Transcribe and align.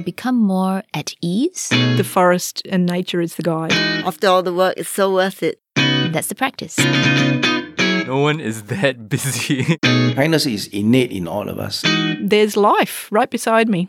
I 0.00 0.02
become 0.02 0.36
more 0.36 0.82
at 0.94 1.12
ease. 1.20 1.68
The 1.68 2.04
forest 2.04 2.62
and 2.70 2.86
nature 2.86 3.20
is 3.20 3.34
the 3.34 3.42
guide. 3.42 3.72
After 4.06 4.28
all 4.28 4.42
the 4.42 4.54
work, 4.54 4.72
it's 4.78 4.88
so 4.88 5.12
worth 5.12 5.42
it. 5.42 5.60
That's 5.76 6.28
the 6.28 6.34
practice. 6.34 6.78
No 6.78 8.16
one 8.16 8.40
is 8.40 8.62
that 8.72 9.08
busy. 9.10 9.76
Kindness 9.82 10.46
is 10.46 10.68
innate 10.68 11.12
in 11.12 11.28
all 11.28 11.50
of 11.50 11.58
us. 11.58 11.84
There's 12.18 12.56
life 12.56 13.12
right 13.12 13.28
beside 13.28 13.68
me. 13.68 13.88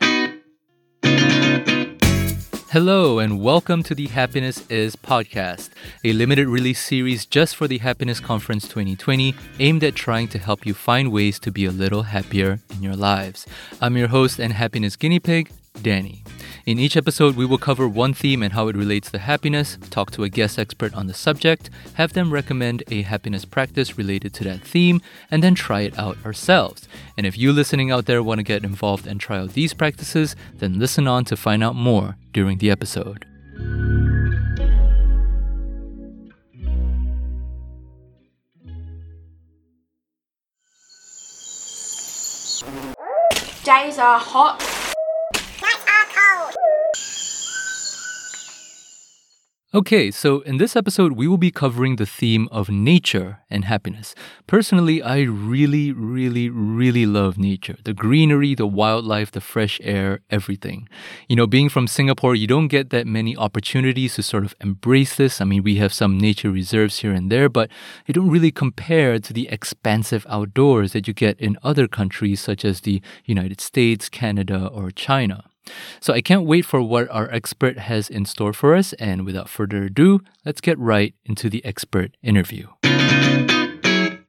Hello, 2.72 3.20
and 3.20 3.42
welcome 3.42 3.82
to 3.84 3.96
the 3.96 4.08
Happiness 4.08 4.66
Is 4.70 4.98
podcast, 4.98 5.70
a 6.04 6.12
limited 6.12 6.50
release 6.50 6.86
series 6.86 7.26
just 7.26 7.56
for 7.56 7.70
the 7.70 7.78
Happiness 7.78 8.20
Conference 8.20 8.68
2020, 8.68 9.34
aimed 9.60 9.84
at 9.86 9.96
trying 9.96 10.28
to 10.30 10.40
help 10.40 10.66
you 10.66 10.74
find 10.74 11.10
ways 11.10 11.40
to 11.40 11.52
be 11.52 11.64
a 11.64 11.72
little 11.72 12.04
happier 12.04 12.60
in 12.70 12.84
your 12.84 12.98
lives. 12.98 13.48
I'm 13.80 13.96
your 13.96 14.10
host 14.10 14.40
and 14.40 14.52
happiness 14.52 14.98
guinea 14.98 15.20
pig, 15.20 15.52
Danny. 15.82 16.24
In 16.66 16.78
each 16.78 16.96
episode, 16.96 17.36
we 17.36 17.46
will 17.46 17.58
cover 17.58 17.88
one 17.88 18.14
theme 18.14 18.44
and 18.44 18.54
how 18.54 18.68
it 18.68 18.76
relates 18.76 19.10
to 19.12 19.18
happiness, 19.18 19.78
talk 19.90 20.12
to 20.12 20.24
a 20.24 20.30
guest 20.30 20.60
expert 20.60 20.94
on 20.94 21.08
the 21.08 21.14
subject, 21.14 21.72
have 21.96 22.14
them 22.14 22.32
recommend 22.32 22.84
a 22.92 23.02
happiness 23.02 23.46
practice 23.46 23.98
related 23.98 24.34
to 24.36 24.44
that 24.44 24.62
theme, 24.62 25.02
and 25.32 25.42
then 25.42 25.56
try 25.56 25.82
it 25.82 25.98
out 25.98 26.18
ourselves. 26.24 26.88
And 27.18 27.26
if 27.26 27.38
you 27.38 27.52
listening 27.52 27.90
out 27.90 28.06
there 28.06 28.22
want 28.22 28.40
to 28.40 28.44
get 28.44 28.64
involved 28.64 29.08
and 29.08 29.20
try 29.20 29.40
out 29.40 29.54
these 29.54 29.74
practices, 29.74 30.36
then 30.56 30.78
listen 30.78 31.08
on 31.08 31.26
to 31.26 31.36
find 31.36 31.64
out 31.64 31.76
more 31.76 32.16
during 32.32 32.60
the 32.60 32.70
episode. 32.70 33.26
Days 43.64 43.98
are 44.00 44.20
hot. 44.20 44.81
Okay, 49.74 50.12
so 50.12 50.42
in 50.42 50.58
this 50.58 50.76
episode, 50.76 51.14
we 51.14 51.30
will 51.30 51.38
be 51.38 51.50
covering 51.50 51.96
the 51.96 52.06
theme 52.06 52.50
of 52.52 52.70
nature 52.70 53.40
and 53.50 53.64
happiness. 53.64 54.14
Personally, 54.46 55.02
I 55.02 55.22
really, 55.22 55.94
really, 55.94 56.50
really 56.50 57.06
love 57.06 57.38
nature 57.38 57.78
the 57.86 57.94
greenery, 57.94 58.54
the 58.54 58.68
wildlife, 58.68 59.32
the 59.32 59.40
fresh 59.40 59.80
air, 59.82 60.20
everything. 60.30 60.90
You 61.30 61.38
know, 61.38 61.48
being 61.48 61.70
from 61.70 61.88
Singapore, 61.88 62.36
you 62.36 62.48
don't 62.48 62.68
get 62.68 62.90
that 62.90 63.08
many 63.08 63.38
opportunities 63.38 64.16
to 64.16 64.24
sort 64.24 64.44
of 64.44 64.54
embrace 64.60 65.16
this. 65.16 65.40
I 65.40 65.46
mean, 65.46 65.64
we 65.64 65.76
have 65.78 65.94
some 65.94 66.18
nature 66.18 66.52
reserves 66.52 67.00
here 67.00 67.14
and 67.14 67.32
there, 67.32 67.48
but 67.48 67.70
they 68.08 68.12
don't 68.12 68.30
really 68.30 68.52
compare 68.52 69.20
to 69.20 69.32
the 69.32 69.48
expansive 69.48 70.28
outdoors 70.28 70.92
that 70.92 71.08
you 71.08 71.14
get 71.14 71.40
in 71.40 71.58
other 71.64 71.88
countries 71.88 72.42
such 72.42 72.66
as 72.66 72.82
the 72.82 73.02
United 73.24 73.62
States, 73.62 74.10
Canada, 74.10 74.68
or 74.68 74.92
China. 74.92 75.46
So 76.00 76.14
I 76.14 76.22
can't 76.22 76.46
wait 76.46 76.66
for 76.66 76.82
what 76.82 77.10
our 77.10 77.30
expert 77.32 77.78
has 77.78 78.10
in 78.10 78.26
store 78.26 78.54
for 78.54 78.76
us. 78.76 78.94
And 78.94 79.26
without 79.26 79.50
further 79.50 79.84
ado, 79.84 80.22
let's 80.46 80.62
get 80.62 80.78
right 80.80 81.14
into 81.26 81.50
the 81.50 81.64
expert 81.66 82.16
interview. 82.24 82.68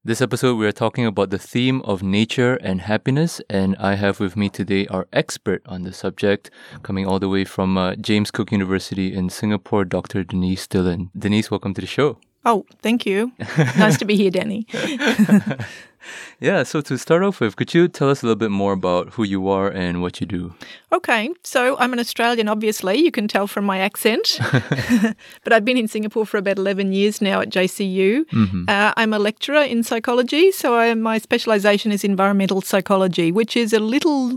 This 0.04 0.20
episode, 0.20 0.56
we 0.56 0.66
are 0.66 0.72
talking 0.72 1.06
about 1.06 1.30
the 1.30 1.38
theme 1.38 1.80
of 1.82 2.02
nature 2.02 2.56
and 2.56 2.80
happiness, 2.80 3.40
and 3.48 3.76
I 3.76 3.94
have 3.94 4.18
with 4.18 4.36
me 4.36 4.48
today 4.48 4.84
our 4.88 5.06
expert 5.12 5.62
on 5.64 5.82
the 5.82 5.92
subject, 5.92 6.50
coming 6.82 7.06
all 7.06 7.20
the 7.20 7.28
way 7.28 7.44
from 7.44 7.78
uh, 7.78 7.94
James 7.94 8.32
Cook 8.32 8.50
University 8.50 9.14
in 9.14 9.30
Singapore, 9.30 9.84
Dr. 9.84 10.24
Denise 10.24 10.66
Dillon. 10.66 11.10
Denise, 11.16 11.52
welcome 11.52 11.72
to 11.74 11.80
the 11.80 11.86
show. 11.86 12.18
Oh, 12.44 12.66
thank 12.80 13.06
you. 13.06 13.32
nice 13.58 13.98
to 13.98 14.04
be 14.04 14.16
here, 14.16 14.30
Danny. 14.30 14.66
Yeah, 16.40 16.64
so 16.64 16.80
to 16.80 16.98
start 16.98 17.22
off 17.22 17.40
with, 17.40 17.54
could 17.56 17.72
you 17.72 17.86
tell 17.86 18.10
us 18.10 18.22
a 18.22 18.26
little 18.26 18.38
bit 18.38 18.50
more 18.50 18.72
about 18.72 19.10
who 19.10 19.22
you 19.22 19.48
are 19.48 19.68
and 19.68 20.02
what 20.02 20.20
you 20.20 20.26
do? 20.26 20.52
Okay, 20.92 21.30
so 21.44 21.76
I'm 21.78 21.92
an 21.92 22.00
Australian, 22.00 22.48
obviously. 22.48 22.96
You 22.96 23.12
can 23.12 23.28
tell 23.28 23.46
from 23.46 23.64
my 23.64 23.78
accent. 23.78 24.40
but 25.44 25.52
I've 25.52 25.64
been 25.64 25.76
in 25.76 25.86
Singapore 25.86 26.26
for 26.26 26.38
about 26.38 26.58
11 26.58 26.92
years 26.92 27.20
now 27.20 27.40
at 27.40 27.48
JCU. 27.48 28.68
Uh, 28.68 28.92
I'm 28.96 29.12
a 29.12 29.18
lecturer 29.20 29.62
in 29.62 29.84
psychology, 29.84 30.50
so 30.50 30.74
I, 30.74 30.92
my 30.94 31.18
specialisation 31.18 31.92
is 31.92 32.02
environmental 32.02 32.60
psychology, 32.60 33.30
which 33.30 33.56
is 33.56 33.72
a 33.72 33.80
little 33.80 34.36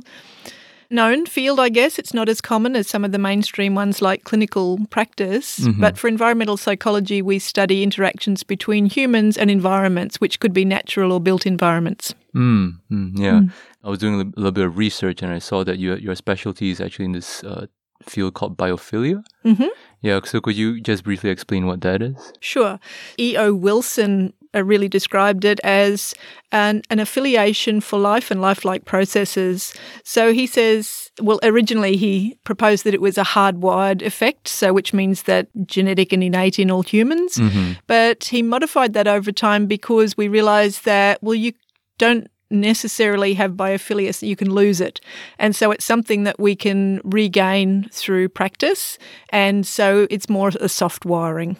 known 0.89 1.25
field, 1.25 1.59
I 1.59 1.69
guess. 1.69 1.97
It's 1.99 2.13
not 2.13 2.29
as 2.29 2.41
common 2.41 2.75
as 2.75 2.87
some 2.87 3.03
of 3.05 3.11
the 3.11 3.17
mainstream 3.17 3.75
ones 3.75 4.01
like 4.01 4.23
clinical 4.23 4.79
practice. 4.89 5.65
But 5.79 5.97
for 5.97 6.07
environmental 6.07 6.57
psychology, 6.57 7.21
we 7.21 7.39
study 7.39 7.83
interactions 7.83 8.43
between 8.43 8.85
humans 8.85 9.37
and 9.37 9.49
environments, 9.51 10.19
which 10.21 10.39
could 10.39 10.53
be 10.53 10.65
natural 10.65 11.11
or 11.11 11.19
built 11.19 11.45
environments. 11.45 12.13
Mm, 12.35 12.79
mm, 12.91 13.11
yeah. 13.17 13.41
I 13.83 13.89
was 13.89 13.99
doing 13.99 14.15
a 14.19 14.23
little 14.35 14.51
bit 14.51 14.65
of 14.65 14.77
research 14.77 15.21
and 15.21 15.31
I 15.31 15.39
saw 15.39 15.63
that 15.63 15.79
your, 15.79 15.97
your 15.97 16.15
specialty 16.15 16.69
is 16.69 16.81
actually 16.81 17.05
in 17.05 17.11
this 17.13 17.43
uh, 17.43 17.67
field 18.03 18.33
called 18.33 18.57
biophilia. 18.57 19.23
Mhm. 19.45 19.69
Yeah, 20.01 20.19
so 20.23 20.39
could 20.41 20.55
you 20.55 20.81
just 20.81 21.03
briefly 21.03 21.29
explain 21.29 21.65
what 21.65 21.81
that 21.81 22.01
is? 22.01 22.33
Sure. 22.39 22.79
E.O. 23.19 23.53
Wilson 23.55 24.33
Uh, 24.55 24.63
really 24.63 24.87
described 24.87 25.43
it 25.43 25.59
as 25.63 26.13
an, 26.51 26.81
an 26.89 26.99
affiliation 26.99 27.81
for 27.81 27.99
life 27.99 28.31
and 28.31 28.41
lifelike 28.41 28.85
processes. 28.85 29.73
So 30.03 30.31
he 30.31 30.47
says, 30.47 31.11
well, 31.21 31.39
originally 31.43 31.97
he 31.97 32.37
proposed 32.45 32.85
that 32.85 32.93
it 32.93 33.01
was 33.01 33.17
a 33.17 33.23
hardwired 33.23 34.01
effect, 34.01 34.47
so 34.47 34.71
which 34.71 34.93
means 34.93 35.23
that 35.23 35.47
genetic 35.65 36.13
and 36.13 36.23
innate 36.23 36.57
in 36.57 36.71
all 36.71 36.83
humans. 36.83 37.35
Mm-hmm. 37.35 37.73
But 37.87 38.25
he 38.25 38.41
modified 38.41 38.93
that 38.93 39.07
over 39.07 39.31
time 39.31 39.65
because 39.65 40.15
we 40.15 40.27
realized 40.29 40.85
that, 40.85 41.21
well, 41.21 41.35
you 41.35 41.51
don't 41.97 42.27
necessarily 42.49 43.33
have 43.33 43.53
biophilia, 43.53 44.25
you 44.25 44.35
can 44.35 44.51
lose 44.51 44.79
it. 44.79 45.01
And 45.37 45.55
so 45.55 45.71
it's 45.71 45.85
something 45.85 46.23
that 46.23 46.39
we 46.39 46.55
can 46.55 47.01
regain 47.03 47.89
through 47.91 48.29
practice. 48.29 48.97
And 49.29 49.67
so 49.67 50.07
it's 50.09 50.29
more 50.29 50.51
a 50.61 50.69
soft 50.69 51.05
wiring. 51.05 51.57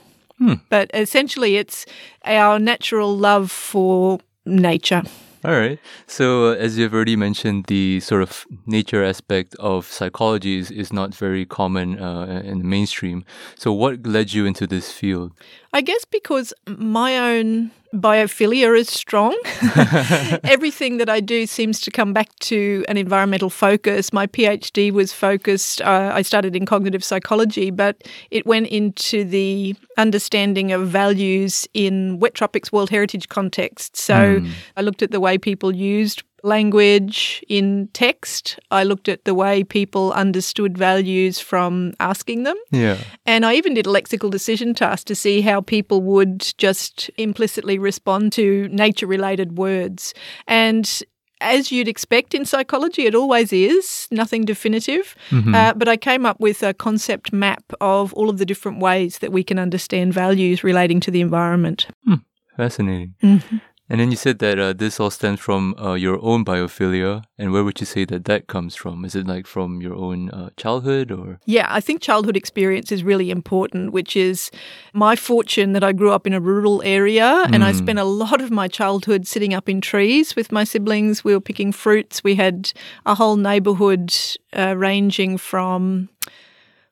But 0.70 0.92
essentially, 0.94 1.58
it's 1.58 1.86
our 2.26 2.60
natural 2.60 3.18
love 3.18 3.52
for 3.52 4.20
nature. 4.46 5.04
All 5.46 5.52
right. 5.52 5.78
So, 6.08 6.48
uh, 6.48 6.56
as 6.56 6.76
you've 6.76 6.94
already 6.94 7.16
mentioned, 7.16 7.66
the 7.68 8.00
sort 8.00 8.24
of 8.24 8.48
nature 8.66 9.04
aspect 9.04 9.54
of 9.60 9.86
psychology 9.86 10.58
is, 10.58 10.72
is 10.72 10.92
not 10.92 11.14
very 11.14 11.46
common 11.46 12.02
uh, 12.02 12.42
in 12.44 12.58
the 12.58 12.64
mainstream. 12.64 13.24
So, 13.56 13.72
what 13.72 14.08
led 14.08 14.34
you 14.34 14.48
into 14.48 14.66
this 14.66 14.92
field? 14.92 15.34
I 15.72 15.82
guess 15.82 16.04
because 16.04 16.52
my 16.66 17.20
own 17.20 17.70
biophilia 17.96 18.78
is 18.78 18.90
strong. 18.90 19.36
Everything 20.44 20.98
that 20.98 21.10
I 21.10 21.20
do 21.20 21.46
seems 21.46 21.80
to 21.82 21.92
come 21.92 22.14
back 22.14 22.30
to 22.40 22.84
an 22.88 22.98
environmental 22.98 23.50
focus. 23.50 24.12
My 24.14 24.28
PhD 24.28 24.92
was 24.92 25.14
focused, 25.14 25.82
uh, 25.82 26.12
I 26.14 26.22
started 26.22 26.56
in 26.56 26.66
cognitive 26.66 27.04
psychology, 27.04 27.72
but 27.72 28.04
it 28.32 28.46
went 28.46 28.68
into 28.68 29.24
the 29.24 29.76
understanding 29.98 30.72
of 30.72 30.88
values 30.88 31.68
in 31.74 32.20
wet 32.20 32.34
tropics 32.34 32.72
World 32.72 32.90
Heritage 32.90 33.30
context. 33.30 33.96
So 33.96 34.42
I 34.78 34.82
looked 34.82 35.02
at 35.02 35.12
the 35.12 35.20
way 35.20 35.38
people 35.38 35.74
used 35.74 36.24
language 36.46 37.44
in 37.50 37.90
text. 37.94 38.60
I 38.72 38.84
looked 38.84 39.10
at 39.10 39.26
the 39.26 39.34
way 39.34 39.64
people 39.64 40.14
understood 40.14 40.78
values 40.78 41.40
from 41.40 41.94
asking 42.00 42.44
them. 42.44 42.58
Yeah. 42.72 42.98
And 43.26 43.46
I 43.46 43.56
even 43.56 43.74
did 43.74 43.88
a 43.88 43.90
lexical 43.90 44.30
decision 44.30 44.74
task 44.74 45.08
to 45.08 45.16
see 45.16 45.42
how 45.42 45.62
people 45.62 46.02
would 46.02 46.54
just 46.58 47.10
implicitly 47.18 47.80
respond 47.80 48.32
to 48.34 48.68
nature 48.70 49.08
related 49.08 49.58
words. 49.58 50.14
And 50.48 51.02
as 51.42 51.72
you'd 51.72 51.88
expect 51.88 52.34
in 52.34 52.46
psychology, 52.46 53.06
it 53.06 53.16
always 53.16 53.52
is, 53.52 54.08
nothing 54.12 54.46
definitive. 54.46 55.16
Mm-hmm. 55.30 55.54
Uh, 55.54 55.74
but 55.74 55.88
I 55.88 55.98
came 55.98 56.26
up 56.26 56.40
with 56.40 56.64
a 56.64 56.74
concept 56.74 57.34
map 57.34 57.64
of 57.82 58.14
all 58.14 58.30
of 58.30 58.38
the 58.38 58.46
different 58.46 58.80
ways 58.80 59.20
that 59.20 59.32
we 59.32 59.44
can 59.44 59.60
understand 59.60 60.14
values 60.14 60.64
relating 60.64 61.00
to 61.02 61.12
the 61.12 61.22
environment. 61.22 61.88
Hmm. 62.06 62.16
Fascinating. 62.56 63.16
Mm-hmm. 63.22 63.58
And 63.88 64.00
then 64.00 64.10
you 64.10 64.18
said 64.18 64.40
that 64.40 64.58
uh, 64.58 64.74
this 64.74 65.00
all 65.00 65.12
stems 65.12 65.40
from 65.40 65.76
uh, 65.80 65.94
your 65.94 66.20
own 66.24 66.44
biophilia. 66.44 67.24
And 67.38 67.52
where 67.52 67.64
would 67.64 67.80
you 67.80 67.86
say 67.86 68.04
that 68.06 68.26
that 68.26 68.48
comes 68.48 68.76
from? 68.76 69.06
Is 69.06 69.16
it 69.16 69.28
like 69.28 69.46
from 69.46 69.80
your 69.80 69.94
own 69.94 70.32
uh, 70.32 70.50
childhood 70.58 71.12
or? 71.12 71.40
Yeah, 71.46 71.68
I 71.70 71.82
think 71.82 72.02
childhood 72.02 72.36
experience 72.36 72.92
is 72.92 73.04
really 73.04 73.30
important, 73.30 73.92
which 73.92 74.16
is 74.16 74.50
my 74.94 75.16
fortune 75.16 75.74
that 75.74 75.84
I 75.84 75.92
grew 75.92 76.12
up 76.12 76.26
in 76.26 76.34
a 76.34 76.40
rural 76.40 76.82
area 76.84 77.46
and 77.52 77.64
I 77.64 77.74
spent 77.74 78.00
a 78.00 78.04
lot 78.04 78.42
of 78.42 78.50
my 78.50 78.68
childhood 78.68 79.28
sitting 79.28 79.54
up 79.54 79.70
in 79.70 79.82
trees 79.82 80.36
with 80.36 80.52
my 80.52 80.64
siblings. 80.64 81.24
We 81.24 81.34
were 81.34 81.42
picking 81.42 81.72
fruits. 81.72 82.24
We 82.24 82.36
had 82.36 82.74
a 83.06 83.14
whole 83.14 83.36
neighbourhood 83.36 84.16
uh, 84.58 84.76
ranging 84.76 85.38
from 85.38 86.10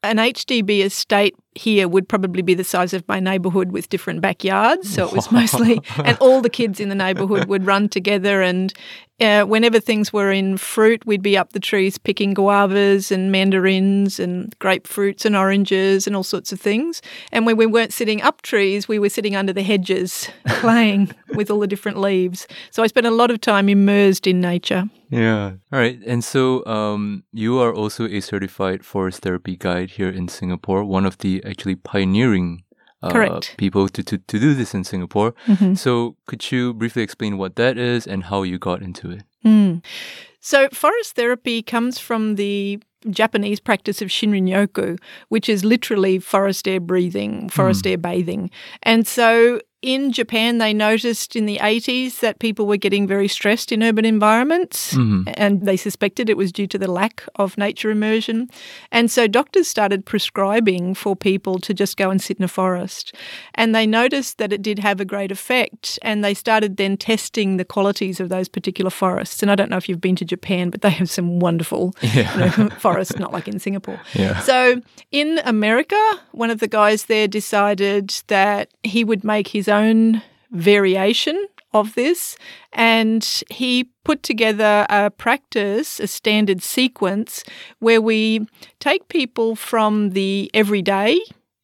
an 0.04 0.18
HDB 0.18 0.84
estate 0.84 1.36
here 1.56 1.88
would 1.88 2.08
probably 2.08 2.42
be 2.42 2.54
the 2.54 2.64
size 2.64 2.94
of 2.94 3.08
my 3.08 3.20
neighborhood 3.20 3.72
with 3.72 3.90
different 3.90 4.22
backyards. 4.22 4.94
So 4.94 5.08
it 5.08 5.14
was 5.14 5.32
mostly, 5.32 5.80
and 6.04 6.18
all 6.20 6.42
the 6.42 6.50
kids 6.50 6.80
in 6.80 6.90
the 6.90 6.96
neighborhood 6.96 7.46
would 7.46 7.66
run 7.66 7.90
together. 7.90 8.42
And 8.42 8.74
uh, 9.20 9.44
whenever 9.44 9.80
things 9.80 10.12
were 10.12 10.32
in 10.32 10.58
fruit, 10.58 11.06
we'd 11.06 11.22
be 11.22 11.38
up 11.38 11.54
the 11.54 11.60
trees 11.60 11.98
picking 11.98 12.34
guavas 12.34 13.12
and 13.12 13.32
mandarins 13.32 14.20
and 14.20 14.58
grapefruits 14.60 15.26
and 15.26 15.36
oranges 15.36 16.08
and 16.08 16.16
all 16.16 16.24
sorts 16.24 16.52
of 16.52 16.60
things. 16.60 17.02
And 17.32 17.46
when 17.46 17.56
we 17.56 17.66
weren't 17.66 17.94
sitting 17.94 18.22
up 18.22 18.42
trees, 18.42 18.88
we 18.88 19.00
were 19.00 19.10
sitting 19.10 19.36
under 19.36 19.54
the 19.54 19.64
hedges 19.64 20.30
playing 20.48 21.14
with 21.36 21.52
all 21.52 21.60
the 21.60 21.68
different 21.68 22.00
leaves. 22.00 22.48
So 22.72 22.84
I 22.84 22.88
spent 22.88 23.06
a 23.06 23.12
lot 23.12 23.32
of 23.32 23.40
time 23.40 23.70
immersed 23.70 24.28
in 24.28 24.42
nature. 24.42 24.90
Yeah. 25.10 25.54
All 25.72 25.80
right. 25.80 26.00
And 26.08 26.24
so 26.24 26.66
um, 26.66 27.24
you 27.32 27.60
are 27.60 27.74
also 27.74 28.08
a 28.08 28.20
certified 28.20 28.84
forest 28.84 29.22
therapy 29.22 29.56
guide 29.56 29.92
here 29.92 30.10
in 30.10 30.28
Singapore, 30.28 30.84
one 30.84 31.06
of 31.06 31.20
the 31.20 31.43
actually 31.46 31.76
pioneering 31.76 32.64
uh, 33.02 33.40
people 33.58 33.90
to, 33.90 34.02
to, 34.04 34.18
to 34.18 34.40
do 34.40 34.54
this 34.54 34.74
in 34.74 34.84
Singapore. 34.84 35.34
Mm-hmm. 35.48 35.74
So 35.76 36.16
could 36.26 36.52
you 36.52 36.74
briefly 36.74 37.04
explain 37.04 37.38
what 37.38 37.56
that 37.58 37.78
is 37.78 38.08
and 38.08 38.24
how 38.24 38.44
you 38.44 38.58
got 38.58 38.82
into 38.82 39.12
it? 39.12 39.24
Mm. 39.46 39.84
So, 40.40 40.68
forest 40.74 41.16
therapy 41.16 41.62
comes 41.62 42.00
from 42.00 42.36
the 42.36 42.82
Japanese 43.10 43.60
practice 43.60 44.02
of 44.02 44.10
Shinrin 44.10 44.50
Yoku, 44.50 45.00
which 45.30 45.48
is 45.48 45.64
literally 45.64 46.20
forest 46.20 46.68
air 46.68 46.80
breathing, 46.80 47.50
forest 47.50 47.86
air 47.88 47.98
bathing. 47.98 48.50
And 48.84 49.08
so, 49.08 49.62
in 49.84 50.12
Japan, 50.14 50.58
they 50.58 50.74
noticed 50.74 51.36
in 51.36 51.46
the 51.46 51.60
80s 51.62 52.20
that 52.22 52.40
people 52.40 52.66
were 52.66 52.78
getting 52.78 53.06
very 53.06 53.28
stressed 53.28 53.72
in 53.72 53.84
urban 53.84 54.06
environments, 54.06 54.94
Mhm. 54.94 55.32
and 55.36 55.62
they 55.66 55.76
suspected 55.78 56.30
it 56.30 56.38
was 56.38 56.52
due 56.52 56.68
to 56.68 56.78
the 56.80 56.90
lack 56.90 57.24
of 57.36 57.58
nature 57.58 57.92
immersion. 57.92 58.50
And 58.92 59.12
so, 59.12 59.28
doctors 59.28 59.68
started 59.68 60.06
prescribing 60.06 60.96
for 60.96 61.16
people 61.16 61.60
to 61.60 61.74
just 61.74 61.98
go 61.98 62.10
and 62.10 62.22
sit 62.22 62.38
in 62.38 62.46
a 62.46 62.48
forest. 62.48 63.14
And 63.56 63.76
they 63.76 63.86
noticed 63.86 64.38
that 64.38 64.54
it 64.54 64.62
did 64.62 64.80
have 64.80 65.02
a 65.02 65.06
great 65.06 65.32
effect, 65.32 66.00
and 66.02 66.24
they 66.24 66.34
started 66.34 66.78
then 66.78 66.96
testing 66.98 67.58
the 67.58 67.66
qualities 67.66 68.20
of 68.22 68.30
those 68.30 68.48
particular 68.48 68.90
forests. 68.90 69.42
And 69.44 69.52
I 69.52 69.56
don't 69.56 69.70
know 69.70 69.78
if 69.78 69.90
you've 69.90 70.00
been 70.02 70.16
to 70.16 70.26
Japan, 70.26 70.70
but 70.70 70.82
they 70.82 70.92
have 70.92 71.10
some 71.10 71.40
wonderful 71.40 71.94
you 72.02 72.24
know, 72.24 72.70
forests, 72.80 73.20
not 73.20 73.34
like 73.34 73.50
in 73.50 73.60
Singapore. 73.60 74.00
Yeah. 74.14 74.40
So 74.40 74.82
in 75.12 75.40
America, 75.44 76.00
one 76.32 76.50
of 76.50 76.60
the 76.60 76.70
guys 76.70 77.06
there 77.06 77.28
decided 77.28 78.14
that 78.28 78.70
he 78.84 79.04
would 79.04 79.24
make 79.26 79.50
his 79.50 79.68
own 79.74 80.22
variation 80.52 81.48
of 81.74 81.96
this 81.96 82.38
and 82.72 83.44
he 83.50 83.86
put 84.04 84.22
together 84.22 84.86
a 84.90 85.10
practice, 85.10 86.00
a 86.00 86.08
standard 86.08 86.62
sequence 86.62 87.44
where 87.80 88.02
we 88.02 88.48
take 88.80 89.08
people 89.08 89.56
from 89.56 90.12
the 90.12 90.52
everyday 90.54 91.20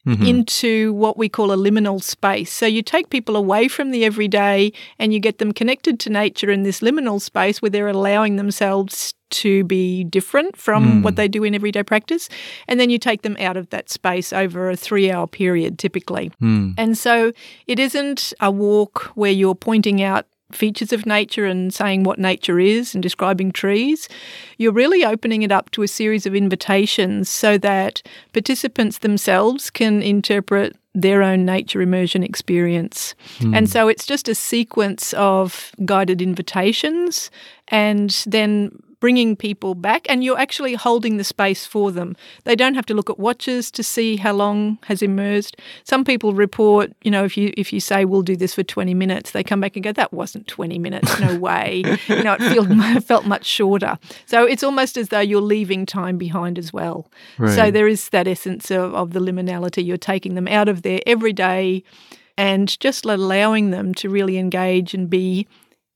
Mhm. 0.07 0.27
into 0.27 0.93
what 0.93 1.17
we 1.17 1.27
call 1.29 1.51
a 1.51 1.57
liminal 1.57 2.01
space. 2.01 2.51
So 2.51 2.65
you 2.65 2.81
take 2.81 3.09
people 3.09 3.35
away 3.35 3.67
from 3.67 3.91
the 3.91 4.05
everyday 4.05 4.71
and 4.97 5.13
you 5.13 5.19
get 5.19 5.39
them 5.39 5.51
connected 5.51 5.99
to 5.99 6.09
nature 6.09 6.49
in 6.49 6.63
this 6.63 6.79
liminal 6.79 7.19
space 7.21 7.61
where 7.61 7.69
they're 7.69 7.89
allowing 7.89 8.37
themselves 8.37 9.13
to 9.31 9.63
be 9.65 10.03
different 10.05 10.55
from 10.57 10.85
Mm. 10.85 11.03
what 11.03 11.15
they 11.15 11.27
do 11.27 11.43
in 11.43 11.53
everyday 11.53 11.83
practice. 11.83 12.29
And 12.67 12.79
then 12.79 12.89
you 12.89 12.97
take 12.97 13.21
them 13.21 13.35
out 13.39 13.57
of 13.57 13.69
that 13.69 13.89
space 13.89 14.31
over 14.33 14.69
a 14.71 14.75
three 14.77 15.11
hour 15.11 15.27
period 15.27 15.77
typically. 15.77 16.31
Hmm. 16.39 16.71
And 16.77 16.97
so 16.97 17.31
it 17.67 17.77
isn't 17.77 18.33
a 18.39 18.49
walk 18.49 19.11
where 19.15 19.31
you're 19.31 19.53
pointing 19.53 20.01
out 20.01 20.25
features 20.51 20.91
of 20.91 21.05
nature 21.05 21.45
and 21.45 21.73
saying 21.73 22.03
what 22.03 22.19
nature 22.19 22.59
is 22.59 22.93
and 22.93 23.03
describing 23.03 23.51
trees. 23.51 24.07
You're 24.57 24.71
really 24.71 25.05
opening 25.05 25.43
it 25.43 25.51
up 25.51 25.69
to 25.71 25.83
a 25.83 25.87
series 25.87 26.25
of 26.25 26.35
invitations 26.35 27.29
so 27.29 27.57
that 27.59 28.01
participants 28.33 28.99
themselves 28.99 29.69
can 29.69 30.01
interpret 30.01 30.75
their 30.95 31.21
own 31.21 31.45
nature 31.45 31.81
immersion 31.81 32.23
experience. 32.23 33.13
Hmm. 33.37 33.53
And 33.53 33.69
so 33.69 33.87
it's 33.87 34.05
just 34.05 34.27
a 34.27 34.35
sequence 34.35 35.13
of 35.13 35.71
guided 35.85 36.21
invitations 36.21 37.29
and 37.67 38.09
then 38.25 38.71
bringing 38.99 39.35
people 39.35 39.75
back 39.75 40.05
and 40.09 40.23
you're 40.23 40.39
actually 40.39 40.73
holding 40.73 41.17
the 41.17 41.23
space 41.23 41.65
for 41.65 41.91
them. 41.91 42.15
They 42.43 42.55
don't 42.55 42.75
have 42.75 42.85
to 42.87 42.93
look 42.93 43.09
at 43.09 43.19
watches 43.19 43.71
to 43.71 43.83
see 43.83 44.17
how 44.17 44.33
long 44.33 44.77
has 44.83 45.01
immersed. 45.01 45.57
Some 45.83 46.03
people 46.03 46.33
report, 46.33 46.91
you 47.03 47.11
know, 47.11 47.23
if 47.23 47.37
you 47.37 47.53
if 47.57 47.71
you 47.71 47.79
say 47.79 48.05
we'll 48.05 48.21
do 48.21 48.35
this 48.35 48.53
for 48.55 48.63
20 48.63 48.93
minutes, 48.93 49.31
they 49.31 49.43
come 49.43 49.61
back 49.61 49.75
and 49.75 49.83
go 49.83 49.91
that 49.91 50.13
wasn't 50.13 50.47
20 50.47 50.79
minutes, 50.79 51.19
no 51.19 51.35
way. 51.39 51.83
you 52.07 52.23
know, 52.23 52.35
it 52.39 53.03
felt 53.03 53.03
felt 53.03 53.25
much 53.25 53.45
shorter. 53.45 53.97
So 54.25 54.45
it's 54.45 54.63
almost 54.63 54.97
as 54.97 55.09
though 55.09 55.19
you're 55.19 55.41
leaving 55.41 55.85
time 55.85 56.17
behind 56.17 56.57
as 56.57 56.71
well. 56.73 57.09
So 57.55 57.71
there 57.71 57.87
is 57.87 58.09
that 58.09 58.27
essence 58.27 58.71
of, 58.71 58.93
of 58.93 59.13
the 59.13 59.19
liminality. 59.19 59.85
You're 59.85 59.97
taking 59.97 60.35
them 60.35 60.47
out 60.47 60.69
of 60.69 60.81
their 60.81 60.99
everyday 61.05 61.83
and 62.37 62.79
just 62.79 63.05
allowing 63.05 63.71
them 63.71 63.93
to 63.95 64.09
really 64.09 64.37
engage 64.37 64.93
and 64.93 65.09
be 65.09 65.45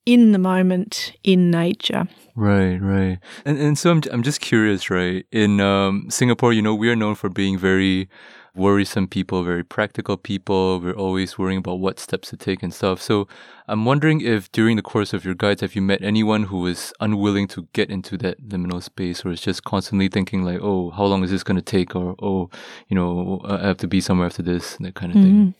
in 0.06 0.32
the 0.32 0.40
moment 0.40 1.14
in 1.24 1.52
nature. 1.52 2.08
Right, 2.36 2.78
right. 2.78 3.20
And 3.46 3.60
and 3.60 3.78
so 3.78 3.92
I'm 3.92 4.02
I'm 4.12 4.24
just 4.24 4.42
curious, 4.42 4.90
right? 4.90 5.26
In 5.32 5.60
um, 5.60 6.08
Singapore, 6.10 6.54
you 6.54 6.62
know, 6.62 6.76
we 6.76 6.90
are 6.90 6.96
known 6.96 7.16
for 7.16 7.30
being 7.30 7.58
very 7.58 8.10
worrisome 8.56 9.08
people, 9.08 9.44
very 9.44 9.64
practical 9.64 10.16
people. 10.16 10.80
We're 10.80 10.94
always 10.94 11.38
worrying 11.38 11.60
about 11.60 11.80
what 11.80 12.00
steps 12.00 12.30
to 12.30 12.38
take 12.38 12.62
and 12.62 12.74
stuff. 12.74 13.02
So 13.02 13.28
I'm 13.68 13.86
wondering 13.86 14.22
if 14.22 14.52
during 14.52 14.76
the 14.76 14.84
course 14.84 15.14
of 15.14 15.26
your 15.26 15.34
guides, 15.34 15.62
have 15.62 15.76
you 15.76 15.82
met 15.82 16.02
anyone 16.04 16.44
who 16.44 16.60
was 16.60 16.94
unwilling 17.00 17.48
to 17.50 17.68
get 17.74 17.90
into 17.90 18.18
that 18.18 18.42
liminal 18.50 18.82
space 18.82 19.26
or 19.26 19.32
is 19.32 19.42
just 19.42 19.64
constantly 19.64 20.08
thinking 20.08 20.44
like, 20.44 20.60
oh, 20.62 20.92
how 20.92 21.06
long 21.06 21.24
is 21.24 21.32
this 21.32 21.44
going 21.44 21.56
to 21.56 21.64
take? 21.64 21.96
Or, 21.96 22.16
oh, 22.22 22.50
you 22.88 22.96
know, 22.96 23.42
I 23.44 23.68
have 23.68 23.78
to 23.78 23.88
be 23.88 24.02
somewhere 24.02 24.28
after 24.28 24.44
this, 24.44 24.78
that 24.78 24.94
kind 24.94 25.16
of 25.16 25.22
thing. 25.22 25.56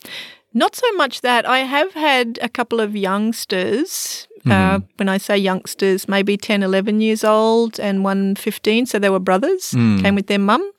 Not 0.54 0.76
so 0.76 0.92
much 0.94 1.22
that. 1.22 1.48
I 1.48 1.60
have 1.60 1.94
had 1.94 2.40
a 2.42 2.50
couple 2.50 2.80
of 2.80 2.96
youngsters. 2.96 4.28
Uh, 4.46 4.82
when 4.98 5.08
I 5.08 5.18
say 5.20 5.38
youngsters, 5.38 6.10
maybe 6.10 6.36
10, 6.36 6.64
11 6.64 7.00
years 7.00 7.24
old 7.24 7.80
and 7.80 8.04
one 8.04 8.36
15. 8.36 8.86
So 8.86 9.00
they 9.00 9.10
were 9.10 9.20
brothers, 9.20 9.72
Mm. 9.72 10.02
came 10.02 10.16
with 10.16 10.28
their 10.28 10.40
mum. 10.40 10.70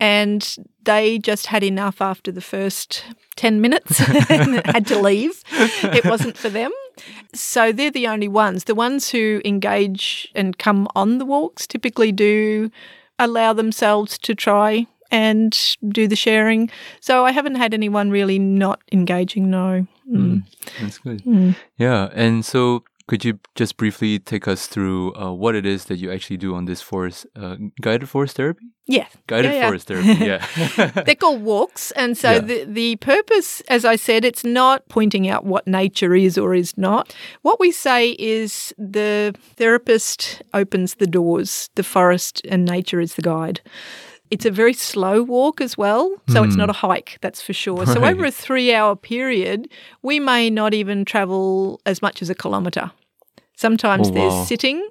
And 0.00 0.56
they 0.84 1.18
just 1.18 1.46
had 1.46 1.62
enough 1.62 2.00
after 2.00 2.32
the 2.32 2.40
first 2.40 3.04
10 3.36 3.60
minutes 3.60 4.00
and 4.30 4.66
had 4.66 4.86
to 4.86 4.98
leave. 4.98 5.44
It 5.82 6.04
wasn't 6.06 6.38
for 6.38 6.48
them. 6.48 6.72
So 7.34 7.70
they're 7.70 7.90
the 7.90 8.08
only 8.08 8.28
ones. 8.28 8.64
The 8.64 8.74
ones 8.74 9.10
who 9.10 9.42
engage 9.44 10.32
and 10.34 10.56
come 10.58 10.88
on 10.96 11.18
the 11.18 11.26
walks 11.26 11.66
typically 11.66 12.12
do 12.12 12.70
allow 13.18 13.52
themselves 13.52 14.16
to 14.18 14.34
try 14.34 14.86
and 15.12 15.76
do 15.88 16.08
the 16.08 16.16
sharing. 16.16 16.70
So 17.00 17.24
I 17.24 17.30
haven't 17.32 17.54
had 17.56 17.72
anyone 17.74 18.10
really 18.10 18.38
not 18.40 18.80
engaging, 18.90 19.50
no. 19.50 19.86
Mm. 20.10 20.42
That's 20.80 20.98
good. 20.98 21.22
Mm. 21.24 21.54
Yeah. 21.78 22.08
And 22.14 22.44
so 22.44 22.82
could 23.08 23.24
you 23.24 23.38
just 23.54 23.76
briefly 23.76 24.18
take 24.18 24.48
us 24.48 24.66
through 24.66 25.12
uh, 25.14 25.32
what 25.32 25.54
it 25.54 25.66
is 25.66 25.84
that 25.86 25.98
you 25.98 26.10
actually 26.10 26.38
do 26.38 26.54
on 26.54 26.64
this 26.64 26.80
forest, 26.80 27.26
uh, 27.36 27.56
guided 27.80 28.08
forest 28.08 28.36
therapy? 28.36 28.64
Yeah. 28.86 29.06
Guided 29.26 29.52
Yeah, 29.52 29.58
yeah. 29.58 29.66
forest 29.68 29.86
therapy, 29.88 30.24
yeah. 30.24 31.02
They're 31.04 31.14
called 31.14 31.42
walks. 31.42 31.90
And 31.92 32.16
so 32.16 32.30
Yeah. 32.32 32.38
the, 32.40 32.64
the 32.64 32.96
purpose, 32.96 33.60
as 33.68 33.84
I 33.84 33.96
said, 33.96 34.24
it's 34.24 34.44
not 34.44 34.88
pointing 34.88 35.28
out 35.28 35.44
what 35.44 35.66
nature 35.66 36.14
is 36.14 36.38
or 36.38 36.54
is 36.54 36.76
not. 36.78 37.14
What 37.42 37.60
we 37.60 37.70
say 37.70 38.10
is 38.18 38.72
the 38.78 39.34
therapist 39.56 40.42
opens 40.54 40.94
the 40.94 41.06
doors, 41.06 41.70
the 41.74 41.82
forest 41.84 42.40
and 42.48 42.64
nature 42.64 43.00
is 43.00 43.14
the 43.14 43.22
guide. 43.22 43.60
It's 44.32 44.46
a 44.46 44.50
very 44.50 44.72
slow 44.72 45.22
walk 45.22 45.60
as 45.60 45.76
well. 45.76 46.10
So 46.30 46.42
it's 46.42 46.56
not 46.56 46.68
hmm. 46.68 46.70
a 46.70 46.72
hike, 46.88 47.18
that's 47.20 47.42
for 47.42 47.52
sure. 47.52 47.84
So 47.84 48.02
over 48.02 48.24
a 48.24 48.30
three 48.30 48.72
hour 48.74 48.96
period, 48.96 49.68
we 50.00 50.18
may 50.20 50.48
not 50.48 50.72
even 50.72 51.04
travel 51.04 51.80
as 51.84 52.00
much 52.00 52.22
as 52.22 52.30
a 52.30 52.34
kilometre. 52.34 52.90
Sometimes 53.56 54.08
Oh, 54.08 54.12
there's 54.12 54.32
wow. 54.32 54.44
sitting, 54.44 54.88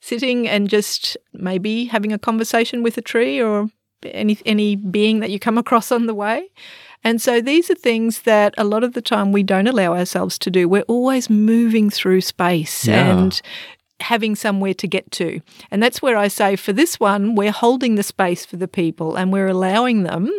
sitting 0.00 0.48
and 0.48 0.70
just 0.70 1.16
maybe 1.32 1.86
having 1.86 2.12
a 2.12 2.18
conversation 2.18 2.84
with 2.84 2.96
a 2.96 3.02
tree 3.02 3.42
or 3.42 3.68
any 4.04 4.38
any 4.46 4.76
being 4.76 5.18
that 5.20 5.30
you 5.30 5.40
come 5.40 5.58
across 5.58 5.90
on 5.90 6.06
the 6.06 6.14
way. 6.14 6.48
And 7.02 7.20
so 7.20 7.40
these 7.40 7.70
are 7.70 7.74
things 7.74 8.22
that 8.22 8.54
a 8.56 8.64
lot 8.64 8.82
of 8.84 8.92
the 8.92 9.02
time 9.02 9.32
we 9.32 9.42
don't 9.42 9.68
allow 9.68 9.94
ourselves 9.94 10.38
to 10.38 10.50
do. 10.50 10.68
We're 10.68 10.82
always 10.82 11.28
moving 11.28 11.90
through 11.90 12.20
space 12.20 12.86
Yeah. 12.86 13.10
and 13.10 13.42
having 14.00 14.34
somewhere 14.34 14.74
to 14.74 14.86
get 14.86 15.10
to. 15.12 15.40
And 15.70 15.82
that's 15.82 16.02
where 16.02 16.16
I 16.16 16.28
say 16.28 16.56
for 16.56 16.72
this 16.72 17.00
one, 17.00 17.34
we're 17.34 17.52
holding 17.52 17.94
the 17.94 18.02
space 18.02 18.44
for 18.44 18.56
the 18.56 18.68
people 18.68 19.16
and 19.16 19.32
we're 19.32 19.48
allowing 19.48 20.02
them. 20.02 20.30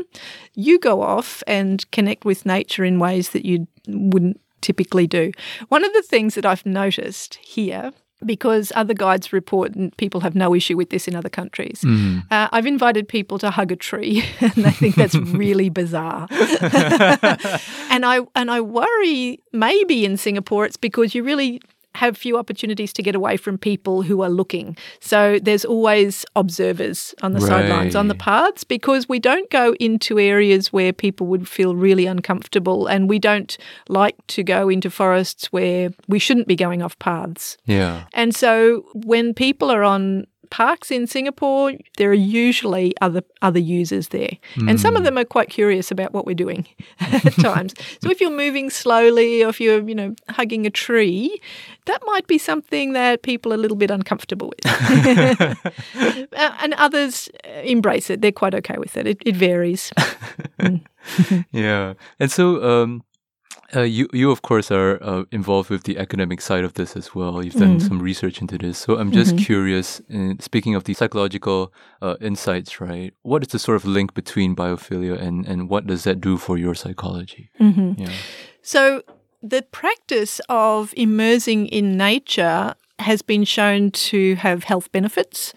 You 0.53 0.79
go 0.79 1.01
off 1.01 1.43
and 1.47 1.89
connect 1.91 2.25
with 2.25 2.45
nature 2.45 2.85
in 2.85 2.99
ways 2.99 3.31
that 3.31 3.45
you 3.45 3.67
wouldn't 3.87 4.39
typically 4.61 5.07
do. 5.07 5.31
One 5.69 5.83
of 5.83 5.93
the 5.93 6.01
things 6.03 6.35
that 6.35 6.45
I've 6.45 6.65
noticed 6.65 7.35
here 7.35 7.91
because 8.25 8.71
other 8.75 8.93
guides 8.93 9.31
report 9.31 9.75
and 9.75 9.95
people 9.97 10.21
have 10.21 10.35
no 10.35 10.55
issue 10.55 10.75
with 10.75 10.89
this 10.89 11.07
in 11.07 11.15
other 11.15 11.29
countries. 11.29 11.81
Mm. 11.85 12.23
Uh, 12.31 12.47
I've 12.51 12.65
invited 12.65 13.07
people 13.07 13.37
to 13.39 13.51
hug 13.51 13.71
a 13.71 13.75
tree, 13.75 14.23
and 14.39 14.53
they 14.53 14.71
think 14.71 14.95
that's 14.95 15.15
really 15.15 15.69
bizarre. 15.69 16.27
and 16.31 18.05
I 18.05 18.21
and 18.35 18.49
I 18.49 18.61
worry 18.61 19.39
maybe 19.53 20.05
in 20.05 20.17
Singapore 20.17 20.65
it's 20.65 20.77
because 20.77 21.13
you 21.13 21.23
really 21.23 21.61
have 21.95 22.15
few 22.15 22.37
opportunities 22.37 22.93
to 22.93 23.01
get 23.01 23.15
away 23.15 23.37
from 23.37 23.57
people 23.57 24.03
who 24.03 24.21
are 24.21 24.29
looking. 24.29 24.77
So 24.99 25.39
there's 25.41 25.65
always 25.65 26.25
observers 26.35 27.15
on 27.21 27.33
the 27.33 27.41
sidelines, 27.41 27.95
on 27.95 28.07
the 28.07 28.15
paths, 28.15 28.63
because 28.63 29.09
we 29.09 29.19
don't 29.19 29.49
go 29.49 29.73
into 29.79 30.19
areas 30.19 30.71
where 30.71 30.93
people 30.93 31.27
would 31.27 31.47
feel 31.47 31.75
really 31.75 32.05
uncomfortable 32.05 32.85
and 32.85 33.09
we 33.09 33.17
don't 33.17 33.57
like 33.89 34.15
to 34.27 34.43
go 34.43 34.69
into 34.69 34.91
forests 34.91 35.47
where 35.47 35.89
we 36.07 36.19
shouldn't 36.19 36.47
be 36.47 36.55
going 36.55 36.83
off 36.83 36.97
paths. 36.99 37.57
Yeah. 37.65 38.03
And 38.13 38.35
so 38.35 38.85
when 38.93 39.33
people 39.33 39.71
are 39.71 39.83
on 39.83 40.27
parks 40.49 40.91
in 40.91 41.07
Singapore, 41.07 41.73
there 41.97 42.09
are 42.09 42.13
usually 42.13 42.93
other 43.01 43.21
other 43.41 43.59
users 43.59 44.09
there. 44.09 44.37
And 44.55 44.79
some 44.79 44.95
of 44.95 45.03
them 45.03 45.17
are 45.17 45.25
quite 45.25 45.49
curious 45.49 45.91
about 45.91 46.13
what 46.13 46.25
we're 46.25 46.35
doing 46.35 46.67
at 46.99 47.33
times. 47.39 47.73
So 48.01 48.09
if 48.09 48.19
you're 48.19 48.29
moving 48.29 48.69
slowly 48.69 49.43
or 49.43 49.49
if 49.49 49.61
you're, 49.61 49.87
you 49.87 49.95
know, 49.95 50.15
hugging 50.29 50.65
a 50.65 50.69
tree, 50.69 51.41
that 51.85 52.01
might 52.05 52.27
be 52.27 52.37
something 52.37 52.93
that 52.93 53.21
people 53.21 53.51
are 53.51 53.55
a 53.55 53.59
little 53.59 53.77
bit 53.77 53.91
uncomfortable 53.91 54.49
with. 54.49 55.57
Uh, 56.37 56.53
and 56.61 56.73
others 56.75 57.29
uh, 57.45 57.61
embrace 57.61 58.09
it. 58.09 58.21
They're 58.21 58.31
quite 58.31 58.53
okay 58.53 58.77
with 58.77 58.95
it. 58.97 59.07
It, 59.07 59.17
it 59.25 59.35
varies. 59.35 59.91
Yeah. 61.51 61.93
And 62.19 62.31
so, 62.31 62.63
um, 62.63 63.03
uh, 63.75 63.81
you 63.81 64.07
you 64.13 64.31
of 64.31 64.41
course 64.41 64.71
are 64.71 65.01
uh, 65.03 65.23
involved 65.31 65.69
with 65.69 65.83
the 65.83 65.97
academic 65.97 66.41
side 66.41 66.63
of 66.63 66.73
this 66.75 66.95
as 66.95 67.13
well. 67.13 67.43
You've 67.43 67.55
done 67.55 67.79
some 67.79 67.99
research 68.01 68.41
into 68.41 68.57
this, 68.57 68.77
so 68.77 68.97
I'm 68.97 69.11
just 69.11 69.37
curious. 69.37 70.01
Uh, 70.13 70.33
speaking 70.39 70.75
of 70.75 70.85
the 70.85 70.93
psychological 70.93 71.73
uh, 72.01 72.15
insights, 72.21 72.79
right? 72.79 73.13
What 73.23 73.43
is 73.43 73.49
the 73.49 73.59
sort 73.59 73.75
of 73.75 73.85
link 73.85 74.13
between 74.13 74.55
biophilia 74.55 75.21
and 75.21 75.45
and 75.45 75.69
what 75.69 75.85
does 75.85 76.03
that 76.05 76.21
do 76.21 76.37
for 76.37 76.57
your 76.57 76.75
psychology? 76.75 77.49
Yeah. 77.59 78.11
So, 78.61 79.01
the 79.41 79.61
practice 79.61 80.41
of 80.49 80.93
immersing 80.95 81.67
in 81.67 81.97
nature 81.97 82.75
has 82.99 83.21
been 83.21 83.43
shown 83.43 83.91
to 83.91 84.35
have 84.35 84.63
health 84.63 84.91
benefits. 84.91 85.53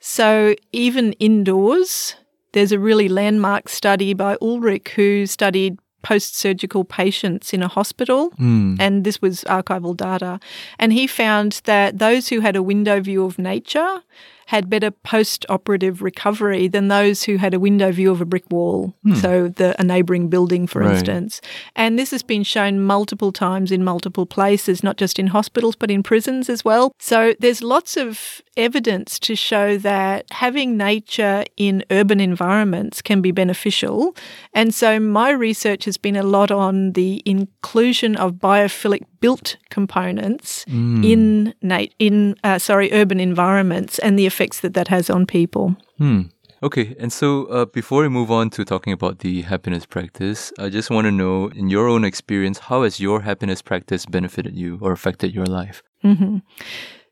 So, 0.00 0.54
even 0.72 1.12
indoors, 1.14 2.16
there's 2.52 2.72
a 2.72 2.78
really 2.78 3.08
landmark 3.08 3.68
study 3.68 4.14
by 4.14 4.36
Ulrich 4.40 4.90
who 4.90 5.26
studied 5.26 5.78
post 6.04 6.36
surgical 6.36 6.84
patients 6.84 7.52
in 7.52 7.62
a 7.62 7.68
hospital, 7.68 8.30
hmm. 8.36 8.76
and 8.78 9.02
this 9.04 9.20
was 9.20 9.42
archival 9.44 9.96
data. 9.96 10.38
And 10.78 10.92
he 10.92 11.06
found 11.06 11.62
that 11.64 11.98
those 11.98 12.28
who 12.28 12.40
had 12.40 12.54
a 12.54 12.62
window 12.62 13.00
view 13.00 13.24
of 13.24 13.38
nature 13.38 14.02
had 14.46 14.68
better 14.70 14.90
post 14.90 15.46
operative 15.48 16.02
recovery 16.02 16.68
than 16.68 16.88
those 16.88 17.24
who 17.24 17.36
had 17.36 17.54
a 17.54 17.60
window 17.60 17.90
view 17.92 18.10
of 18.10 18.20
a 18.20 18.24
brick 18.24 18.44
wall. 18.50 18.94
Hmm. 19.04 19.14
So, 19.14 19.48
the, 19.48 19.74
a 19.80 19.84
neighbouring 19.84 20.28
building, 20.28 20.66
for 20.66 20.80
Right. 20.80 20.92
instance. 20.96 21.40
And 21.76 21.98
this 21.98 22.10
has 22.10 22.22
been 22.22 22.42
shown 22.42 22.80
multiple 22.82 23.32
times 23.32 23.72
in 23.72 23.84
multiple 23.84 24.26
places, 24.26 24.82
not 24.82 24.96
just 24.96 25.18
in 25.18 25.28
hospitals, 25.28 25.76
but 25.76 25.90
in 25.90 26.02
prisons 26.02 26.48
as 26.48 26.64
well. 26.64 26.92
So, 26.98 27.34
there's 27.40 27.62
lots 27.62 27.96
of 27.96 28.42
evidence 28.56 29.18
to 29.20 29.34
show 29.34 29.76
that 29.78 30.26
having 30.30 30.76
nature 30.76 31.44
in 31.56 31.84
urban 31.90 32.20
environments 32.20 33.02
can 33.02 33.20
be 33.20 33.32
beneficial. 33.32 34.14
And 34.52 34.72
so, 34.74 35.00
my 35.00 35.30
research 35.30 35.84
has 35.86 35.96
been 35.96 36.16
a 36.16 36.22
lot 36.22 36.50
on 36.50 36.92
the 36.92 37.22
inclusion 37.24 38.16
of 38.16 38.32
biophilic 38.34 39.02
built 39.24 39.56
components 39.70 40.64
in 41.08 41.54
nat- 41.62 41.94
in 41.98 42.34
uh, 42.44 42.58
sorry 42.58 42.88
urban 42.92 43.20
environments 43.20 43.98
and 44.04 44.18
the 44.18 44.26
effects 44.26 44.60
that 44.60 44.74
that 44.74 44.88
has 44.88 45.10
on 45.10 45.26
people. 45.26 45.66
Hmm. 45.98 46.22
Okay, 46.62 46.94
and 46.98 47.12
so 47.12 47.44
uh, 47.56 47.66
before 47.66 48.02
we 48.02 48.08
move 48.08 48.30
on 48.30 48.48
to 48.50 48.64
talking 48.64 48.92
about 48.92 49.18
the 49.18 49.42
happiness 49.42 49.84
practice, 49.86 50.52
I 50.58 50.70
just 50.70 50.88
want 50.90 51.04
to 51.04 51.10
know, 51.10 51.48
in 51.60 51.68
your 51.68 51.88
own 51.88 52.04
experience, 52.04 52.58
how 52.58 52.84
has 52.84 53.00
your 53.00 53.20
happiness 53.20 53.60
practice 53.62 54.06
benefited 54.06 54.54
you 54.56 54.78
or 54.80 54.92
affected 54.92 55.34
your 55.34 55.46
life? 55.60 55.82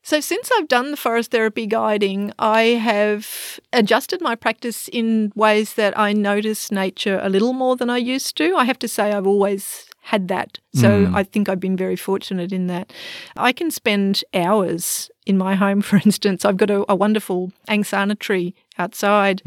So, 0.02 0.20
since 0.20 0.50
I've 0.56 0.68
done 0.68 0.90
the 0.90 0.96
forest 0.96 1.30
therapy 1.30 1.66
guiding, 1.66 2.32
I 2.38 2.62
have 2.90 3.60
adjusted 3.72 4.20
my 4.20 4.34
practice 4.34 4.88
in 4.88 5.32
ways 5.36 5.74
that 5.74 5.92
I 5.98 6.12
notice 6.12 6.72
nature 6.72 7.20
a 7.22 7.28
little 7.28 7.52
more 7.52 7.76
than 7.76 7.90
I 7.90 7.98
used 7.98 8.36
to. 8.38 8.56
I 8.56 8.64
have 8.64 8.78
to 8.80 8.88
say, 8.88 9.12
I've 9.12 9.28
always 9.28 9.86
had 10.02 10.28
that. 10.28 10.58
So, 10.74 11.06
hmm. 11.06 11.14
I 11.14 11.22
think 11.22 11.48
I've 11.48 11.60
been 11.60 11.76
very 11.76 11.96
fortunate 11.96 12.52
in 12.52 12.66
that. 12.66 12.92
I 13.36 13.52
can 13.52 13.70
spend 13.70 14.24
hours 14.34 15.10
in 15.26 15.38
my 15.38 15.54
home, 15.54 15.80
for 15.88 15.96
instance. 15.96 16.44
I've 16.44 16.56
got 16.56 16.70
a, 16.70 16.84
a 16.90 16.96
wonderful 16.96 17.52
angsana 17.68 18.18
tree 18.18 18.54
outside. 18.78 19.42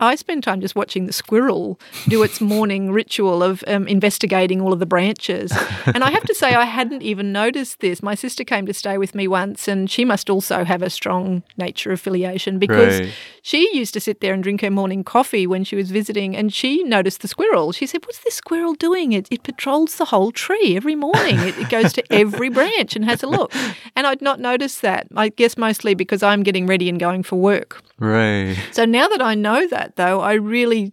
I 0.00 0.14
spend 0.14 0.44
time 0.44 0.60
just 0.60 0.74
watching 0.76 1.06
the 1.06 1.12
squirrel 1.12 1.78
do 2.08 2.22
its 2.22 2.40
morning 2.54 2.92
ritual 2.92 3.42
of 3.42 3.62
um, 3.66 3.86
investigating 3.88 4.60
all 4.60 4.72
of 4.72 4.78
the 4.78 4.86
branches. 4.86 5.52
and 5.86 6.02
I 6.04 6.10
have 6.10 6.24
to 6.24 6.34
say, 6.34 6.54
I 6.54 6.64
hadn't 6.64 7.02
even 7.02 7.32
noticed 7.32 7.80
this. 7.80 8.02
My 8.02 8.14
sister 8.14 8.44
came 8.44 8.66
to 8.66 8.74
stay 8.74 8.98
with 8.98 9.14
me 9.14 9.26
once, 9.28 9.68
and 9.68 9.90
she 9.90 10.04
must 10.04 10.30
also 10.30 10.64
have 10.64 10.82
a 10.82 10.90
strong 10.90 11.42
nature 11.56 11.92
affiliation 11.92 12.58
because 12.58 13.00
Right. 13.00 13.12
she 13.42 13.68
used 13.76 13.92
to 13.94 14.00
sit 14.00 14.20
there 14.20 14.32
and 14.34 14.42
drink 14.42 14.60
her 14.62 14.70
morning 14.70 15.04
coffee 15.04 15.46
when 15.46 15.64
she 15.64 15.76
was 15.76 15.90
visiting, 15.90 16.36
and 16.36 16.52
she 16.52 16.82
noticed 16.84 17.22
the 17.22 17.28
squirrel. 17.28 17.72
She 17.72 17.86
said, 17.86 18.04
What's 18.06 18.20
this 18.24 18.34
squirrel 18.34 18.74
doing? 18.74 19.12
It, 19.12 19.28
it 19.30 19.42
patrols 19.42 19.96
the 19.96 20.06
whole 20.06 20.32
tree 20.32 20.76
every 20.76 20.94
morning. 20.94 21.38
It, 21.40 21.58
it 21.58 21.68
goes 21.68 21.92
to 21.94 22.12
every 22.12 22.48
branch 22.58 22.96
and 22.96 23.04
has 23.04 23.22
a 23.22 23.26
look. 23.26 23.52
And 23.96 24.06
I'd 24.06 24.22
not 24.22 24.40
noticed 24.40 24.82
that. 24.82 25.06
I 25.16 25.28
guess 25.30 25.56
mostly 25.56 25.94
because 25.94 26.22
I'm 26.22 26.42
getting 26.42 26.66
ready 26.66 26.88
and 26.88 26.98
going 26.98 27.22
for 27.22 27.36
work. 27.36 27.82
Right. 28.00 28.56
So 28.72 28.84
now 28.84 29.08
that 29.08 29.22
I 29.22 29.34
know 29.34 29.68
that, 29.68 29.96
though, 29.96 30.20
I 30.20 30.32
really 30.32 30.92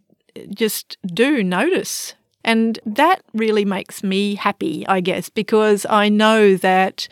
just 0.54 0.98
do 1.06 1.44
notice. 1.44 2.14
And 2.44 2.80
that 2.86 3.24
really 3.34 3.66
makes 3.66 4.04
me 4.04 4.36
happy, 4.36 4.86
I 4.88 5.02
guess, 5.02 5.30
because 5.30 5.86
I 5.90 6.10
know 6.10 6.56
that 6.58 7.08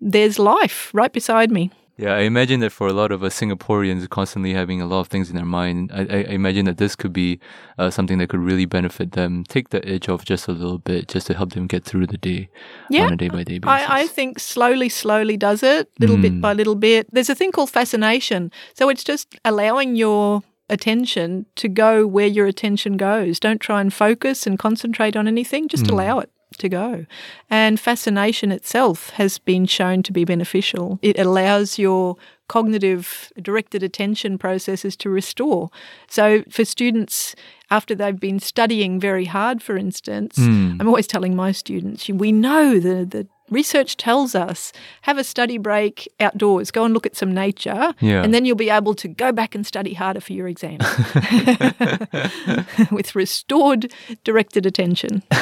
there's 0.00 0.38
life 0.38 0.90
right 0.94 1.12
beside 1.12 1.50
me. 1.50 1.70
Yeah, 1.98 2.14
I 2.14 2.20
imagine 2.20 2.60
that 2.60 2.70
for 2.70 2.86
a 2.86 2.92
lot 2.92 3.10
of 3.10 3.24
us 3.24 3.38
Singaporeans 3.38 4.08
constantly 4.08 4.54
having 4.54 4.80
a 4.80 4.86
lot 4.86 5.00
of 5.00 5.08
things 5.08 5.30
in 5.30 5.34
their 5.36 5.44
mind, 5.44 5.90
I, 5.92 6.02
I 6.02 6.16
imagine 6.30 6.64
that 6.66 6.78
this 6.78 6.94
could 6.94 7.12
be 7.12 7.40
uh, 7.76 7.90
something 7.90 8.18
that 8.18 8.28
could 8.28 8.38
really 8.38 8.66
benefit 8.66 9.12
them, 9.12 9.42
take 9.42 9.70
the 9.70 9.84
edge 9.86 10.08
off 10.08 10.24
just 10.24 10.46
a 10.46 10.52
little 10.52 10.78
bit, 10.78 11.08
just 11.08 11.26
to 11.26 11.34
help 11.34 11.54
them 11.54 11.66
get 11.66 11.84
through 11.84 12.06
the 12.06 12.16
day 12.16 12.50
Yeah, 12.88 13.06
on 13.06 13.14
a 13.14 13.16
day 13.16 13.28
by 13.28 13.42
day 13.42 13.58
basis. 13.58 13.88
I, 13.88 14.02
I 14.02 14.06
think 14.06 14.38
slowly, 14.38 14.88
slowly 14.88 15.36
does 15.36 15.64
it, 15.64 15.90
little 15.98 16.16
bit 16.16 16.40
by 16.40 16.52
little 16.52 16.76
bit. 16.76 17.12
There's 17.12 17.30
a 17.30 17.34
thing 17.34 17.50
called 17.50 17.70
fascination. 17.70 18.52
So 18.74 18.88
it's 18.88 19.02
just 19.02 19.34
allowing 19.44 19.96
your 19.96 20.44
attention 20.70 21.46
to 21.56 21.68
go 21.68 22.06
where 22.06 22.28
your 22.28 22.46
attention 22.46 22.96
goes. 22.96 23.40
Don't 23.40 23.60
try 23.60 23.80
and 23.80 23.92
focus 23.92 24.46
and 24.46 24.56
concentrate 24.56 25.16
on 25.16 25.26
anything, 25.26 25.66
just 25.66 25.88
allow 25.88 26.20
it 26.20 26.30
to 26.56 26.68
go. 26.68 27.06
And 27.50 27.78
fascination 27.78 28.50
itself 28.50 29.10
has 29.10 29.38
been 29.38 29.66
shown 29.66 30.02
to 30.04 30.12
be 30.12 30.24
beneficial. 30.24 30.98
It 31.02 31.18
allows 31.18 31.78
your 31.78 32.16
cognitive 32.48 33.30
directed 33.40 33.82
attention 33.82 34.38
processes 34.38 34.96
to 34.96 35.10
restore. 35.10 35.68
So 36.08 36.42
for 36.48 36.64
students 36.64 37.34
after 37.70 37.94
they've 37.94 38.18
been 38.18 38.40
studying 38.40 38.98
very 38.98 39.26
hard 39.26 39.62
for 39.62 39.76
instance, 39.76 40.36
hmm. 40.36 40.76
I'm 40.80 40.88
always 40.88 41.06
telling 41.06 41.36
my 41.36 41.52
students, 41.52 42.08
we 42.08 42.32
know 42.32 42.78
the 42.78 43.04
the 43.04 43.28
research 43.50 43.96
tells 43.96 44.34
us 44.34 44.72
have 45.02 45.18
a 45.18 45.24
study 45.24 45.58
break 45.58 46.08
outdoors, 46.20 46.70
go 46.70 46.84
and 46.84 46.94
look 46.94 47.06
at 47.06 47.16
some 47.16 47.32
nature, 47.34 47.94
Yeah. 48.00 48.22
and 48.22 48.32
then 48.34 48.44
you'll 48.44 48.56
be 48.56 48.70
able 48.70 48.94
to 48.94 49.08
go 49.08 49.32
back 49.32 49.54
and 49.54 49.66
study 49.66 49.94
harder 49.94 50.20
for 50.20 50.32
your 50.32 50.48
exams 50.48 50.84
with 52.90 53.14
restored 53.14 53.92
directed 54.24 54.66
attention. 54.66 55.22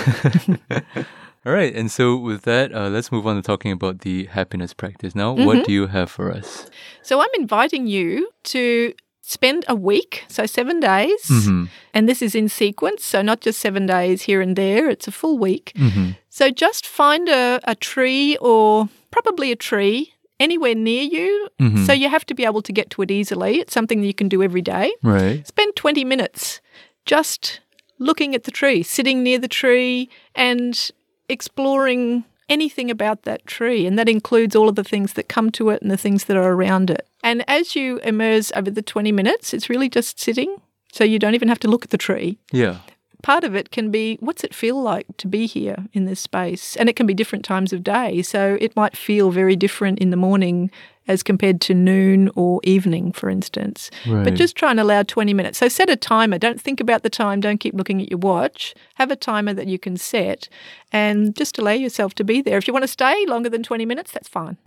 All 1.47 1.53
right, 1.53 1.73
and 1.77 1.93
so 1.93 2.17
with 2.17 2.43
that, 2.43 2.75
uh, 2.75 2.89
let's 2.89 3.13
move 3.13 3.25
on 3.25 3.37
to 3.37 3.43
talking 3.43 3.71
about 3.71 4.01
the 4.01 4.25
happiness 4.27 4.75
practice. 4.75 5.15
Now, 5.15 5.37
Mm-hmm. 5.37 5.45
what 5.47 5.65
do 5.65 5.73
you 5.73 5.87
have 5.87 6.11
for 6.11 6.33
us? 6.33 6.69
So 7.03 7.21
I'm 7.21 7.29
inviting 7.39 7.87
you 7.87 8.31
to 8.45 8.93
spend 9.29 9.65
a 9.69 9.75
week, 9.75 10.25
so 10.29 10.47
seven 10.47 10.79
days, 10.81 11.23
Mm-hmm. 11.29 11.65
and 11.95 12.09
this 12.09 12.23
is 12.23 12.35
in 12.35 12.49
sequence, 12.49 13.05
so 13.05 13.23
not 13.23 13.41
just 13.41 13.59
seven 13.61 13.85
days 13.87 14.23
here 14.23 14.41
and 14.41 14.55
there, 14.57 14.89
it's 14.89 15.09
a 15.09 15.13
full 15.13 15.37
week. 15.39 15.73
Mm-hmm. 15.77 16.11
So 16.31 16.51
just 16.51 16.87
find 16.87 17.29
a, 17.29 17.61
a 17.65 17.75
tree 17.75 18.37
or 18.41 18.89
probably 19.11 19.51
a 19.53 19.57
tree 19.57 20.13
anywhere 20.39 20.75
near 20.75 21.03
you. 21.03 21.49
Mm-hmm. 21.61 21.85
So 21.87 21.93
you 21.93 22.09
have 22.09 22.25
to 22.27 22.35
be 22.35 22.45
able 22.45 22.63
to 22.63 22.73
get 22.73 22.91
to 22.91 23.03
it 23.03 23.11
easily. 23.11 23.59
It's 23.61 23.73
something 23.75 24.01
that 24.01 24.07
you 24.07 24.15
can 24.15 24.29
do 24.29 24.43
every 24.43 24.63
day. 24.63 24.93
Right. 25.03 25.47
Spend 25.47 25.75
20 25.77 26.05
minutes 26.05 26.61
just 27.07 27.61
looking 27.99 28.35
at 28.35 28.45
the 28.45 28.51
tree, 28.51 28.83
sitting 28.83 29.23
near 29.23 29.39
the 29.39 29.49
tree 29.49 30.09
and 30.35 30.91
exploring 31.29 32.25
anything 32.49 32.91
about 32.91 33.23
that 33.23 33.47
tree. 33.47 33.87
And 33.87 33.99
that 33.99 34.09
includes 34.09 34.55
all 34.57 34.69
of 34.69 34.75
the 34.77 34.85
things 34.85 35.15
that 35.15 35.29
come 35.29 35.51
to 35.53 35.71
it 35.71 35.83
and 35.83 35.91
the 35.91 35.97
things 35.97 36.25
that 36.25 36.37
are 36.37 36.53
around 36.53 36.91
it. 36.91 37.07
And 37.23 37.45
as 37.49 37.75
you 37.75 37.99
immerse 37.99 38.53
over 38.55 38.71
the 38.71 38.83
20 38.83 39.13
minutes, 39.13 39.53
it's 39.53 39.69
really 39.69 39.89
just 39.89 40.21
sitting. 40.21 40.57
So 40.93 41.05
you 41.05 41.19
don't 41.19 41.35
even 41.35 41.49
have 41.49 41.59
to 41.61 41.69
look 41.69 41.85
at 41.85 41.91
the 41.91 41.99
tree 41.99 42.39
Yeah. 42.53 42.79
part 43.23 43.43
of 43.45 43.55
it 43.57 43.71
can 43.71 43.91
be 43.91 44.17
what's 44.21 44.45
it 44.45 44.55
feel 44.55 44.81
like 44.81 45.07
to 45.19 45.27
be 45.27 45.47
here 45.47 45.77
in 45.93 46.05
this 46.05 46.21
space? 46.21 46.77
And 46.77 46.89
it 46.89 46.95
can 46.97 47.07
be 47.07 47.15
different 47.15 47.45
times 47.45 47.73
of 47.73 47.83
day. 47.83 48.23
So 48.23 48.57
it 48.61 48.77
might 48.77 48.97
feel 48.97 49.31
very 49.31 49.57
different 49.57 49.99
in 49.99 50.11
the 50.11 50.17
morning 50.17 50.71
as 51.09 51.23
compared 51.23 51.61
to 51.63 51.75
noon 51.75 52.31
or 52.35 52.61
evening, 52.65 53.13
for 53.13 53.31
instance. 53.31 53.91
Right. 54.07 54.25
But 54.25 54.35
just 54.35 54.57
try 54.57 54.71
and 54.71 54.81
allow 54.81 55.03
20 55.03 55.33
minutes. 55.35 55.59
So 55.59 55.69
set 55.69 55.89
a 55.89 55.97
timer. 55.97 56.39
Don't 56.39 56.61
think 56.61 56.81
about 56.81 57.03
the 57.03 57.11
time. 57.11 57.41
Don't 57.41 57.59
keep 57.59 57.75
looking 57.75 58.01
at 58.03 58.11
your 58.11 58.19
watch. 58.19 58.75
Have 58.95 59.11
a 59.11 59.17
timer 59.17 59.55
that 59.55 59.67
you 59.67 59.79
can 59.79 59.97
set 59.97 60.49
and 60.93 61.35
just 61.37 61.59
allow 61.59 61.73
yourself 61.73 62.15
to 62.15 62.25
be 62.25 62.41
there. 62.41 62.59
If 62.59 62.67
you 62.67 62.73
want 62.73 62.85
to 62.85 62.89
stay 62.89 63.27
longer 63.27 63.49
than 63.49 63.63
20 63.63 63.85
minutes, 63.87 64.13
that's 64.13 64.29
fine. 64.29 64.57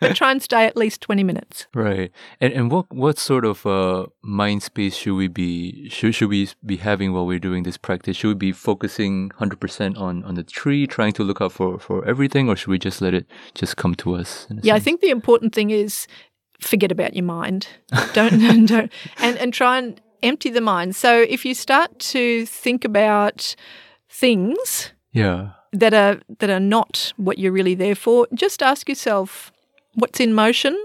but 0.00 0.16
try 0.16 0.30
and 0.30 0.42
stay 0.42 0.66
at 0.66 0.76
least 0.76 1.00
20 1.00 1.24
minutes. 1.24 1.66
Right. 1.74 2.10
And 2.40 2.52
and 2.52 2.70
what 2.70 2.92
what 2.92 3.18
sort 3.18 3.44
of 3.44 3.64
uh 3.66 4.06
mind 4.22 4.62
space 4.62 4.96
should 4.96 5.14
we 5.14 5.28
be 5.28 5.88
should 5.88 6.14
should 6.14 6.28
we 6.28 6.48
be 6.64 6.76
having 6.76 7.12
while 7.12 7.26
we're 7.26 7.38
doing 7.38 7.62
this 7.62 7.76
practice? 7.76 8.16
Should 8.16 8.28
we 8.28 8.34
be 8.34 8.52
focusing 8.52 9.30
hundred 9.36 9.60
percent 9.60 9.96
on 9.96 10.24
on 10.24 10.34
the 10.34 10.42
tree, 10.42 10.86
trying 10.86 11.12
to 11.14 11.22
look 11.22 11.40
out 11.40 11.52
for 11.52 11.78
for 11.78 12.04
everything, 12.06 12.48
or 12.48 12.56
should 12.56 12.70
we 12.70 12.78
just 12.78 13.00
let 13.00 13.14
it 13.14 13.26
just 13.54 13.76
come 13.76 13.94
to 13.96 14.14
us? 14.14 14.46
Yeah, 14.62 14.74
I 14.74 14.80
think 14.80 15.00
the 15.00 15.10
important 15.10 15.29
thing 15.38 15.70
is 15.70 16.06
forget 16.60 16.92
about 16.92 17.14
your 17.14 17.24
mind. 17.24 17.68
Don't 18.12 18.66
don't 18.66 18.92
and 19.18 19.38
and 19.38 19.54
try 19.54 19.78
and 19.78 20.00
empty 20.22 20.50
the 20.50 20.60
mind. 20.60 20.94
So 20.96 21.22
if 21.28 21.44
you 21.46 21.54
start 21.54 21.98
to 22.12 22.44
think 22.46 22.84
about 22.84 23.54
things 24.08 24.92
Yeah. 25.12 25.50
that 25.72 25.94
are 25.94 26.20
that 26.38 26.50
are 26.50 26.60
not 26.60 27.12
what 27.16 27.38
you're 27.38 27.52
really 27.52 27.74
there 27.74 27.94
for, 27.94 28.26
just 28.34 28.62
ask 28.62 28.88
yourself 28.88 29.50
what's 29.94 30.20
in 30.20 30.34
motion 30.34 30.76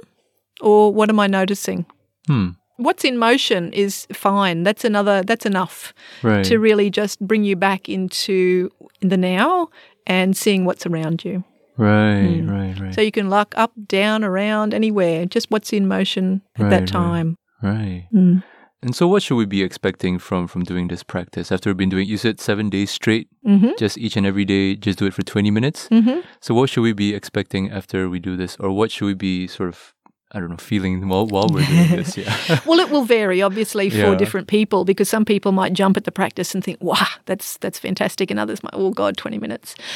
or 0.61 0.93
what 0.93 1.09
am 1.09 1.19
I 1.19 1.27
noticing? 1.27 1.85
Hmm. 2.27 2.49
What's 2.77 3.05
in 3.05 3.17
motion 3.17 3.71
is 3.73 4.05
fine. 4.13 4.63
That's 4.63 4.83
another 4.85 5.23
that's 5.23 5.45
enough 5.45 5.93
Right. 6.23 6.45
to 6.45 6.57
really 6.59 6.89
just 6.89 7.19
bring 7.19 7.43
you 7.43 7.55
back 7.55 7.89
into 7.89 8.69
the 9.01 9.17
now 9.17 9.69
and 10.07 10.35
seeing 10.37 10.65
what's 10.65 10.85
around 10.85 11.23
you. 11.25 11.43
Right. 11.77 12.41
Right. 12.45 12.79
Right. 12.79 12.93
So 12.93 13.01
you 13.01 13.11
can 13.11 13.29
look 13.29 13.53
up, 13.57 13.71
down, 13.87 14.23
around, 14.23 14.73
anywhere, 14.73 15.25
just 15.25 15.49
what's 15.51 15.73
in 15.73 15.87
motion 15.87 16.41
at 16.55 16.63
Right, 16.63 16.69
that 16.69 16.87
time. 16.87 17.37
right. 17.61 18.07
Mm. 18.13 18.43
And 18.83 18.95
so, 18.95 19.07
what 19.07 19.23
should 19.23 19.35
we 19.37 19.45
be 19.47 19.63
expecting 19.63 20.19
from 20.19 20.47
from 20.47 20.63
doing 20.63 20.89
this 20.89 21.01
practice 21.01 21.51
after 21.51 21.69
we've 21.71 21.77
been 21.77 21.89
doing? 21.89 22.07
You 22.07 22.17
said 22.17 22.39
seven 22.39 22.69
days 22.69 22.91
straight, 22.91 23.27
hmm 23.43 23.71
just 23.79 23.97
each 23.97 24.15
and 24.15 24.27
every 24.27 24.45
day, 24.45 24.75
just 24.75 24.99
do 24.99 25.07
it 25.07 25.13
for 25.13 25.23
twenty 25.23 25.49
minutes. 25.49 25.87
hmm 25.87 26.19
So, 26.39 26.53
what 26.53 26.69
should 26.69 26.83
we 26.83 26.93
be 26.93 27.15
expecting 27.15 27.71
after 27.71 28.09
we 28.09 28.19
do 28.19 28.37
this, 28.37 28.55
or 28.59 28.69
what 28.71 28.91
should 28.91 29.05
we 29.05 29.15
be 29.15 29.47
sort 29.47 29.69
of, 29.69 29.94
I 30.35 30.39
don't 30.41 30.49
know, 30.49 30.57
feeling 30.57 31.07
while 31.07 31.25
while 31.27 31.47
we're 31.49 31.65
doing 31.65 31.89
this? 31.95 32.17
Yeah. 32.17 32.59
Well, 32.65 32.79
it 32.79 32.89
will 32.89 33.05
vary, 33.05 33.41
obviously, 33.41 33.89
for 33.89 33.95
Yeah. 33.97 34.15
different 34.15 34.47
people 34.47 34.83
because 34.83 35.07
some 35.09 35.23
people 35.23 35.51
might 35.53 35.71
jump 35.73 35.95
at 35.97 36.03
the 36.03 36.11
practice 36.11 36.53
and 36.53 36.61
think, 36.63 36.77
"Wow, 36.81 37.07
that's 37.25 37.57
that's 37.59 37.79
fantastic," 37.79 38.29
and 38.31 38.39
others 38.39 38.61
might, 38.61 38.73
"Oh 38.73 38.91
God, 38.91 39.15
twenty 39.17 39.37
minutes. 39.39 39.75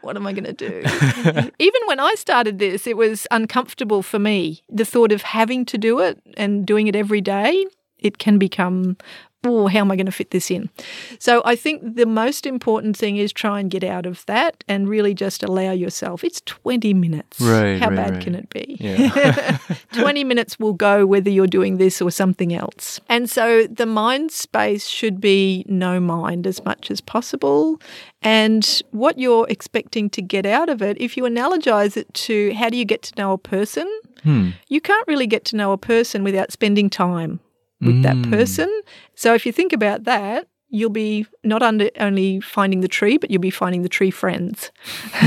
what 0.00 0.16
am 0.16 0.26
I 0.26 0.32
going 0.32 0.44
to 0.44 0.52
do?" 0.52 0.82
Even 1.58 1.80
when 1.86 2.00
I 2.00 2.14
started 2.16 2.58
this, 2.58 2.86
it 2.86 2.96
was 2.96 3.26
uncomfortable 3.30 4.02
for 4.02 4.18
me. 4.18 4.62
The 4.70 4.84
thought 4.84 5.12
of 5.12 5.22
having 5.22 5.64
to 5.66 5.78
do 5.78 5.98
it 6.00 6.20
and 6.36 6.66
doing 6.66 6.86
it 6.86 6.96
every 6.96 7.20
day, 7.20 7.66
it 7.98 8.18
can 8.18 8.38
become. 8.38 8.96
Oh, 9.44 9.66
how 9.66 9.80
am 9.80 9.90
I 9.90 9.96
going 9.96 10.06
to 10.06 10.12
fit 10.12 10.30
this 10.30 10.50
in? 10.50 10.70
So 11.18 11.42
I 11.44 11.56
think 11.56 11.96
the 11.96 12.06
most 12.06 12.46
important 12.46 12.96
thing 12.96 13.16
is 13.16 13.32
try 13.32 13.58
and 13.58 13.70
get 13.70 13.82
out 13.82 14.06
of 14.06 14.24
that 14.26 14.62
and 14.68 14.88
really 14.88 15.14
just 15.14 15.42
allow 15.42 15.72
yourself. 15.72 16.22
It's 16.22 16.40
20 16.42 16.94
minutes. 16.94 17.40
Right, 17.40 17.80
How 17.80 17.88
right, 17.88 17.96
bad 17.96 18.10
right. 18.14 18.22
can 18.22 18.34
it 18.36 18.48
be? 18.50 18.76
Yeah. 18.78 19.58
20 19.94 20.22
minutes 20.24 20.58
will 20.60 20.74
go 20.74 21.04
whether 21.06 21.28
you're 21.28 21.48
doing 21.48 21.78
this 21.78 22.00
or 22.00 22.10
something 22.12 22.54
else. 22.54 23.00
And 23.08 23.28
so 23.28 23.66
the 23.66 23.86
mind 23.86 24.30
space 24.30 24.86
should 24.86 25.20
be 25.20 25.64
no 25.68 25.98
mind 25.98 26.46
as 26.46 26.64
much 26.64 26.90
as 26.90 27.00
possible. 27.00 27.80
And 28.22 28.80
what 28.92 29.18
you're 29.18 29.48
expecting 29.48 30.08
to 30.10 30.22
get 30.22 30.46
out 30.46 30.68
of 30.68 30.82
it, 30.82 30.96
if 31.00 31.16
you 31.16 31.24
analogize 31.24 31.96
it 31.96 32.12
to 32.14 32.54
how 32.54 32.68
do 32.70 32.76
you 32.76 32.84
get 32.84 33.02
to 33.02 33.12
know 33.16 33.32
a 33.32 33.38
person, 33.38 33.88
Hmm. 34.22 34.50
you 34.68 34.80
can't 34.80 35.04
really 35.08 35.26
get 35.26 35.44
to 35.46 35.56
know 35.56 35.72
a 35.72 35.76
person 35.76 36.22
without 36.22 36.52
spending 36.52 36.88
time 36.88 37.40
with 37.82 38.02
that 38.02 38.16
Mm. 38.16 38.30
person. 38.30 38.68
So 39.14 39.34
if 39.34 39.44
you 39.46 39.52
think 39.52 39.72
about 39.72 40.04
that, 40.04 40.46
you'll 40.74 40.88
be 41.06 41.26
not 41.44 41.62
under, 41.62 41.90
only 42.00 42.40
finding 42.40 42.80
the 42.80 42.88
tree, 42.88 43.18
but 43.18 43.30
you'll 43.30 43.42
be 43.42 43.50
finding 43.50 43.82
the 43.82 43.88
tree 43.90 44.10
friends 44.10 44.70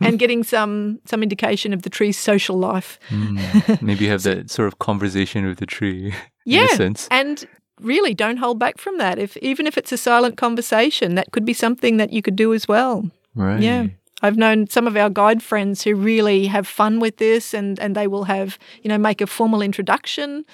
and 0.00 0.18
getting 0.18 0.44
some 0.44 1.00
some 1.04 1.22
indication 1.22 1.72
of 1.72 1.82
the 1.82 1.90
tree's 1.90 2.18
social 2.18 2.56
life. 2.58 2.98
Mm. 3.10 3.82
Maybe 3.82 4.06
have 4.08 4.22
that 4.22 4.50
sort 4.50 4.68
of 4.68 4.78
conversation 4.78 5.46
with 5.46 5.58
the 5.58 5.66
tree. 5.66 6.14
Yeah, 6.44 6.60
In 6.64 6.70
a 6.70 6.76
sense. 6.76 7.08
and 7.10 7.46
really 7.80 8.14
don't 8.14 8.36
hold 8.38 8.58
back 8.58 8.78
from 8.78 8.98
that. 8.98 9.18
If 9.18 9.36
even 9.38 9.66
if 9.66 9.76
it's 9.76 9.92
a 9.92 9.96
silent 9.98 10.36
conversation, 10.36 11.14
that 11.16 11.32
could 11.32 11.44
be 11.44 11.52
something 11.54 11.96
that 11.98 12.12
you 12.12 12.22
could 12.22 12.36
do 12.36 12.54
as 12.54 12.68
well. 12.68 13.10
Right. 13.34 13.60
Yeah. 13.62 13.86
I've 14.22 14.36
known 14.38 14.68
some 14.68 14.86
of 14.86 14.96
our 14.96 15.10
guide 15.10 15.42
friends 15.42 15.82
who 15.82 15.94
really 15.94 16.46
have 16.46 16.66
fun 16.66 16.98
with 17.00 17.16
this 17.18 17.52
and, 17.52 17.78
and 17.80 17.94
they 17.94 18.06
will 18.06 18.24
have, 18.24 18.58
you 18.82 18.88
know, 18.88 18.96
make 18.96 19.20
a 19.20 19.26
formal 19.26 19.60
introduction 19.60 20.44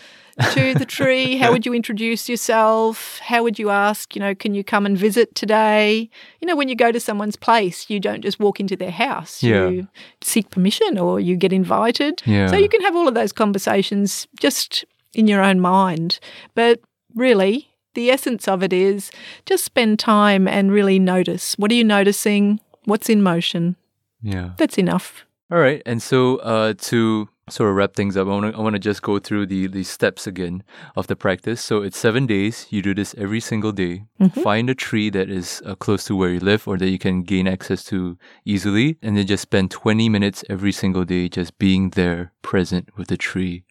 to 0.52 0.74
the 0.74 0.86
tree. 0.86 1.36
How 1.36 1.52
would 1.52 1.66
you 1.66 1.74
introduce 1.74 2.28
yourself? 2.28 3.18
How 3.18 3.42
would 3.42 3.58
you 3.58 3.70
ask, 3.70 4.14
you 4.14 4.20
know, 4.20 4.34
can 4.34 4.54
you 4.54 4.64
come 4.64 4.86
and 4.86 4.96
visit 4.96 5.34
today? 5.34 6.10
You 6.40 6.48
know, 6.48 6.56
when 6.56 6.68
you 6.68 6.74
go 6.74 6.92
to 6.92 7.00
someone's 7.00 7.36
place, 7.36 7.88
you 7.88 8.00
don't 8.00 8.22
just 8.22 8.40
walk 8.40 8.60
into 8.60 8.76
their 8.76 8.90
house. 8.90 9.42
Yeah. 9.42 9.68
You 9.68 9.88
seek 10.22 10.50
permission 10.50 10.98
or 10.98 11.20
you 11.20 11.36
get 11.36 11.52
invited. 11.52 12.22
Yeah. 12.24 12.48
So 12.48 12.56
you 12.56 12.68
can 12.68 12.80
have 12.82 12.96
all 12.96 13.08
of 13.08 13.14
those 13.14 13.32
conversations 13.32 14.26
just 14.38 14.84
in 15.14 15.26
your 15.26 15.42
own 15.42 15.60
mind. 15.60 16.18
But 16.54 16.80
really, 17.14 17.68
the 17.94 18.10
essence 18.10 18.46
of 18.48 18.62
it 18.62 18.72
is 18.72 19.10
just 19.46 19.64
spend 19.64 19.98
time 19.98 20.46
and 20.46 20.70
really 20.72 20.98
notice. 20.98 21.54
What 21.58 21.70
are 21.70 21.74
you 21.74 21.84
noticing? 21.84 22.60
What's 22.84 23.08
in 23.08 23.22
motion? 23.22 23.76
Yeah. 24.22 24.50
That's 24.56 24.78
enough. 24.78 25.24
All 25.50 25.58
right. 25.58 25.82
And 25.84 26.00
so 26.00 26.36
uh, 26.36 26.74
to 26.78 27.28
sort 27.52 27.70
of 27.70 27.76
wrap 27.76 27.94
things 27.94 28.16
up, 28.16 28.26
I 28.26 28.30
want 28.30 28.52
to 28.52 28.58
I 28.58 28.62
want 28.62 28.74
to 28.74 28.78
just 28.78 29.02
go 29.02 29.18
through 29.18 29.46
the 29.46 29.66
the 29.66 29.84
steps 29.84 30.26
again 30.26 30.62
of 30.96 31.06
the 31.06 31.16
practice. 31.16 31.60
So 31.60 31.82
it's 31.82 31.98
seven 31.98 32.26
days. 32.26 32.66
You 32.70 32.82
do 32.82 32.94
this 32.94 33.14
every 33.18 33.40
single 33.40 33.72
day. 33.72 34.04
Find 34.42 34.68
a 34.70 34.74
tree 34.74 35.10
that 35.10 35.28
is 35.30 35.62
uh, 35.66 35.74
close 35.74 36.04
to 36.06 36.16
where 36.16 36.30
you 36.30 36.40
live 36.40 36.66
or 36.68 36.76
that 36.78 36.88
you 36.90 36.98
can 36.98 37.22
gain 37.22 37.46
access 37.48 37.84
to 37.84 38.16
easily, 38.44 38.96
and 39.02 39.16
then 39.16 39.26
just 39.26 39.42
spend 39.42 39.70
twenty 39.70 40.08
minutes 40.08 40.44
every 40.48 40.72
single 40.72 41.04
day 41.04 41.28
just 41.28 41.58
being 41.58 41.90
there, 41.90 42.32
present 42.42 42.88
with 42.96 43.08
the 43.08 43.16
tree, 43.16 43.64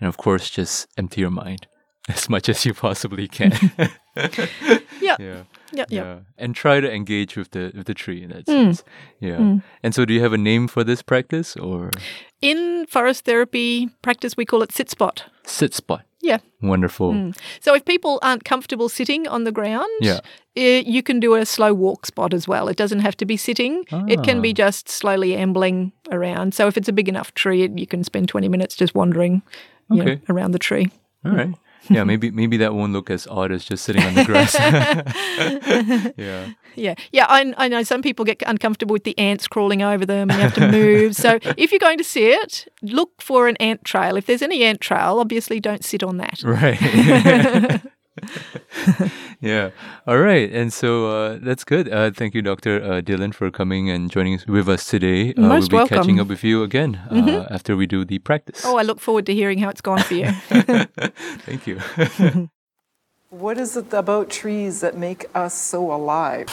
and 0.00 0.08
of 0.08 0.16
course, 0.16 0.50
just 0.50 0.86
empty 0.96 1.20
your 1.22 1.30
mind 1.30 1.66
as 2.08 2.28
much 2.28 2.48
as 2.48 2.64
you 2.66 2.74
possibly 2.74 3.28
can. 3.28 3.52
Yeah. 5.00 5.16
yeah. 5.20 5.42
Yeah. 5.72 5.84
Yeah. 5.88 6.18
And 6.38 6.54
try 6.56 6.80
to 6.80 6.90
engage 6.90 7.36
with 7.36 7.50
the 7.50 7.70
with 7.76 7.86
the 7.86 7.94
tree 7.94 8.22
in 8.22 8.30
that 8.30 8.46
Mm. 8.46 8.74
sense. 8.74 8.84
Yeah, 9.20 9.58
and 9.82 9.94
so 9.94 10.04
do 10.04 10.14
you 10.14 10.22
have 10.22 10.32
a 10.32 10.38
name 10.38 10.68
for 10.68 10.82
this 10.84 11.02
practice 11.02 11.54
or 11.56 11.90
In 12.50 12.86
forest 12.86 13.24
therapy 13.24 13.88
practice, 14.02 14.36
we 14.36 14.44
call 14.44 14.62
it 14.62 14.72
sit 14.72 14.90
spot. 14.90 15.24
sit 15.44 15.74
spot? 15.74 16.02
Yeah. 16.22 16.38
Wonderful. 16.62 17.32
So 17.60 17.74
if 17.74 17.84
people 17.84 18.18
aren't 18.22 18.44
comfortable 18.44 18.88
sitting 18.88 19.28
on 19.28 19.44
the 19.44 19.52
ground, 19.52 19.88
Yeah. 20.00 20.20
eh, 20.56 20.82
you 20.86 21.02
can 21.02 21.20
do 21.20 21.34
a 21.34 21.44
slow 21.46 21.72
walk 21.74 22.06
spot 22.06 22.34
as 22.34 22.48
well. 22.48 22.68
It 22.68 22.76
doesn't 22.76 23.00
have 23.00 23.16
to 23.18 23.26
be 23.26 23.36
sitting. 23.36 23.84
It 24.08 24.22
can 24.24 24.40
be 24.42 24.50
Ah. 24.50 24.66
just 24.66 24.88
slowly 24.88 25.36
ambling 25.36 25.92
around. 26.10 26.54
So 26.54 26.66
if 26.68 26.76
it's 26.76 26.88
a 26.88 26.92
big 26.92 27.08
enough 27.08 27.32
tree, 27.34 27.68
you 27.76 27.86
can 27.86 28.02
spend 28.04 28.28
20 28.28 28.48
minutes 28.48 28.74
just 28.76 28.94
wandering 28.94 29.42
you 29.90 30.04
know, 30.04 30.16
around 30.28 30.50
the 30.52 30.58
tree. 30.58 30.86
All 31.24 31.32
right. 31.32 31.54
Yeah, 31.88 32.04
maybe 32.04 32.30
maybe 32.30 32.56
that 32.58 32.74
won't 32.74 32.92
look 32.92 33.10
as 33.10 33.26
odd 33.26 33.52
as 33.52 33.64
just 33.64 33.84
sitting 33.84 34.02
on 34.02 34.14
the 34.14 34.24
grass. 34.24 34.54
yeah. 36.16 36.52
Yeah, 36.74 36.94
yeah. 37.12 37.26
I, 37.28 37.54
I 37.56 37.68
know 37.68 37.82
some 37.82 38.02
people 38.02 38.24
get 38.24 38.42
uncomfortable 38.46 38.92
with 38.92 39.04
the 39.04 39.18
ants 39.18 39.46
crawling 39.48 39.82
over 39.82 40.04
them, 40.04 40.30
and 40.30 40.38
you 40.38 40.42
have 40.42 40.54
to 40.54 40.70
move. 40.70 41.14
so 41.14 41.38
if 41.56 41.70
you're 41.72 41.78
going 41.78 41.98
to 41.98 42.04
see 42.04 42.26
it, 42.26 42.66
look 42.82 43.22
for 43.22 43.48
an 43.48 43.56
ant 43.56 43.84
trail. 43.84 44.16
If 44.16 44.26
there's 44.26 44.42
any 44.42 44.64
ant 44.64 44.80
trail, 44.80 45.18
obviously 45.18 45.60
don't 45.60 45.84
sit 45.84 46.02
on 46.02 46.18
that. 46.18 46.42
Right. 46.42 47.80
yeah. 49.40 49.70
All 50.06 50.18
right. 50.18 50.50
And 50.52 50.72
so 50.72 51.10
uh, 51.10 51.38
that's 51.40 51.64
good. 51.64 51.92
Uh, 51.92 52.10
thank 52.10 52.34
you, 52.34 52.42
Dr. 52.42 52.82
Uh, 52.82 53.00
Dillon, 53.00 53.32
for 53.32 53.50
coming 53.50 53.90
and 53.90 54.10
joining 54.10 54.34
us 54.34 54.46
with 54.46 54.68
us 54.68 54.86
today. 54.88 55.34
Uh, 55.34 55.42
Most 55.42 55.72
we'll 55.72 55.84
be 55.84 55.88
catching 55.88 56.20
up 56.20 56.28
with 56.28 56.44
you 56.44 56.62
again 56.62 56.96
uh, 57.10 57.46
after 57.50 57.76
we 57.76 57.86
do 57.86 58.04
the 58.04 58.18
practice. 58.18 58.62
Oh, 58.64 58.76
I 58.76 58.82
look 58.82 59.00
forward 59.00 59.26
to 59.26 59.34
hearing 59.34 59.58
how 59.58 59.68
it's 59.68 59.80
gone 59.80 60.02
for 60.02 60.14
you. 60.14 60.32
Thank 61.46 61.66
you. 61.66 61.80
What 63.30 63.58
is 63.58 63.76
it 63.76 63.92
about 63.92 64.30
trees 64.30 64.80
that 64.80 64.96
make 64.96 65.26
us 65.34 65.52
so 65.52 65.92
alive? 65.92 66.46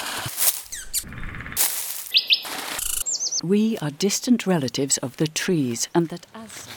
We 3.43 3.77
are 3.77 3.91
distant 3.91 4.47
relatives 4.47 4.97
of 4.97 5.17
the 5.17 5.27
trees, 5.27 5.87
and 5.93 6.09
that 6.09 6.25
as 6.33 6.67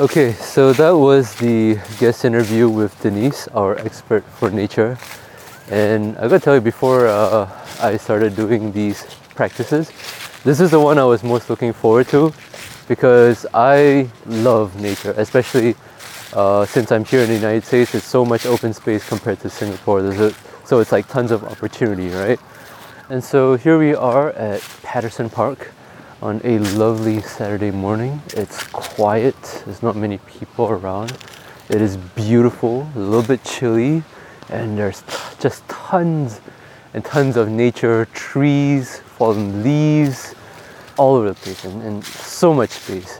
Okay, 0.00 0.32
so 0.32 0.72
that 0.72 0.92
was 0.92 1.34
the 1.34 1.74
guest 2.00 2.24
interview 2.24 2.66
with 2.66 2.98
Denise, 3.02 3.46
our 3.48 3.76
expert 3.76 4.24
for 4.24 4.50
nature. 4.50 4.96
And 5.68 6.16
I 6.16 6.28
gotta 6.28 6.40
tell 6.40 6.54
you, 6.54 6.62
before 6.62 7.08
uh, 7.08 7.46
I 7.78 7.98
started 7.98 8.34
doing 8.34 8.72
these 8.72 9.04
practices, 9.34 9.92
this 10.44 10.60
is 10.60 10.70
the 10.70 10.80
one 10.80 10.96
I 10.96 11.04
was 11.04 11.22
most 11.22 11.50
looking 11.50 11.74
forward 11.74 12.08
to 12.08 12.32
because 12.88 13.44
I 13.52 14.08
love 14.24 14.80
nature, 14.80 15.12
especially 15.18 15.76
uh, 16.32 16.64
since 16.64 16.90
I'm 16.90 17.04
here 17.04 17.20
in 17.20 17.28
the 17.28 17.34
United 17.36 17.64
States. 17.64 17.94
It's 17.94 18.06
so 18.06 18.24
much 18.24 18.46
open 18.46 18.72
space 18.72 19.06
compared 19.06 19.40
to 19.40 19.50
Singapore. 19.50 20.00
A, 20.00 20.32
so 20.64 20.78
it's 20.78 20.90
like 20.90 21.06
tons 21.08 21.30
of 21.30 21.44
opportunity, 21.44 22.08
right? 22.08 22.40
And 23.10 23.22
so 23.22 23.56
here 23.56 23.78
we 23.78 23.94
are 23.94 24.30
at 24.30 24.62
Patterson 24.82 25.28
Park. 25.28 25.70
On 26.22 26.40
a 26.44 26.60
lovely 26.78 27.20
Saturday 27.20 27.72
morning. 27.72 28.22
It's 28.28 28.62
quiet, 28.68 29.34
there's 29.66 29.82
not 29.82 29.96
many 29.96 30.18
people 30.18 30.68
around. 30.68 31.18
It 31.68 31.82
is 31.82 31.96
beautiful, 31.96 32.88
a 32.94 32.98
little 32.98 33.24
bit 33.24 33.42
chilly, 33.42 34.04
and 34.48 34.78
there's 34.78 35.02
t- 35.02 35.16
just 35.40 35.66
tons 35.68 36.40
and 36.94 37.04
tons 37.04 37.36
of 37.36 37.48
nature 37.48 38.06
trees, 38.14 39.00
fallen 39.00 39.64
leaves 39.64 40.36
all 40.96 41.16
over 41.16 41.30
the 41.30 41.34
place, 41.34 41.64
and, 41.64 41.82
and 41.82 42.04
so 42.04 42.54
much 42.54 42.70
space. 42.70 43.18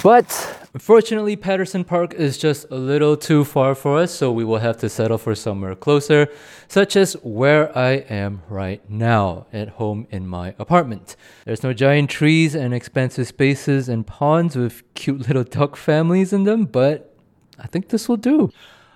But 0.00 0.63
unfortunately, 0.74 1.36
Patterson 1.36 1.84
Park 1.84 2.12
is 2.12 2.36
just 2.36 2.66
a 2.70 2.74
little 2.74 3.16
too 3.16 3.44
far 3.44 3.74
for 3.74 3.98
us, 3.98 4.12
so 4.12 4.30
we 4.30 4.44
will 4.44 4.58
have 4.58 4.76
to 4.78 4.88
settle 4.88 5.16
for 5.16 5.34
somewhere 5.34 5.74
closer, 5.74 6.28
such 6.68 6.96
as 6.96 7.14
where 7.22 7.76
I 7.76 7.92
am 8.10 8.42
right 8.48 8.82
now 8.90 9.46
at 9.52 9.68
home 9.70 10.06
in 10.10 10.26
my 10.26 10.54
apartment. 10.58 11.16
There's 11.46 11.62
no 11.62 11.72
giant 11.72 12.10
trees 12.10 12.54
and 12.54 12.74
expansive 12.74 13.26
spaces 13.28 13.88
and 13.88 14.06
ponds 14.06 14.56
with 14.56 14.82
cute 14.94 15.26
little 15.26 15.44
duck 15.44 15.76
families 15.76 16.32
in 16.32 16.44
them, 16.44 16.64
but 16.64 17.16
I 17.58 17.66
think 17.68 17.88
this 17.88 18.08
will 18.08 18.16
do. 18.16 18.50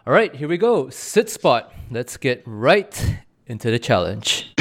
All 0.07 0.13
right, 0.13 0.35
here 0.35 0.49
we 0.49 0.59
go. 0.59 0.91
Sit 0.91 1.31
spot. 1.31 1.73
Let's 1.91 2.17
get 2.17 2.43
right 2.45 3.19
into 3.47 3.71
the 3.71 3.79
challenge. 3.79 4.53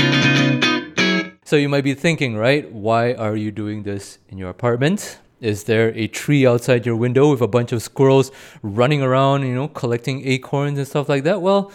So 1.46 1.56
you 1.56 1.70
might 1.70 1.86
be 1.86 1.94
thinking, 1.94 2.36
right? 2.36 2.70
Why 2.70 3.14
are 3.14 3.36
you 3.36 3.52
doing 3.52 3.84
this 3.84 4.20
in 4.28 4.38
your 4.38 4.50
apartment? 4.50 5.20
Is 5.40 5.66
there 5.66 5.90
a 5.96 6.08
tree 6.08 6.48
outside 6.48 6.86
your 6.86 6.96
window 6.96 7.32
with 7.32 7.42
a 7.42 7.48
bunch 7.48 7.72
of 7.72 7.82
squirrels 7.84 8.32
running 8.64 9.02
around, 9.02 9.44
you 9.44 9.54
know, 9.54 9.68
collecting 9.68 10.28
acorns 10.28 10.78
and 10.78 10.88
stuff 10.88 11.08
like 11.08 11.24
that? 11.24 11.42
Well, 11.42 11.72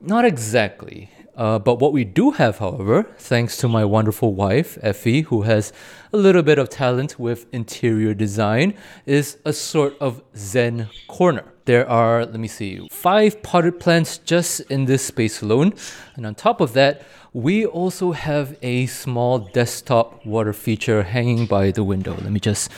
not 0.00 0.24
exactly. 0.24 1.10
Uh, 1.36 1.56
but 1.56 1.78
what 1.78 1.92
we 1.92 2.02
do 2.02 2.32
have, 2.32 2.58
however, 2.58 3.04
thanks 3.16 3.56
to 3.58 3.68
my 3.68 3.84
wonderful 3.84 4.34
wife, 4.34 4.76
Effie, 4.82 5.20
who 5.22 5.42
has 5.42 5.72
a 6.12 6.16
little 6.16 6.42
bit 6.42 6.58
of 6.58 6.68
talent 6.68 7.20
with 7.20 7.46
interior 7.54 8.12
design, 8.12 8.74
is 9.06 9.38
a 9.44 9.52
sort 9.52 9.96
of 10.00 10.20
Zen 10.36 10.88
corner. 11.06 11.44
There 11.68 11.86
are, 11.86 12.24
let 12.24 12.40
me 12.40 12.48
see, 12.48 12.88
five 12.90 13.42
potted 13.42 13.78
plants 13.78 14.16
just 14.16 14.60
in 14.70 14.86
this 14.86 15.04
space 15.04 15.42
alone. 15.42 15.74
And 16.16 16.24
on 16.24 16.34
top 16.34 16.62
of 16.62 16.72
that, 16.72 17.02
we 17.34 17.66
also 17.66 18.12
have 18.12 18.56
a 18.62 18.86
small 18.86 19.38
desktop 19.38 20.24
water 20.24 20.54
feature 20.54 21.02
hanging 21.02 21.44
by 21.44 21.70
the 21.70 21.84
window. 21.84 22.12
Let 22.12 22.32
me 22.32 22.40
just 22.40 22.70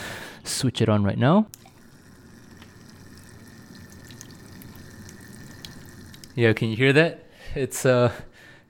switch 0.43 0.81
it 0.81 0.89
on 0.89 1.05
right 1.05 1.17
now. 1.17 1.47
Yeah, 6.35 6.51
can 6.51 6.67
you 6.67 6.75
hear 6.75 6.91
that? 6.91 7.23
It's 7.55 7.85
a 7.85 8.11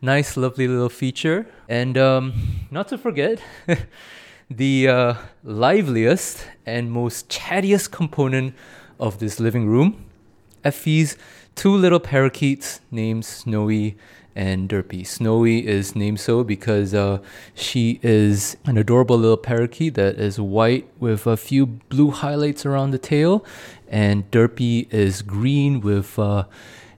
nice, 0.03 0.37
lovely 0.37 0.67
little 0.67 0.89
feature. 0.89 1.47
And 1.67 1.97
um, 1.97 2.67
not 2.69 2.89
to 2.89 2.99
forget, 2.99 3.41
the 4.51 4.87
uh, 4.87 5.13
liveliest 5.43 6.45
and 6.67 6.91
most 6.91 7.27
chattiest 7.27 7.89
component 7.89 8.53
of 8.99 9.17
this 9.17 9.39
living 9.39 9.65
room 9.65 10.10
Effie's 10.63 11.17
two 11.55 11.75
little 11.75 11.99
parakeets 11.99 12.81
named 12.91 13.25
Snowy 13.25 13.97
and 14.35 14.69
Derpy. 14.69 15.05
Snowy 15.05 15.67
is 15.67 15.95
named 15.95 16.19
so 16.19 16.43
because 16.43 16.93
uh, 16.93 17.19
she 17.53 17.99
is 18.01 18.55
an 18.65 18.77
adorable 18.77 19.17
little 19.17 19.37
parakeet 19.37 19.95
that 19.95 20.15
is 20.15 20.39
white 20.39 20.87
with 20.99 21.27
a 21.27 21.35
few 21.35 21.65
blue 21.65 22.11
highlights 22.11 22.65
around 22.65 22.91
the 22.91 22.97
tail, 22.97 23.45
and 23.89 24.29
Derpy 24.31 24.91
is 24.93 25.21
green 25.21 25.81
with 25.81 26.17
uh, 26.17 26.45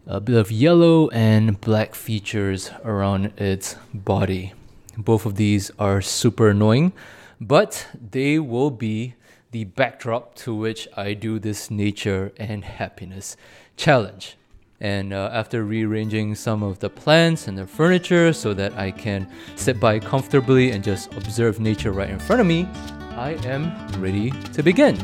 a 0.05 0.19
bit 0.19 0.35
of 0.35 0.51
yellow 0.51 1.09
and 1.09 1.59
black 1.59 1.95
features 1.95 2.69
around 2.83 3.33
its 3.37 3.77
body. 3.93 4.53
Both 4.97 5.25
of 5.25 5.35
these 5.35 5.71
are 5.79 6.01
super 6.01 6.49
annoying, 6.49 6.93
but 7.41 7.87
they 8.11 8.37
will 8.37 8.69
be 8.69 9.15
the 9.53 9.63
backdrop 9.63 10.33
to 10.33 10.53
which 10.53 10.87
I 10.97 11.13
do 11.13 11.39
this 11.39 11.71
nature 11.71 12.33
and 12.37 12.65
happiness 12.65 13.37
challenge. 13.77 14.35
And 14.81 15.13
uh, 15.13 15.29
after 15.31 15.63
rearranging 15.63 16.35
some 16.35 16.61
of 16.63 16.79
the 16.79 16.89
plants 16.89 17.47
and 17.47 17.57
the 17.57 17.65
furniture 17.65 18.33
so 18.33 18.53
that 18.55 18.73
I 18.73 18.91
can 18.91 19.29
sit 19.55 19.79
by 19.79 19.99
comfortably 19.99 20.71
and 20.71 20.83
just 20.83 21.13
observe 21.13 21.59
nature 21.59 21.93
right 21.93 22.09
in 22.09 22.19
front 22.19 22.41
of 22.41 22.47
me, 22.47 22.67
I 23.15 23.37
am 23.45 23.71
ready 24.01 24.31
to 24.31 24.63
begin. 24.63 24.97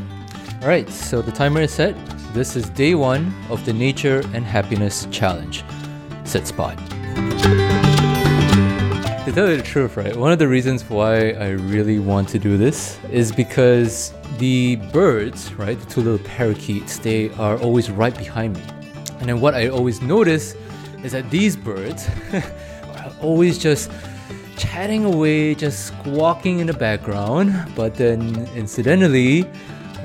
All 0.62 0.68
right, 0.68 0.90
so 0.90 1.22
the 1.22 1.32
timer 1.32 1.62
is 1.62 1.72
set. 1.72 1.96
This 2.34 2.56
is 2.56 2.70
day 2.72 2.96
one 2.96 3.34
of 3.50 3.64
the 3.66 3.72
Nature 3.72 4.22
and 4.34 4.44
Happiness 4.44 5.08
Challenge. 5.12 5.64
Sit 6.26 6.48
spot. 6.48 6.78
To 9.30 9.36
tell 9.36 9.48
you 9.48 9.58
the 9.58 9.62
truth, 9.62 9.96
right, 9.96 10.16
one 10.16 10.32
of 10.32 10.40
the 10.40 10.48
reasons 10.48 10.84
why 10.90 11.34
I 11.34 11.50
really 11.50 12.00
want 12.00 12.30
to 12.30 12.40
do 12.40 12.58
this 12.58 12.98
is 13.12 13.32
because 13.32 14.12
the 14.40 14.78
birds, 14.92 15.54
right, 15.54 15.80
the 15.80 15.86
two 15.86 16.02
little 16.02 16.26
parakeets, 16.26 16.98
they 16.98 17.30
are 17.36 17.56
always 17.60 17.92
right 17.92 18.18
behind 18.18 18.56
me. 18.56 18.64
And 19.20 19.30
then 19.30 19.40
what 19.40 19.54
I 19.54 19.68
always 19.68 20.02
notice 20.02 20.56
is 21.04 21.12
that 21.12 21.30
these 21.30 21.56
birds 21.56 22.10
are 22.34 23.14
always 23.22 23.60
just 23.60 23.92
chatting 24.58 25.06
away, 25.06 25.54
just 25.54 25.86
squawking 25.86 26.58
in 26.58 26.66
the 26.66 26.74
background. 26.74 27.54
But 27.76 27.94
then, 27.94 28.50
incidentally, 28.56 29.44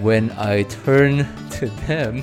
when 0.03 0.33
I 0.33 0.65
turn 0.65 1.27
to 1.53 1.69
them, 1.87 2.23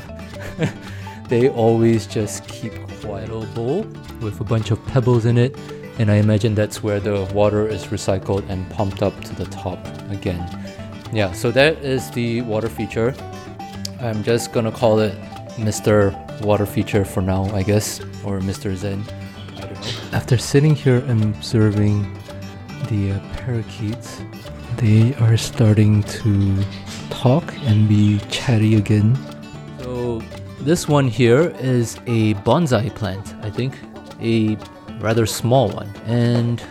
they 1.30 1.50
always 1.50 2.06
just 2.06 2.48
keep 2.48 2.74
quiet 3.02 3.32
little 3.32 3.48
bowl 3.56 3.88
with 4.22 4.40
a 4.40 4.44
bunch 4.44 4.70
of 4.70 4.86
pebbles 4.86 5.26
in 5.26 5.40
it. 5.40 5.58
And 6.02 6.10
I 6.10 6.16
imagine 6.16 6.56
that's 6.56 6.82
where 6.82 7.00
the 7.00 7.26
water 7.32 7.68
is 7.68 7.86
recycled 7.86 8.50
and 8.50 8.68
pumped 8.72 9.04
up 9.04 9.14
to 9.24 9.36
the 9.36 9.46
top 9.46 9.78
again. 10.10 10.42
Yeah, 11.14 11.32
so 11.32 11.52
that 11.52 11.78
is 11.84 12.10
the 12.10 12.42
water 12.42 12.70
feature. 12.70 13.14
I'm 14.00 14.24
just 14.24 14.52
gonna 14.52 14.72
call 14.72 14.98
it 14.98 15.14
Mr. 15.58 16.12
Water 16.42 16.66
feature 16.66 17.06
for 17.06 17.22
now, 17.22 17.44
I 17.54 17.62
guess, 17.62 18.00
or 18.26 18.40
Mr. 18.40 18.76
Zen. 18.76 19.04
I 19.58 19.62
don't 19.62 19.74
know. 19.74 20.18
After 20.18 20.40
sitting 20.40 20.74
here 20.74 21.04
and 21.06 21.22
observing 21.24 22.12
the 22.90 23.12
uh, 23.12 23.20
parakeets, 23.34 24.24
they 24.78 25.14
are 25.18 25.38
starting 25.38 26.02
to 26.18 26.64
talk 27.12 27.54
and 27.68 27.88
be 27.88 28.18
chatty 28.32 28.76
again. 28.76 29.16
So, 29.78 30.24
this 30.62 30.88
one 30.88 31.08
here 31.08 31.54
is 31.60 31.98
a 32.08 32.34
bonsai 32.42 32.90
plant, 32.96 33.36
I 33.44 33.52
think, 33.52 33.76
a 34.20 34.58
rather 35.02 35.26
small 35.26 35.70
one. 35.70 35.92
And 36.06 36.64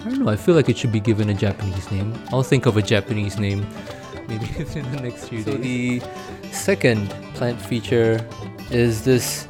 I 0.00 0.04
don't 0.04 0.18
know, 0.20 0.28
I 0.28 0.36
feel 0.36 0.54
like 0.54 0.68
it 0.68 0.76
should 0.76 0.92
be 0.92 1.00
given 1.00 1.30
a 1.30 1.34
Japanese 1.34 1.90
name. 1.90 2.14
I'll 2.32 2.42
think 2.42 2.66
of 2.66 2.76
a 2.76 2.82
Japanese 2.82 3.38
name 3.38 3.66
maybe 4.28 4.46
in 4.74 4.90
the 4.92 5.00
next 5.00 5.28
few 5.28 5.42
so 5.42 5.56
days. 5.56 6.02
So, 6.02 6.08
the 6.08 6.52
second 6.52 7.10
plant 7.34 7.60
feature 7.60 8.26
is 8.70 9.04
this 9.04 9.46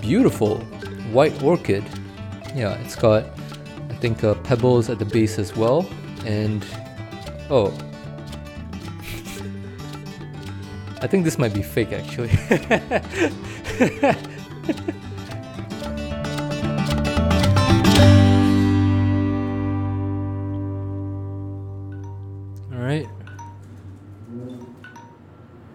beautiful 0.00 0.58
white 1.12 1.42
orchid. 1.42 1.84
Yeah, 2.54 2.74
it's 2.80 2.96
got, 2.96 3.24
I 3.90 3.94
think, 3.94 4.22
uh, 4.22 4.34
pebbles 4.34 4.88
at 4.90 4.98
the 4.98 5.04
base 5.04 5.38
as 5.38 5.56
well. 5.56 5.86
And, 6.24 6.64
oh, 7.50 7.68
I 11.00 11.06
think 11.06 11.24
this 11.24 11.38
might 11.38 11.52
be 11.54 11.62
fake 11.62 11.92
actually. 11.92 12.30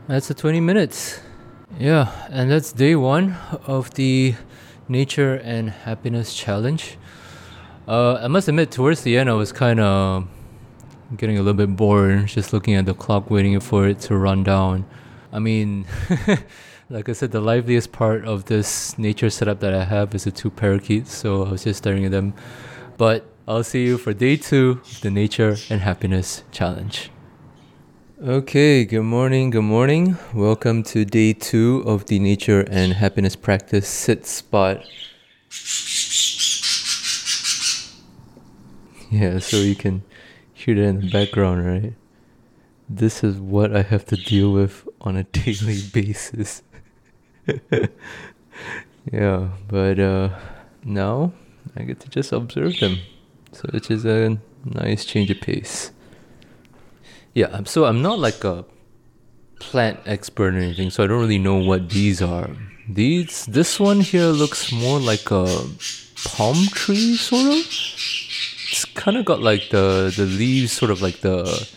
That's 0.10 0.28
the 0.28 0.34
20 0.34 0.60
minutes. 0.60 1.20
Yeah, 1.78 2.12
and 2.32 2.50
that's 2.50 2.72
day 2.72 2.96
one 2.96 3.38
of 3.68 3.94
the 3.94 4.34
Nature 4.88 5.36
and 5.36 5.70
Happiness 5.70 6.34
Challenge. 6.34 6.98
Uh, 7.88 8.16
I 8.16 8.28
must 8.28 8.48
admit, 8.48 8.72
towards 8.72 9.04
the 9.04 9.20
end, 9.20 9.30
I 9.30 9.34
was 9.34 9.52
kind 9.52 9.80
of 9.80 10.28
getting 11.16 11.38
a 11.38 11.44
little 11.44 11.54
bit 11.54 11.76
bored 11.76 12.26
just 12.26 12.54
looking 12.54 12.74
at 12.74 12.88
the 12.88 12.96
clock, 12.96 13.30
waiting 13.30 13.60
for 13.60 13.88
it 13.88 14.00
to 14.00 14.18
run 14.18 14.44
down. 14.44 14.88
I 15.32 15.38
mean, 15.38 15.86
like 16.90 17.08
I 17.08 17.14
said, 17.14 17.30
the 17.30 17.40
liveliest 17.40 17.92
part 17.92 18.26
of 18.26 18.46
this 18.46 18.98
nature 18.98 19.30
setup 19.30 19.60
that 19.60 19.76
I 19.76 19.84
have 19.84 20.16
is 20.16 20.24
the 20.24 20.32
two 20.32 20.50
parakeets, 20.50 21.14
so 21.14 21.46
I 21.46 21.52
was 21.52 21.66
just 21.66 21.78
staring 21.78 22.04
at 22.06 22.10
them. 22.10 22.34
But 22.98 23.28
I'll 23.48 23.64
see 23.64 23.86
you 23.86 24.00
for 24.00 24.12
day 24.16 24.38
two 24.38 24.82
of 24.84 25.02
the 25.02 25.12
Nature 25.12 25.58
and 25.70 25.82
Happiness 25.82 26.42
Challenge. 26.52 27.12
Okay, 28.22 28.84
good 28.84 29.04
morning, 29.04 29.50
good 29.50 29.62
morning. 29.62 30.18
Welcome 30.34 30.84
to 30.84 31.06
day 31.06 31.32
two 31.32 31.86
of 31.86 32.08
the 32.08 32.20
Nature 32.20 32.66
and 32.70 32.92
Happiness 32.92 33.38
Practice 33.38 33.88
Sit 33.88 34.26
Spot. 34.26 34.86
Yeah, 39.10 39.40
so 39.40 39.56
you 39.56 39.74
can 39.74 40.04
hear 40.54 40.76
that 40.76 40.82
in 40.82 41.00
the 41.00 41.10
background, 41.10 41.66
right? 41.66 41.94
This 42.90 43.24
is 43.24 43.38
what 43.38 43.74
I 43.74 43.84
have 43.84 44.06
to 44.08 44.18
deal 44.18 44.52
with 44.52 44.86
on 45.00 45.16
a 45.16 45.24
daily 45.32 45.80
basis. 45.94 46.62
yeah, 49.14 49.48
but 49.70 49.98
uh, 49.98 50.38
now 50.84 51.32
I 51.74 51.84
get 51.84 52.02
to 52.02 52.10
just 52.10 52.34
observe 52.34 52.82
them. 52.82 52.98
So 53.54 53.70
it's 53.74 53.88
just 53.88 54.04
a 54.04 54.38
nice 54.66 55.06
change 55.06 55.32
of 55.32 55.40
pace. 55.40 55.92
Yeah, 57.34 57.64
so 57.66 57.86
I'm 57.86 58.02
not 58.02 58.20
like 58.20 58.44
a 58.44 58.66
plant 59.60 60.00
expert 60.06 60.56
or 60.56 60.58
anything, 60.58 60.90
so 60.90 61.04
I 61.04 61.08
don't 61.08 61.20
really 61.20 61.38
know 61.38 61.58
what 61.58 61.90
these 61.90 62.22
are. 62.22 62.50
These, 62.88 63.46
this 63.46 63.80
one 63.80 64.02
here 64.02 64.28
looks 64.28 64.72
more 64.72 65.00
like 65.00 65.30
a 65.30 65.46
palm 66.26 66.58
tree, 66.74 67.16
sort 67.16 67.46
of. 67.46 67.58
It's 68.72 68.86
kind 68.86 69.18
of 69.18 69.26
got 69.26 69.42
like 69.42 69.70
the 69.70 70.14
the 70.16 70.26
leaves, 70.26 70.72
sort 70.72 70.92
of 70.92 71.02
like 71.02 71.22
the 71.22 71.68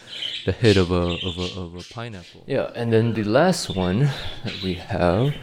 the 0.45 0.53
head 0.53 0.77
of 0.77 0.91
a 0.91 1.19
of 1.27 1.39
a 1.39 1.61
of 1.61 1.75
a 1.75 1.83
pineapple. 1.93 2.45
Yeah, 2.47 2.71
and 2.75 2.93
then 2.93 3.15
the 3.15 3.25
last 3.25 3.77
one 3.77 4.11
that 4.45 4.63
we 4.63 4.75
have 4.75 5.35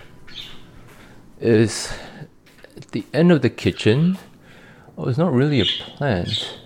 is 1.39 1.91
at 2.76 2.91
the 2.91 3.06
end 3.13 3.32
of 3.32 3.41
the 3.41 3.50
kitchen. 3.50 4.17
Oh, 4.98 5.08
it's 5.08 5.17
not 5.17 5.32
really 5.32 5.62
a 5.62 5.65
plant. 5.65 6.60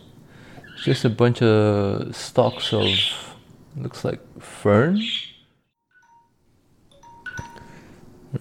It's 0.73 0.83
just 0.83 1.05
a 1.05 1.09
bunch 1.09 1.41
of 1.41 2.15
stalks 2.15 2.73
of 2.73 2.87
looks 3.75 4.05
like 4.05 4.19
fern. 4.41 5.01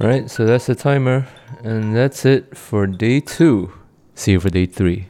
Alright, 0.00 0.30
so 0.30 0.46
that's 0.46 0.66
the 0.66 0.74
timer, 0.74 1.28
and 1.62 1.94
that's 1.94 2.24
it 2.24 2.56
for 2.56 2.86
day 2.86 3.20
two. 3.20 3.72
See 4.14 4.32
you 4.32 4.40
for 4.40 4.50
day 4.50 4.66
three. 4.66 5.08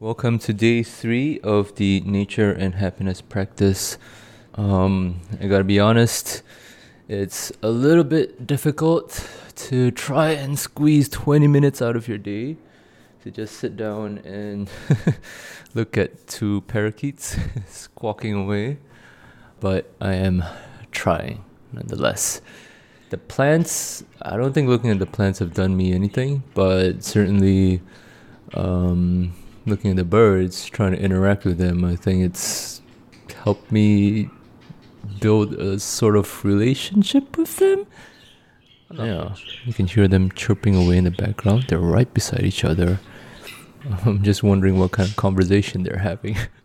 Welcome 0.00 0.38
to 0.40 0.52
day 0.52 0.82
three 0.82 1.40
of 1.40 1.74
the 1.76 2.00
nature 2.00 2.52
and 2.52 2.74
happiness 2.74 3.20
practice. 3.20 3.96
Um, 4.56 5.20
I 5.40 5.46
gotta 5.46 5.64
be 5.64 5.80
honest, 5.80 6.42
it's 7.08 7.50
a 7.62 7.70
little 7.70 8.04
bit 8.04 8.46
difficult 8.46 9.28
to 9.56 9.90
try 9.90 10.30
and 10.30 10.58
squeeze 10.58 11.08
20 11.08 11.46
minutes 11.46 11.80
out 11.80 11.96
of 11.96 12.08
your 12.08 12.18
day 12.18 12.56
to 13.22 13.30
just 13.30 13.56
sit 13.56 13.76
down 13.76 14.18
and 14.18 14.68
look 15.74 15.96
at 15.96 16.26
two 16.26 16.60
parakeets 16.62 17.36
squawking 17.68 18.34
away, 18.34 18.76
but 19.64 19.90
I 19.98 20.12
am 20.12 20.44
trying 20.92 21.42
nonetheless. 21.72 22.42
The 23.08 23.16
plants, 23.16 24.04
I 24.20 24.36
don't 24.36 24.52
think 24.52 24.68
looking 24.68 24.90
at 24.90 24.98
the 24.98 25.06
plants 25.06 25.38
have 25.38 25.54
done 25.54 25.74
me 25.74 25.94
anything, 25.94 26.42
but 26.52 27.02
certainly 27.02 27.80
um, 28.52 29.32
looking 29.64 29.90
at 29.90 29.96
the 29.96 30.04
birds, 30.04 30.66
trying 30.66 30.92
to 30.92 31.00
interact 31.00 31.46
with 31.46 31.56
them, 31.56 31.82
I 31.82 31.96
think 31.96 32.22
it's 32.24 32.82
helped 33.42 33.72
me 33.72 34.28
build 35.18 35.54
a 35.54 35.80
sort 35.80 36.16
of 36.16 36.44
relationship 36.44 37.38
with 37.38 37.56
them. 37.56 37.86
Yeah, 38.92 39.34
you 39.64 39.72
can 39.72 39.86
hear 39.86 40.08
them 40.08 40.30
chirping 40.32 40.76
away 40.76 40.98
in 40.98 41.04
the 41.04 41.10
background. 41.10 41.64
They're 41.68 41.78
right 41.78 42.12
beside 42.12 42.42
each 42.42 42.66
other. 42.66 43.00
I'm 44.04 44.22
just 44.22 44.42
wondering 44.42 44.78
what 44.78 44.90
kind 44.90 45.08
of 45.08 45.16
conversation 45.16 45.84
they're 45.84 46.04
having. 46.04 46.36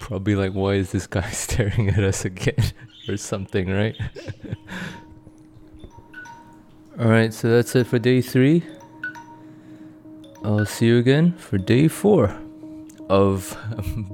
Probably 0.00 0.34
like, 0.34 0.52
why 0.52 0.74
is 0.74 0.92
this 0.92 1.06
guy 1.06 1.30
staring 1.30 1.88
at 1.88 2.02
us 2.02 2.24
again? 2.24 2.72
or 3.08 3.16
something, 3.16 3.70
right? 3.70 3.96
Alright, 6.98 7.34
so 7.34 7.48
that's 7.48 7.74
it 7.74 7.86
for 7.86 7.98
day 7.98 8.20
three. 8.20 8.62
I'll 10.44 10.66
see 10.66 10.86
you 10.86 10.98
again 10.98 11.32
for 11.32 11.58
day 11.58 11.88
four 11.88 12.36
of 13.08 13.56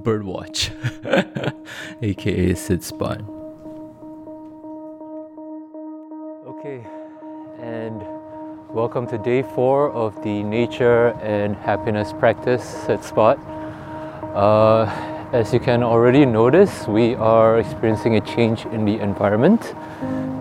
Birdwatch, 0.03 0.71
aka 2.03 2.55
Sit 2.55 2.83
Spot. 2.83 3.21
Okay, 6.47 6.87
and 7.59 8.01
welcome 8.71 9.07
to 9.09 9.19
day 9.19 9.43
four 9.43 9.91
of 9.93 10.23
the 10.23 10.43
nature 10.43 11.09
and 11.21 11.57
happiness 11.57 12.13
practice 12.13 12.65
Sit 12.87 13.05
Spot. 13.05 13.39
Uh, 14.35 15.20
as 15.33 15.53
you 15.53 15.61
can 15.61 15.85
already 15.85 16.27
notice, 16.27 16.89
we 16.89 17.15
are 17.15 17.61
experiencing 17.61 18.17
a 18.17 18.21
change 18.21 18.65
in 18.67 18.85
the 18.85 18.99
environment 18.99 19.75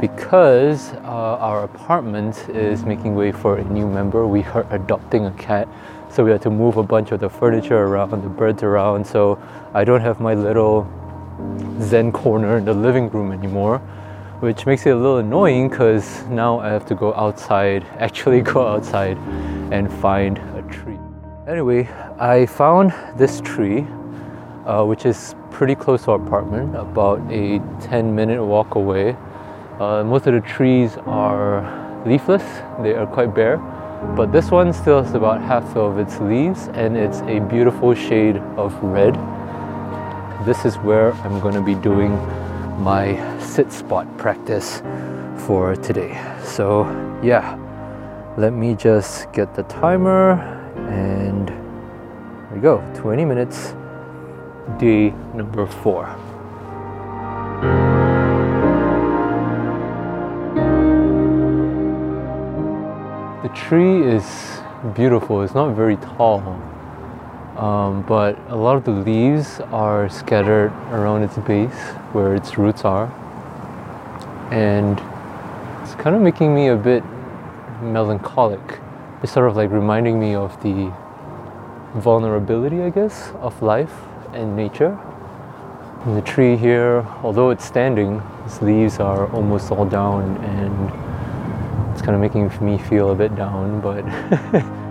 because 0.01 0.93
uh, 0.93 1.37
our 1.39 1.63
apartment 1.63 2.49
is 2.49 2.83
making 2.85 3.13
way 3.13 3.31
for 3.31 3.57
a 3.57 3.63
new 3.65 3.87
member. 3.87 4.25
We 4.25 4.43
are 4.45 4.65
adopting 4.71 5.27
a 5.27 5.31
cat, 5.33 5.67
so 6.09 6.25
we 6.25 6.31
had 6.31 6.41
to 6.41 6.49
move 6.49 6.77
a 6.77 6.83
bunch 6.83 7.11
of 7.11 7.19
the 7.19 7.29
furniture 7.29 7.77
around, 7.77 8.23
the 8.23 8.29
birds 8.29 8.63
around. 8.63 9.05
So 9.05 9.39
I 9.75 9.83
don't 9.83 10.01
have 10.01 10.19
my 10.19 10.33
little 10.33 10.89
zen 11.81 12.11
corner 12.11 12.57
in 12.57 12.65
the 12.65 12.73
living 12.73 13.11
room 13.11 13.31
anymore, 13.31 13.77
which 14.39 14.65
makes 14.65 14.87
it 14.87 14.91
a 14.91 14.95
little 14.95 15.17
annoying 15.17 15.69
because 15.69 16.23
now 16.29 16.59
I 16.59 16.69
have 16.69 16.87
to 16.87 16.95
go 16.95 17.13
outside, 17.13 17.83
actually 17.99 18.41
go 18.41 18.67
outside 18.67 19.17
and 19.71 19.91
find 20.01 20.39
a 20.57 20.63
tree. 20.63 20.97
Anyway, 21.47 21.87
I 22.19 22.47
found 22.47 22.91
this 23.17 23.39
tree, 23.41 23.85
uh, 24.69 24.85
which 24.85 25.03
is 25.03 25.33
pretty 25.49 25.73
close 25.73 26.03
to 26.03 26.11
our 26.11 26.21
apartment, 26.21 26.75
about 26.75 27.19
a 27.31 27.59
10 27.81 28.13
minute 28.13 28.43
walk 28.43 28.75
away. 28.75 29.17
Uh, 29.79 30.03
most 30.03 30.27
of 30.27 30.33
the 30.33 30.41
trees 30.41 30.95
are 31.07 31.63
leafless, 32.05 32.43
they 32.83 32.93
are 32.93 33.07
quite 33.07 33.33
bare, 33.33 33.57
but 34.15 34.31
this 34.31 34.51
one 34.51 34.71
still 34.71 35.01
has 35.01 35.15
about 35.15 35.41
half 35.41 35.75
of 35.75 35.97
its 35.97 36.19
leaves 36.19 36.67
and 36.73 36.95
it's 36.95 37.21
a 37.21 37.39
beautiful 37.39 37.95
shade 37.95 38.37
of 38.57 38.71
red. 38.83 39.15
This 40.45 40.65
is 40.65 40.75
where 40.77 41.13
I'm 41.23 41.39
going 41.39 41.55
to 41.55 41.63
be 41.63 41.73
doing 41.73 42.11
my 42.79 43.17
sit 43.39 43.73
spot 43.73 44.05
practice 44.19 44.83
for 45.47 45.75
today. 45.77 46.13
So, 46.43 46.83
yeah, 47.23 47.57
let 48.37 48.53
me 48.53 48.75
just 48.75 49.33
get 49.33 49.55
the 49.55 49.63
timer 49.63 50.33
and 50.91 51.47
there 51.47 52.51
we 52.53 52.59
go 52.61 52.77
20 52.95 53.25
minutes, 53.25 53.73
day 54.77 55.11
number 55.33 55.65
four. 55.65 56.15
The 63.43 63.49
tree 63.55 64.03
is 64.03 64.25
beautiful. 64.93 65.41
It's 65.41 65.55
not 65.55 65.75
very 65.75 65.97
tall, 65.97 66.39
um, 67.57 68.03
but 68.03 68.37
a 68.49 68.55
lot 68.55 68.75
of 68.75 68.83
the 68.83 68.91
leaves 68.91 69.59
are 69.71 70.07
scattered 70.09 70.71
around 70.91 71.23
its 71.23 71.37
base 71.37 71.79
where 72.13 72.35
its 72.35 72.57
roots 72.57 72.85
are. 72.85 73.07
And 74.51 74.99
it's 75.81 75.95
kind 75.95 76.15
of 76.15 76.21
making 76.21 76.53
me 76.53 76.67
a 76.67 76.75
bit 76.75 77.03
melancholic. 77.81 78.79
It's 79.23 79.31
sort 79.31 79.49
of 79.49 79.55
like 79.55 79.71
reminding 79.71 80.19
me 80.19 80.35
of 80.35 80.61
the 80.61 80.93
vulnerability, 81.95 82.81
I 82.81 82.89
guess, 82.89 83.31
of 83.41 83.61
life 83.61 83.93
and 84.33 84.55
nature. 84.55 84.97
And 86.05 86.15
the 86.15 86.21
tree 86.21 86.55
here, 86.55 87.05
although 87.23 87.49
it's 87.49 87.65
standing, 87.65 88.21
its 88.45 88.61
leaves 88.61 88.99
are 88.99 89.27
almost 89.33 89.71
all 89.71 89.85
down 89.85 90.37
and 90.37 91.93
it's 91.93 92.01
kind 92.01 92.15
of 92.15 92.21
making 92.21 92.49
me 92.65 92.77
feel 92.77 93.11
a 93.11 93.15
bit 93.15 93.35
down, 93.35 93.81
but 93.81 94.05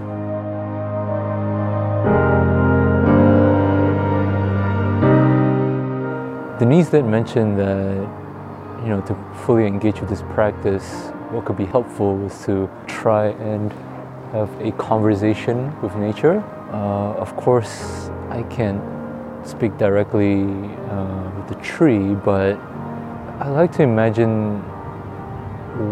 Denise 6.59 6.91
did 6.91 7.05
mention 7.05 7.57
that 7.57 7.97
you 8.83 8.89
know 8.89 9.01
to 9.07 9.15
fully 9.47 9.67
engage 9.67 10.01
with 10.01 10.11
this 10.11 10.23
practice, 10.35 11.11
what 11.31 11.45
could 11.45 11.57
be 11.57 11.65
helpful 11.65 12.17
was 12.17 12.45
to 12.45 12.69
try 12.87 13.29
and 13.29 13.73
have 14.33 14.51
a 14.61 14.73
conversation 14.73 15.73
with 15.81 15.95
nature. 15.97 16.43
Uh, 16.73 17.15
of 17.15 17.35
course, 17.37 18.11
I 18.29 18.43
can't 18.51 18.83
speak 19.45 19.77
directly 19.79 20.43
uh, 20.43 21.31
with 21.37 21.49
the 21.49 21.55
tree, 21.63 22.15
but 22.15 22.57
I 23.41 23.49
like 23.49 23.73
to 23.73 23.83
imagine 23.83 24.59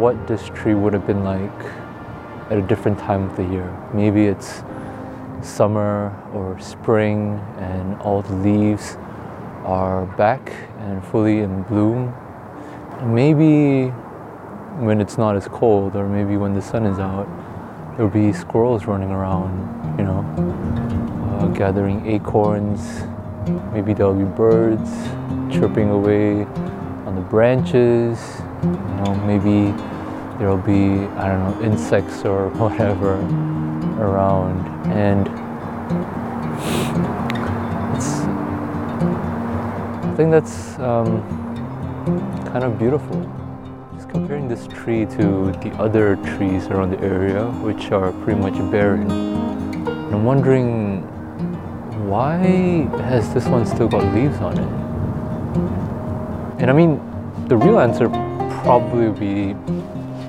what 0.00 0.26
this 0.26 0.48
tree 0.48 0.74
would 0.74 0.92
have 0.92 1.06
been 1.06 1.22
like 1.22 1.64
at 2.50 2.58
a 2.58 2.62
different 2.62 2.98
time 2.98 3.30
of 3.30 3.36
the 3.36 3.44
year. 3.44 3.72
Maybe 3.94 4.26
it's 4.26 4.62
summer 5.42 6.14
or 6.34 6.58
spring 6.58 7.38
and 7.58 8.00
all 8.00 8.22
the 8.22 8.34
leaves 8.34 8.96
are 9.64 10.06
back 10.16 10.52
and 10.78 11.04
fully 11.06 11.40
in 11.40 11.62
bloom. 11.64 12.14
Maybe 13.02 13.88
when 14.78 15.00
it's 15.00 15.18
not 15.18 15.36
as 15.36 15.48
cold 15.48 15.96
or 15.96 16.08
maybe 16.08 16.36
when 16.36 16.54
the 16.54 16.62
sun 16.62 16.84
is 16.86 16.98
out, 16.98 17.28
there'll 17.96 18.10
be 18.10 18.32
squirrels 18.32 18.86
running 18.86 19.10
around, 19.10 19.98
you 19.98 20.04
know, 20.04 20.20
uh, 21.40 21.46
gathering 21.48 22.06
acorns. 22.06 23.02
Maybe 23.72 23.94
there'll 23.94 24.14
be 24.14 24.24
birds 24.24 24.90
chirping 25.54 25.90
away 25.90 26.42
on 27.06 27.14
the 27.14 27.20
branches. 27.20 28.18
You 28.62 28.70
know, 28.70 29.14
maybe 29.24 29.72
there'll 30.38 30.56
be 30.56 31.06
I 31.16 31.28
don't 31.28 31.40
know 31.44 31.62
insects 31.62 32.24
or 32.24 32.48
whatever 32.58 33.14
around, 34.02 34.66
and 34.90 35.28
it's 37.96 38.08
I 40.04 40.14
think 40.16 40.30
that's 40.32 40.78
um, 40.80 41.22
kind 42.46 42.64
of 42.64 42.78
beautiful. 42.78 43.20
Just 43.94 44.08
comparing 44.08 44.48
this 44.48 44.66
tree 44.66 45.06
to 45.06 45.52
the 45.62 45.70
other 45.78 46.16
trees 46.36 46.66
around 46.66 46.90
the 46.90 47.00
area, 47.00 47.44
which 47.62 47.92
are 47.92 48.10
pretty 48.24 48.40
much 48.40 48.54
barren. 48.72 49.08
I'm 50.12 50.24
wondering 50.24 51.06
why 52.06 52.36
has 53.02 53.34
this 53.34 53.46
one 53.46 53.66
still 53.66 53.88
got 53.88 54.14
leaves 54.14 54.38
on 54.38 54.56
it? 54.56 54.86
And 56.60 56.70
I 56.70 56.72
mean, 56.72 57.00
the 57.48 57.56
real 57.56 57.80
answer 57.80 58.08
probably 58.62 59.08
would 59.08 59.18
be 59.18 59.54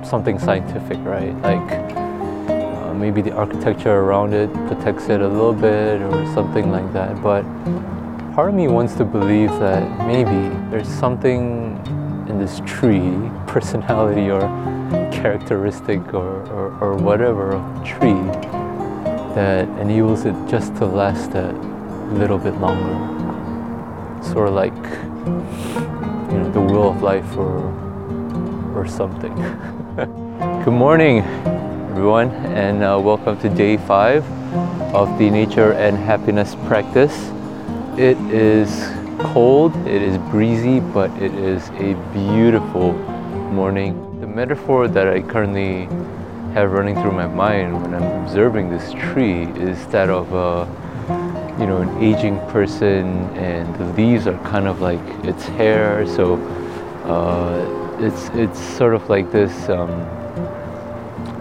something 0.03 0.39
scientific, 0.39 0.97
right? 0.99 1.35
Like 1.41 1.85
uh, 2.49 2.93
maybe 2.95 3.21
the 3.21 3.31
architecture 3.31 3.91
around 3.91 4.33
it 4.33 4.51
protects 4.67 5.09
it 5.09 5.21
a 5.21 5.27
little 5.27 5.53
bit 5.53 6.01
or 6.01 6.33
something 6.33 6.71
like 6.71 6.91
that. 6.93 7.21
But 7.21 7.43
part 8.33 8.49
of 8.49 8.55
me 8.55 8.67
wants 8.67 8.95
to 8.95 9.05
believe 9.05 9.51
that 9.59 10.07
maybe 10.07 10.49
there's 10.71 10.87
something 10.87 11.77
in 12.27 12.39
this 12.39 12.59
tree, 12.65 13.13
personality 13.45 14.31
or 14.31 14.41
characteristic 15.11 16.13
or, 16.13 16.41
or, 16.51 16.77
or 16.79 16.95
whatever 16.95 17.53
of 17.53 17.79
the 17.79 17.85
tree 17.85 18.56
that 19.37 19.69
enables 19.79 20.25
it 20.25 20.33
just 20.47 20.75
to 20.77 20.83
last 20.83 21.35
a 21.35 21.51
little 22.13 22.39
bit 22.39 22.55
longer. 22.59 22.95
Sort 24.33 24.47
of 24.47 24.55
like 24.55 24.73
you 26.31 26.39
know 26.39 26.49
the 26.51 26.59
will 26.59 26.89
of 26.89 27.03
life 27.03 27.37
or 27.37 27.59
or 28.75 28.87
something. 28.87 29.35
Good 30.65 30.73
morning, 30.73 31.19
everyone, 31.91 32.31
and 32.65 32.83
uh, 32.83 32.99
welcome 32.99 33.37
to 33.41 33.49
day 33.49 33.77
five 33.77 34.25
of 34.91 35.19
the 35.19 35.29
nature 35.29 35.73
and 35.73 35.95
happiness 35.95 36.55
practice. 36.65 37.15
It 37.95 38.17
is 38.33 38.89
cold, 39.19 39.75
it 39.85 40.01
is 40.01 40.17
breezy, 40.31 40.79
but 40.79 41.11
it 41.21 41.35
is 41.35 41.69
a 41.77 41.93
beautiful 42.11 42.93
morning. 43.53 44.19
The 44.19 44.25
metaphor 44.25 44.87
that 44.87 45.07
I 45.07 45.21
currently 45.21 45.87
have 46.57 46.71
running 46.71 46.95
through 46.95 47.11
my 47.11 47.27
mind 47.27 47.83
when 47.83 47.93
I'm 47.93 48.23
observing 48.23 48.71
this 48.71 48.91
tree 48.93 49.43
is 49.61 49.85
that 49.89 50.09
of 50.09 50.33
a 50.33 50.65
you 51.59 51.67
know 51.67 51.77
an 51.81 52.03
aging 52.03 52.39
person 52.49 53.05
and 53.37 53.75
the 53.75 53.85
leaves 53.93 54.25
are 54.25 54.39
kind 54.39 54.67
of 54.67 54.81
like 54.81 54.99
its 55.23 55.45
hair. 55.45 56.07
So 56.07 56.37
uh, 57.05 57.97
it's 57.99 58.29
it's 58.29 58.59
sort 58.59 58.95
of 58.95 59.07
like 59.07 59.31
this 59.31 59.69
um, 59.69 59.93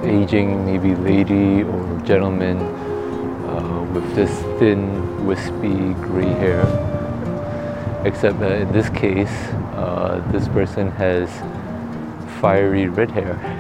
aging 0.03 0.67
maybe 0.67 0.95
lady 0.97 1.63
or 1.63 2.01
gentleman 2.05 2.59
uh, 2.59 3.91
with 3.95 4.15
this 4.15 4.31
thin 4.59 5.27
wispy 5.27 5.95
gray 6.05 6.35
hair. 6.45 6.61
Except 8.05 8.39
that 8.41 8.53
in 8.61 8.71
this 8.71 8.91
case 8.91 9.35
uh, 9.81 10.23
this 10.31 10.47
person 10.49 10.91
has 10.91 11.31
fiery 12.39 12.87
red 12.89 13.11
hair 13.11 13.56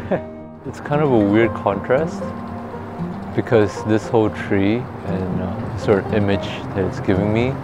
it's 0.66 0.81
kind 0.81 1.00
of 1.00 1.12
a 1.12 1.18
weird 1.18 1.55
contrast 1.55 2.20
because 3.37 3.85
this 3.85 4.09
whole 4.09 4.31
tree 4.31 4.79
and 5.07 5.40
uh, 5.40 5.79
sort 5.79 6.05
of 6.05 6.12
image 6.12 6.48
that 6.74 6.85
it's 6.85 6.98
giving 7.00 7.33
me 7.33 7.55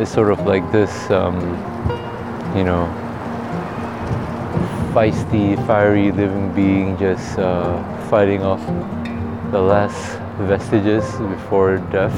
is 0.00 0.08
sort 0.08 0.32
of 0.32 0.40
like 0.40 0.70
this, 0.72 1.10
um, 1.10 1.38
you 2.56 2.64
know, 2.64 2.86
feisty, 4.92 5.54
fiery 5.64 6.10
living 6.10 6.52
being 6.54 6.98
just 6.98 7.38
uh, 7.38 8.08
fighting 8.08 8.42
off 8.42 8.64
the 9.52 9.60
last 9.60 10.18
vestiges 10.38 11.04
before 11.18 11.78
death. 11.92 12.16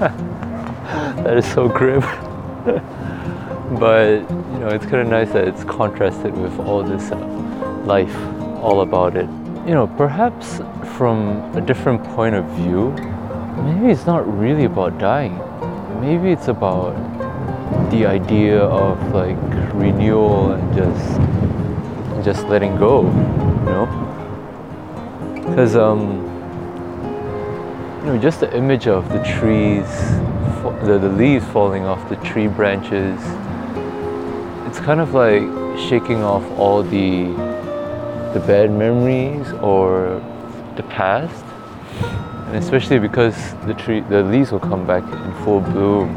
that 1.24 1.36
is 1.36 1.44
so 1.52 1.68
grim. 1.68 2.00
but 3.78 4.20
you 4.30 4.58
know, 4.60 4.68
it's 4.68 4.86
kind 4.86 5.02
of 5.02 5.08
nice 5.08 5.30
that 5.32 5.46
it's 5.46 5.62
contrasted 5.64 6.34
with 6.34 6.58
all 6.60 6.82
this 6.82 7.12
uh, 7.12 7.18
life 7.84 8.39
all 8.60 8.82
about 8.82 9.16
it. 9.16 9.28
You 9.66 9.74
know, 9.74 9.86
perhaps 9.86 10.58
from 10.96 11.54
a 11.56 11.60
different 11.60 12.02
point 12.14 12.34
of 12.34 12.44
view, 12.50 12.90
maybe 13.62 13.90
it's 13.90 14.06
not 14.06 14.26
really 14.38 14.64
about 14.64 14.98
dying. 14.98 15.38
Maybe 16.00 16.30
it's 16.32 16.48
about 16.48 16.94
the 17.90 18.06
idea 18.06 18.62
of 18.62 19.12
like 19.12 19.36
renewal 19.74 20.52
and 20.52 20.76
just 20.76 21.20
just 22.24 22.46
letting 22.48 22.76
go, 22.76 23.02
you 23.02 23.70
know? 23.72 23.86
Because 25.34 25.76
um, 25.76 26.24
you 28.00 28.06
know, 28.06 28.18
just 28.18 28.40
the 28.40 28.54
image 28.56 28.86
of 28.86 29.08
the 29.10 29.22
trees, 29.22 29.88
the, 30.84 30.98
the 31.00 31.08
leaves 31.08 31.46
falling 31.46 31.84
off 31.84 32.08
the 32.08 32.16
tree 32.16 32.46
branches, 32.46 33.20
it's 34.66 34.78
kind 34.80 35.00
of 35.00 35.14
like 35.14 35.42
shaking 35.78 36.22
off 36.22 36.44
all 36.58 36.82
the 36.82 37.34
the 38.32 38.40
bad 38.40 38.70
memories 38.70 39.50
or 39.60 40.22
the 40.76 40.82
past. 40.84 41.44
And 42.46 42.56
especially 42.56 42.98
because 42.98 43.54
the 43.66 43.74
tree 43.74 44.00
the 44.00 44.22
leaves 44.22 44.52
will 44.52 44.60
come 44.60 44.86
back 44.86 45.02
in 45.02 45.44
full 45.44 45.60
bloom 45.60 46.14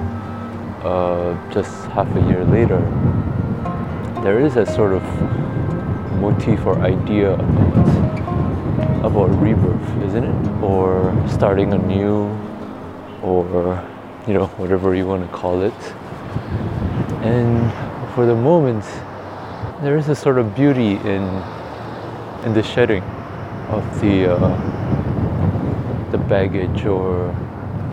uh, 0.83 1.33
just 1.51 1.85
half 1.91 2.07
a 2.15 2.21
year 2.21 2.43
later. 2.45 2.81
There 4.23 4.39
is 4.39 4.55
a 4.55 4.65
sort 4.65 4.93
of 4.93 5.03
motif 6.19 6.65
or 6.65 6.79
idea 6.81 7.33
about, 7.33 9.05
about 9.05 9.41
rebirth 9.41 10.03
isn't 10.03 10.23
it? 10.23 10.63
Or 10.63 11.13
starting 11.27 11.73
anew 11.73 12.29
or 13.21 13.83
you 14.27 14.33
know 14.33 14.47
whatever 14.57 14.93
you 14.95 15.07
want 15.07 15.23
to 15.23 15.35
call 15.35 15.61
it. 15.61 15.81
And 17.23 17.71
for 18.13 18.25
the 18.25 18.35
moment 18.35 18.85
there 19.81 19.97
is 19.97 20.09
a 20.09 20.15
sort 20.15 20.37
of 20.37 20.55
beauty 20.55 20.93
in 20.93 21.23
in 22.45 22.53
the 22.53 22.63
shedding 22.63 23.03
of 23.69 23.83
the 24.01 24.31
uh, 24.33 26.11
the 26.11 26.17
baggage 26.17 26.85
or 26.85 27.33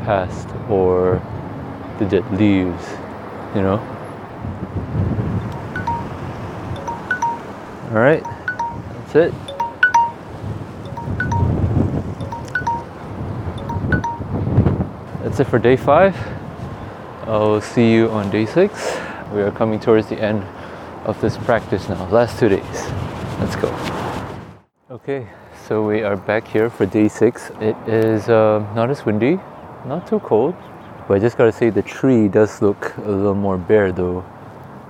past 0.05 0.49
or 0.69 1.23
the 1.99 2.05
dead 2.05 2.25
leaves, 2.33 2.85
you 3.55 3.63
know. 3.63 3.79
All 7.91 7.97
right, 7.97 8.23
that's 8.23 9.15
it. 9.15 9.35
That's 15.23 15.41
it 15.41 15.47
for 15.47 15.59
day 15.59 15.77
five. 15.77 16.17
I'll 17.27 17.61
see 17.61 17.93
you 17.93 18.09
on 18.11 18.31
day 18.31 18.47
six. 18.47 18.97
We 19.33 19.43
are 19.43 19.53
coming 19.53 19.79
towards 19.79 20.09
the 20.09 20.21
end 20.21 20.43
of 21.05 21.21
this 21.21 21.37
practice 21.37 21.89
now. 21.89 22.09
Last 22.11 22.39
two 22.39 22.49
days. 22.49 22.91
Let's 23.39 23.57
go. 23.57 24.00
Okay, 25.03 25.27
so 25.67 25.83
we 25.87 26.03
are 26.03 26.15
back 26.15 26.47
here 26.47 26.69
for 26.69 26.85
day 26.85 27.09
six. 27.09 27.51
It 27.59 27.75
is 27.89 28.29
uh, 28.29 28.59
not 28.75 28.91
as 28.91 29.07
windy, 29.07 29.41
not 29.87 30.07
too 30.07 30.21
cold, 30.21 30.55
but 31.09 31.15
I 31.15 31.19
just 31.19 31.39
gotta 31.39 31.53
say 31.53 31.71
the 31.71 31.81
tree 31.81 32.29
does 32.29 32.61
look 32.61 32.95
a 32.99 33.11
little 33.11 33.35
more 33.35 33.57
bare 33.57 33.93
though. 33.93 34.23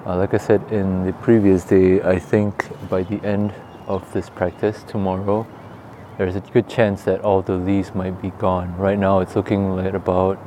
Uh, 0.05 0.17
like 0.17 0.35
I 0.35 0.39
said 0.39 0.65
in 0.73 1.07
the 1.07 1.13
previous 1.13 1.63
day, 1.63 2.03
I 2.03 2.19
think 2.19 2.67
by 2.89 3.05
the 3.05 3.25
end 3.25 3.55
of 3.87 4.13
this 4.13 4.29
practice 4.29 4.83
tomorrow, 4.83 5.47
there's 6.19 6.35
a 6.35 6.41
good 6.41 6.69
chance 6.69 7.05
that 7.05 7.21
all 7.21 7.41
the 7.41 7.55
leaves 7.55 7.95
might 7.95 8.21
be 8.21 8.31
gone. 8.31 8.77
Right 8.77 8.99
now, 8.99 9.21
it's 9.21 9.37
looking 9.37 9.77
like 9.77 9.95
about 9.95 10.41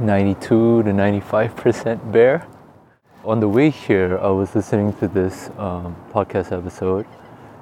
92 0.00 0.84
to 0.84 0.88
95% 0.88 2.10
bare. 2.10 2.46
On 3.22 3.38
the 3.38 3.48
way 3.50 3.68
here, 3.68 4.16
I 4.16 4.30
was 4.30 4.54
listening 4.54 4.94
to 4.94 5.08
this 5.08 5.50
um, 5.58 5.94
podcast 6.10 6.56
episode 6.56 7.04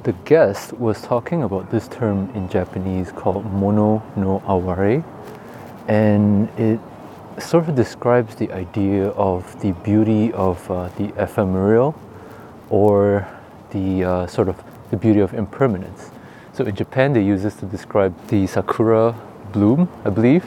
the 0.04 0.12
guest 0.24 0.72
was 0.74 1.02
talking 1.02 1.42
about 1.42 1.70
this 1.70 1.88
term 1.88 2.30
in 2.34 2.48
Japanese 2.48 3.10
called 3.10 3.44
mono 3.52 4.02
no 4.16 4.42
aware, 4.46 5.04
and 5.88 6.48
it 6.58 6.80
sort 7.40 7.68
of 7.68 7.74
describes 7.74 8.34
the 8.36 8.50
idea 8.52 9.08
of 9.10 9.60
the 9.60 9.72
beauty 9.72 10.32
of 10.32 10.70
uh, 10.70 10.88
the 10.98 11.12
ephemeral 11.22 11.94
or 12.70 13.26
the 13.70 14.04
uh, 14.04 14.26
sort 14.26 14.48
of 14.48 14.62
the 14.90 14.96
beauty 14.96 15.20
of 15.20 15.34
impermanence. 15.34 16.10
So 16.52 16.64
in 16.64 16.74
Japan, 16.74 17.12
they 17.12 17.22
use 17.22 17.42
this 17.42 17.54
to 17.56 17.66
describe 17.66 18.14
the 18.28 18.46
sakura 18.46 19.14
bloom, 19.52 19.88
I 20.04 20.10
believe. 20.10 20.44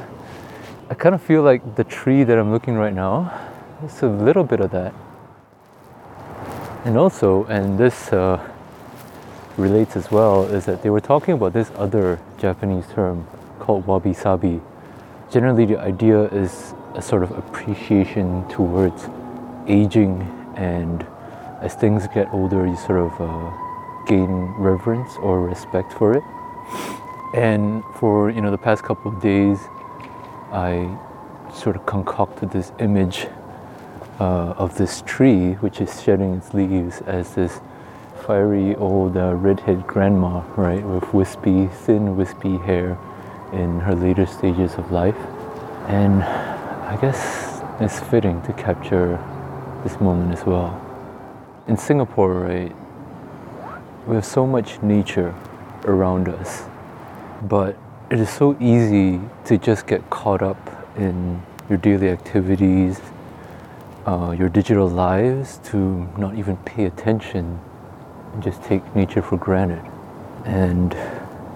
I 0.89 0.93
kind 0.93 1.15
of 1.15 1.21
feel 1.21 1.41
like 1.41 1.75
the 1.75 1.85
tree 1.85 2.23
that 2.23 2.37
I'm 2.37 2.51
looking 2.51 2.75
right 2.75 2.93
now, 2.93 3.31
it's 3.83 4.01
a 4.01 4.07
little 4.07 4.43
bit 4.43 4.59
of 4.59 4.71
that. 4.71 4.93
And 6.83 6.97
also, 6.97 7.45
and 7.45 7.77
this 7.77 8.11
uh, 8.11 8.39
relates 9.57 9.95
as 9.95 10.11
well 10.11 10.43
is 10.43 10.65
that 10.65 10.81
they 10.83 10.89
were 10.89 11.01
talking 11.01 11.33
about 11.33 11.53
this 11.53 11.71
other 11.75 12.19
Japanese 12.37 12.85
term 12.93 13.27
called 13.59 13.85
wabi 13.85 14.13
sabi. 14.13 14.61
Generally, 15.29 15.65
the 15.65 15.79
idea 15.79 16.23
is 16.29 16.73
a 16.95 17.01
sort 17.01 17.23
of 17.23 17.31
appreciation 17.31 18.47
towards 18.49 19.09
aging, 19.67 20.21
and 20.55 21.05
as 21.61 21.73
things 21.75 22.07
get 22.13 22.27
older, 22.33 22.67
you 22.67 22.75
sort 22.75 22.99
of 22.99 23.21
uh, 23.21 24.05
gain 24.05 24.29
reverence 24.57 25.15
or 25.21 25.41
respect 25.41 25.93
for 25.93 26.13
it. 26.13 26.23
And 27.33 27.83
for 27.95 28.29
you 28.29 28.41
know 28.41 28.51
the 28.51 28.57
past 28.57 28.83
couple 28.83 29.11
of 29.11 29.21
days, 29.21 29.59
I 30.51 30.97
sort 31.53 31.75
of 31.75 31.85
concocted 31.85 32.51
this 32.51 32.71
image 32.79 33.27
uh, 34.19 34.53
of 34.57 34.77
this 34.77 35.01
tree, 35.05 35.53
which 35.53 35.79
is 35.79 36.01
shedding 36.01 36.33
its 36.35 36.53
leaves, 36.53 37.01
as 37.01 37.35
this 37.35 37.61
fiery 38.31 38.73
old 38.77 39.17
uh, 39.17 39.33
redhead 39.33 39.85
grandma, 39.85 40.41
right, 40.55 40.85
with 40.85 41.13
wispy, 41.13 41.67
thin, 41.67 42.15
wispy 42.15 42.55
hair 42.59 42.97
in 43.51 43.77
her 43.81 43.93
later 43.93 44.25
stages 44.25 44.75
of 44.75 44.89
life. 44.89 45.17
And 45.89 46.23
I 46.23 46.97
guess 47.01 47.61
it's 47.81 47.99
fitting 47.99 48.41
to 48.43 48.53
capture 48.53 49.19
this 49.83 49.99
moment 49.99 50.31
as 50.31 50.45
well. 50.45 50.79
in 51.67 51.75
Singapore, 51.75 52.33
right, 52.35 52.73
we 54.07 54.15
have 54.15 54.23
so 54.25 54.47
much 54.47 54.81
nature 54.81 55.35
around 55.83 56.29
us, 56.29 56.63
but 57.41 57.77
it 58.09 58.19
is 58.21 58.29
so 58.29 58.55
easy 58.61 59.19
to 59.43 59.57
just 59.57 59.87
get 59.87 60.09
caught 60.09 60.41
up 60.41 60.61
in 60.95 61.41
your 61.67 61.79
daily 61.79 62.07
activities, 62.07 63.01
uh, 64.05 64.33
your 64.39 64.47
digital 64.47 64.87
lives, 64.87 65.59
to 65.65 66.07
not 66.17 66.35
even 66.35 66.55
pay 66.55 66.85
attention 66.85 67.59
and 68.33 68.43
just 68.43 68.63
take 68.63 68.95
nature 68.95 69.21
for 69.21 69.37
granted. 69.37 69.83
And 70.45 70.93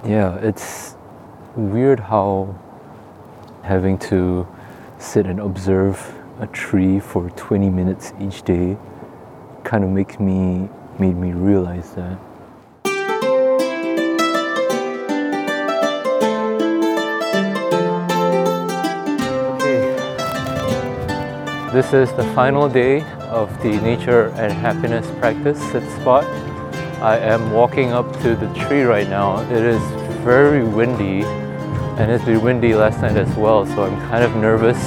yeah, 0.05 0.36
it's 0.38 0.95
weird 1.55 1.99
how 1.99 2.55
having 3.63 3.97
to 3.97 4.47
sit 4.99 5.26
and 5.26 5.39
observe 5.39 6.13
a 6.39 6.47
tree 6.47 6.99
for 6.99 7.30
20 7.32 7.69
minutes 7.69 8.13
each 8.19 8.43
day 8.43 8.78
kind 9.63 9.84
of 9.84 9.89
makes 9.89 10.19
me 10.19 10.69
made 10.99 11.15
me 11.15 11.32
realize 11.32 11.91
that. 11.91 12.17
Okay. 19.55 19.95
This 21.73 21.93
is 21.93 22.13
the 22.13 22.32
final 22.36 22.69
day 22.69 23.01
of 23.30 23.49
the 23.61 23.82
nature 23.82 24.28
and 24.36 24.53
happiness 24.53 25.09
practice 25.19 25.59
sit 25.71 25.84
spot 25.99 26.23
i 27.01 27.17
am 27.17 27.51
walking 27.51 27.91
up 27.91 28.11
to 28.21 28.35
the 28.35 28.53
tree 28.53 28.83
right 28.83 29.09
now 29.09 29.39
it 29.51 29.63
is 29.63 29.81
very 30.23 30.63
windy 30.63 31.23
and 31.97 32.11
it's 32.11 32.25
been 32.25 32.41
windy 32.41 32.73
last 32.73 33.01
night 33.01 33.17
as 33.17 33.35
well 33.35 33.65
so 33.65 33.83
i'm 33.83 33.99
kind 34.09 34.23
of 34.23 34.35
nervous 34.35 34.77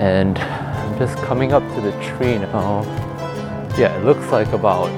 and 0.00 0.38
I'm 0.38 0.98
just 0.98 1.16
coming 1.18 1.52
up 1.52 1.62
to 1.74 1.80
the 1.82 1.92
tree 2.02 2.38
now. 2.38 2.82
Yeah, 3.76 3.94
it 3.98 4.04
looks 4.04 4.32
like 4.32 4.48
about 4.48 4.90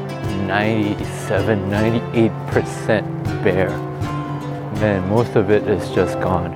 97, 0.46 1.59
98% 1.68 3.42
bare. 3.42 3.68
Man, 4.78 5.09
most 5.09 5.34
of 5.34 5.50
it 5.50 5.66
is 5.66 5.90
just 5.90 6.20
gone. 6.20 6.55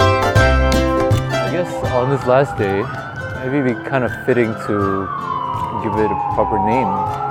I 0.00 1.50
guess 1.52 1.72
on 1.92 2.08
this 2.08 2.26
last 2.26 2.56
day, 2.56 2.82
maybe 3.44 3.58
it'd 3.58 3.84
be 3.84 3.88
kind 3.88 4.04
of 4.04 4.10
fitting 4.24 4.54
to 4.66 5.06
give 5.84 5.92
it 6.00 6.10
a 6.10 6.18
proper 6.34 6.58
name. 6.64 7.29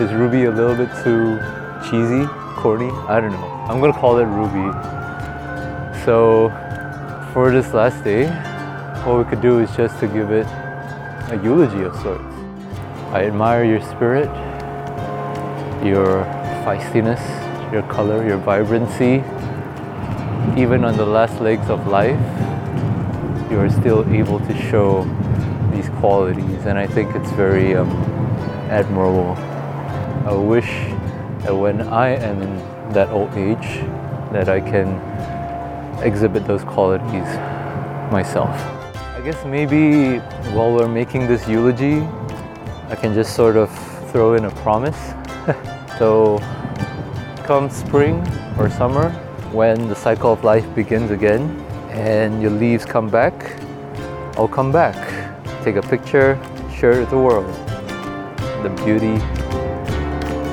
Is 0.00 0.10
Ruby 0.14 0.44
a 0.44 0.50
little 0.50 0.74
bit 0.74 0.88
too 1.04 1.38
cheesy, 1.84 2.26
corny? 2.56 2.88
I 3.06 3.20
don't 3.20 3.32
know. 3.32 3.44
I'm 3.68 3.80
gonna 3.80 3.92
call 3.92 4.16
it 4.16 4.24
Ruby. 4.24 4.72
So 6.06 6.48
for 7.34 7.50
this 7.50 7.74
last 7.74 8.02
day, 8.02 8.30
what 9.04 9.18
we 9.18 9.24
could 9.24 9.42
do 9.42 9.58
is 9.58 9.70
just 9.76 10.00
to 10.00 10.06
give 10.06 10.30
it 10.30 10.46
a 11.30 11.38
eulogy 11.44 11.82
of 11.82 11.94
sorts. 11.96 12.24
I 13.12 13.26
admire 13.26 13.62
your 13.62 13.82
spirit, 13.82 14.30
your 15.84 16.24
feistiness, 16.64 17.20
your 17.70 17.82
color, 17.82 18.26
your 18.26 18.38
vibrancy. 18.38 19.22
Even 20.58 20.82
on 20.82 20.96
the 20.96 21.04
last 21.04 21.42
legs 21.42 21.68
of 21.68 21.86
life, 21.88 22.18
you 23.50 23.60
are 23.60 23.68
still 23.68 24.10
able 24.10 24.40
to 24.40 24.54
show 24.70 25.04
these 25.74 25.90
qualities, 26.00 26.64
and 26.64 26.78
I 26.78 26.86
think 26.86 27.14
it's 27.14 27.30
very 27.32 27.76
um, 27.76 27.90
admirable. 28.70 29.36
I 30.26 30.34
wish 30.34 30.68
that 31.44 31.56
when 31.56 31.80
I 31.80 32.10
am 32.10 32.42
in 32.42 32.92
that 32.92 33.08
old 33.08 33.32
age, 33.34 33.80
that 34.32 34.50
I 34.50 34.60
can 34.60 35.00
exhibit 36.02 36.46
those 36.46 36.62
qualities 36.62 37.26
myself. 38.12 38.50
I 39.16 39.22
guess 39.24 39.42
maybe 39.46 40.18
while 40.52 40.74
we're 40.74 40.88
making 40.88 41.26
this 41.26 41.48
eulogy, 41.48 42.02
I 42.90 42.96
can 42.96 43.14
just 43.14 43.34
sort 43.34 43.56
of 43.56 43.70
throw 44.10 44.34
in 44.34 44.44
a 44.44 44.50
promise. 44.56 45.14
so, 45.98 46.38
come 47.44 47.70
spring 47.70 48.20
or 48.58 48.68
summer, 48.68 49.08
when 49.52 49.88
the 49.88 49.96
cycle 49.96 50.34
of 50.34 50.44
life 50.44 50.66
begins 50.74 51.10
again 51.10 51.48
and 51.90 52.42
your 52.42 52.50
leaves 52.50 52.84
come 52.84 53.08
back, 53.08 53.58
I'll 54.36 54.48
come 54.48 54.70
back. 54.70 54.96
Take 55.64 55.76
a 55.76 55.82
picture, 55.82 56.38
share 56.74 56.92
it 56.92 57.00
with 57.00 57.10
the 57.10 57.18
world. 57.18 57.46
The 58.62 58.68
beauty 58.84 59.16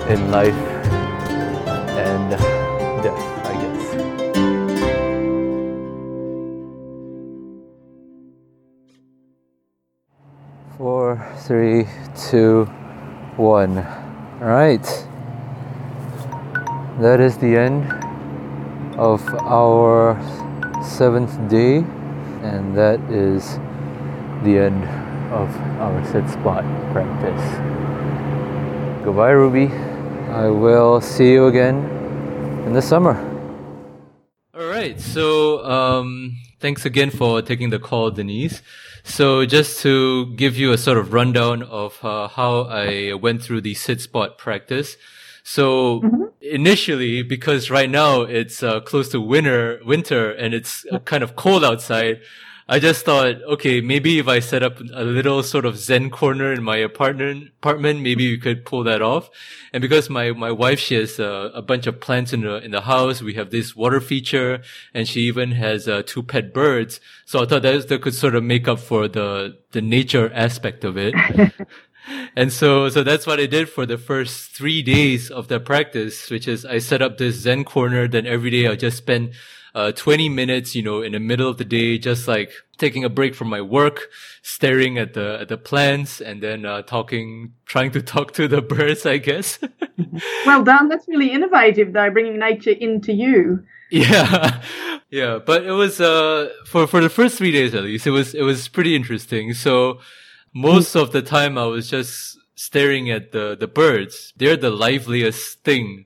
in 0.09 0.31
life 0.31 0.55
and 1.97 2.33
uh, 2.33 2.37
death, 3.01 3.21
I 3.45 3.53
guess. 3.61 3.83
Four, 10.77 11.19
three, 11.39 11.87
two, 12.29 12.65
one. 13.35 13.79
All 13.79 14.47
right. 14.47 15.07
That 17.01 17.19
is 17.19 17.37
the 17.37 17.57
end 17.57 17.91
of 18.97 19.21
our 19.41 20.15
seventh 20.83 21.49
day, 21.49 21.83
and 22.43 22.77
that 22.77 23.01
is 23.11 23.59
the 24.43 24.57
end 24.57 24.83
of 25.33 25.53
our 25.81 26.01
sit 26.05 26.29
spot 26.29 26.63
practice. 26.93 27.43
Goodbye, 29.03 29.31
Ruby. 29.31 29.86
I 30.29 30.49
will 30.49 30.99
see 30.99 31.31
you 31.31 31.47
again 31.47 31.77
in 32.65 32.73
the 32.73 32.81
summer. 32.81 33.15
All 34.53 34.67
right. 34.67 34.99
So, 34.99 35.63
um, 35.65 36.37
thanks 36.59 36.85
again 36.85 37.11
for 37.11 37.41
taking 37.41 37.69
the 37.69 37.79
call, 37.79 38.11
Denise. 38.11 38.61
So, 39.03 39.45
just 39.45 39.79
to 39.83 40.35
give 40.35 40.57
you 40.57 40.73
a 40.73 40.77
sort 40.77 40.97
of 40.97 41.13
rundown 41.13 41.63
of 41.63 42.03
uh, 42.03 42.27
how 42.27 42.63
I 42.63 43.13
went 43.13 43.41
through 43.41 43.61
the 43.61 43.73
sit 43.73 44.01
spot 44.01 44.37
practice. 44.37 44.97
So, 45.43 46.01
initially, 46.41 47.23
because 47.23 47.69
right 47.69 47.89
now 47.89 48.23
it's 48.23 48.61
uh, 48.61 48.81
close 48.81 49.07
to 49.09 49.21
winter, 49.21 49.79
winter, 49.85 50.31
and 50.31 50.53
it's 50.53 50.85
uh, 50.91 50.99
kind 50.99 51.23
of 51.23 51.37
cold 51.37 51.63
outside. 51.63 52.19
I 52.69 52.79
just 52.79 53.05
thought, 53.05 53.41
okay, 53.43 53.79
maybe 53.79 54.19
if 54.19 54.27
I 54.27 54.39
set 54.39 54.61
up 54.61 54.79
a 54.93 55.03
little 55.03 55.41
sort 55.41 55.65
of 55.65 55.77
Zen 55.77 56.09
corner 56.09 56.51
in 56.51 56.61
my 56.63 56.75
apartment, 56.77 57.51
apartment, 57.59 58.01
maybe 58.01 58.29
we 58.29 58.37
could 58.37 58.65
pull 58.65 58.83
that 58.83 59.01
off. 59.01 59.29
And 59.71 59.81
because 59.81 60.09
my, 60.09 60.31
my 60.31 60.51
wife, 60.51 60.77
she 60.77 60.95
has 60.95 61.17
uh, 61.17 61.51
a 61.53 61.61
bunch 61.61 61.87
of 61.87 62.01
plants 62.01 62.33
in 62.33 62.41
the, 62.41 62.57
in 62.57 62.71
the 62.71 62.81
house. 62.81 63.21
We 63.21 63.35
have 63.35 63.51
this 63.51 63.73
water 63.73 64.01
feature 64.01 64.61
and 64.93 65.07
she 65.07 65.21
even 65.21 65.51
has 65.51 65.87
uh, 65.87 66.03
two 66.05 66.23
pet 66.23 66.53
birds. 66.53 66.99
So 67.25 67.41
I 67.41 67.45
thought 67.45 67.61
that, 67.61 67.87
that 67.87 68.01
could 68.01 68.15
sort 68.15 68.35
of 68.35 68.43
make 68.43 68.67
up 68.67 68.79
for 68.79 69.07
the, 69.07 69.57
the 69.71 69.81
nature 69.81 70.29
aspect 70.33 70.83
of 70.83 70.97
it. 70.97 71.15
And 72.35 72.53
so, 72.53 72.87
so 72.89 73.03
that's 73.03 73.27
what 73.27 73.39
I 73.39 73.47
did 73.47 73.69
for 73.69 73.85
the 73.85 73.97
first 73.97 74.51
three 74.51 74.81
days 74.81 75.29
of 75.29 75.47
the 75.47 75.59
practice, 75.59 76.29
which 76.29 76.47
is 76.47 76.65
I 76.65 76.77
set 76.77 77.01
up 77.01 77.17
this 77.17 77.35
Zen 77.35 77.65
corner. 77.65 78.07
Then 78.07 78.25
every 78.25 78.49
day 78.49 78.67
I 78.67 78.75
just 78.75 78.97
spend 78.97 79.33
uh, 79.77 79.91
20 79.91 80.27
minutes, 80.29 80.73
you 80.73 80.81
know, 80.81 81.03
in 81.03 81.11
the 81.11 81.19
middle 81.19 81.47
of 81.47 81.57
the 81.59 81.63
day, 81.63 81.99
just 81.99 82.27
like 82.27 82.51
taking 82.79 83.03
a 83.03 83.09
break 83.09 83.35
from 83.35 83.47
my 83.47 83.61
work, 83.61 84.09
staring 84.41 84.97
at 84.97 85.13
the, 85.13 85.37
at 85.39 85.49
the 85.49 85.57
plants 85.57 86.19
and 86.19 86.41
then, 86.41 86.65
uh, 86.65 86.81
talking, 86.81 87.53
trying 87.67 87.91
to 87.91 88.01
talk 88.13 88.33
to 88.33 88.47
the 88.47 88.61
birds, 88.61 89.05
I 89.05 89.17
guess. 89.17 89.59
Well 90.45 90.63
done. 90.63 90.89
That's 90.89 91.07
really 91.07 91.31
innovative, 91.31 91.93
though, 91.93 92.09
bringing 92.09 92.39
nature 92.39 92.71
into 92.71 93.13
you. 93.13 93.63
Yeah. 93.91 94.63
Yeah. 95.09 95.39
But 95.39 95.63
it 95.63 95.71
was, 95.71 96.01
uh, 96.01 96.49
for, 96.65 96.85
for 96.85 96.99
the 96.99 97.09
first 97.09 97.37
three 97.37 97.51
days 97.51 97.73
at 97.73 97.83
least, 97.83 98.05
it 98.05 98.11
was, 98.11 98.35
it 98.35 98.41
was 98.41 98.67
pretty 98.67 98.93
interesting. 98.93 99.53
So 99.53 100.01
most 100.53 100.95
of 100.95 101.13
the 101.13 101.21
time 101.21 101.57
I 101.57 101.63
was 101.65 101.89
just 101.89 102.37
staring 102.55 103.09
at 103.09 103.31
the, 103.31 103.55
the 103.57 103.67
birds. 103.67 104.33
They're 104.35 104.57
the 104.57 104.69
liveliest 104.69 105.63
thing 105.63 106.05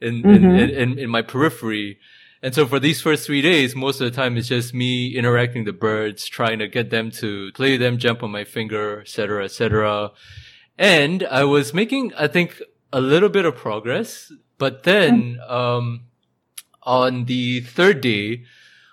in, 0.00 0.24
in, 0.26 0.44
in, 0.44 0.70
in, 0.70 0.98
in 0.98 1.10
my 1.10 1.20
periphery. 1.20 1.98
And 2.42 2.54
so 2.54 2.66
for 2.66 2.78
these 2.78 3.00
first 3.00 3.26
three 3.26 3.42
days, 3.42 3.74
most 3.74 4.00
of 4.00 4.10
the 4.10 4.16
time 4.16 4.36
it's 4.36 4.48
just 4.48 4.72
me 4.72 5.16
interacting 5.16 5.64
with 5.64 5.74
the 5.74 5.78
birds, 5.78 6.26
trying 6.26 6.60
to 6.60 6.68
get 6.68 6.90
them 6.90 7.10
to 7.12 7.50
play 7.52 7.76
them, 7.76 7.98
jump 7.98 8.22
on 8.22 8.30
my 8.30 8.44
finger, 8.44 9.00
etc., 9.00 9.44
etc. 9.44 10.12
And 10.76 11.24
I 11.24 11.44
was 11.44 11.74
making, 11.74 12.12
I 12.16 12.28
think, 12.28 12.62
a 12.92 13.00
little 13.00 13.28
bit 13.28 13.44
of 13.44 13.56
progress. 13.56 14.32
But 14.56 14.84
then, 14.84 15.38
um, 15.48 16.02
on 16.82 17.24
the 17.24 17.60
third 17.60 18.00
day, 18.00 18.44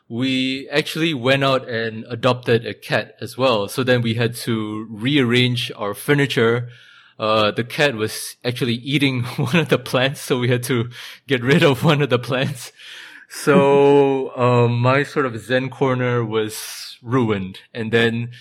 we 0.07 0.69
actually 0.69 1.13
went 1.13 1.43
out 1.43 1.67
and 1.67 2.05
adopted 2.09 2.65
a 2.65 2.73
cat 2.73 3.15
as 3.21 3.37
well. 3.37 3.67
So 3.67 3.83
then 3.83 4.01
we 4.01 4.15
had 4.15 4.35
to 4.35 4.87
rearrange 4.89 5.71
our 5.75 5.93
furniture. 5.93 6.69
Uh, 7.17 7.51
the 7.51 7.63
cat 7.63 7.95
was 7.95 8.35
actually 8.43 8.75
eating 8.75 9.23
one 9.37 9.55
of 9.55 9.69
the 9.69 9.79
plants, 9.79 10.21
so 10.21 10.39
we 10.39 10.49
had 10.49 10.63
to 10.63 10.89
get 11.27 11.43
rid 11.43 11.63
of 11.63 11.83
one 11.83 12.01
of 12.01 12.09
the 12.09 12.19
plants. 12.19 12.71
So, 13.43 14.35
um, 14.37 14.79
my 14.79 15.03
sort 15.03 15.25
of 15.25 15.37
Zen 15.37 15.69
corner 15.69 16.23
was 16.23 16.97
ruined. 17.03 17.59
And 17.73 17.91
then 17.91 18.31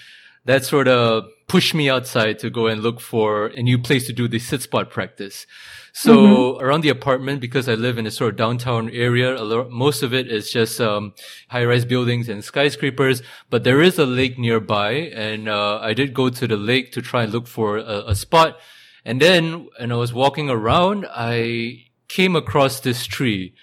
that 0.44 0.64
sort 0.64 0.88
of 0.88 1.24
pushed 1.48 1.74
me 1.74 1.90
outside 1.90 2.38
to 2.38 2.48
go 2.48 2.68
and 2.68 2.80
look 2.80 3.00
for 3.00 3.46
a 3.48 3.60
new 3.60 3.78
place 3.78 4.06
to 4.06 4.12
do 4.12 4.28
the 4.28 4.38
sit 4.38 4.62
spot 4.62 4.90
practice. 4.90 5.46
So 5.92 6.58
around 6.58 6.80
the 6.80 6.88
apartment, 6.88 7.40
because 7.40 7.68
I 7.68 7.74
live 7.74 7.98
in 7.98 8.06
a 8.06 8.10
sort 8.10 8.30
of 8.30 8.36
downtown 8.36 8.90
area, 8.90 9.36
a 9.36 9.44
lot, 9.44 9.70
most 9.70 10.02
of 10.02 10.14
it 10.14 10.26
is 10.28 10.50
just 10.50 10.80
um, 10.80 11.12
high-rise 11.48 11.84
buildings 11.84 12.28
and 12.28 12.42
skyscrapers. 12.42 13.22
But 13.50 13.62
there 13.62 13.80
is 13.80 13.98
a 13.98 14.06
lake 14.06 14.38
nearby, 14.38 14.92
and 15.14 15.48
uh, 15.48 15.78
I 15.80 15.92
did 15.92 16.14
go 16.14 16.30
to 16.30 16.46
the 16.48 16.56
lake 16.56 16.92
to 16.92 17.02
try 17.02 17.24
and 17.24 17.32
look 17.32 17.46
for 17.46 17.78
a, 17.78 18.04
a 18.08 18.14
spot. 18.14 18.58
And 19.04 19.20
then, 19.20 19.68
when 19.78 19.92
I 19.92 19.96
was 19.96 20.12
walking 20.12 20.50
around, 20.50 21.06
I 21.10 21.84
came 22.08 22.34
across 22.34 22.80
this 22.80 23.06
tree. 23.06 23.54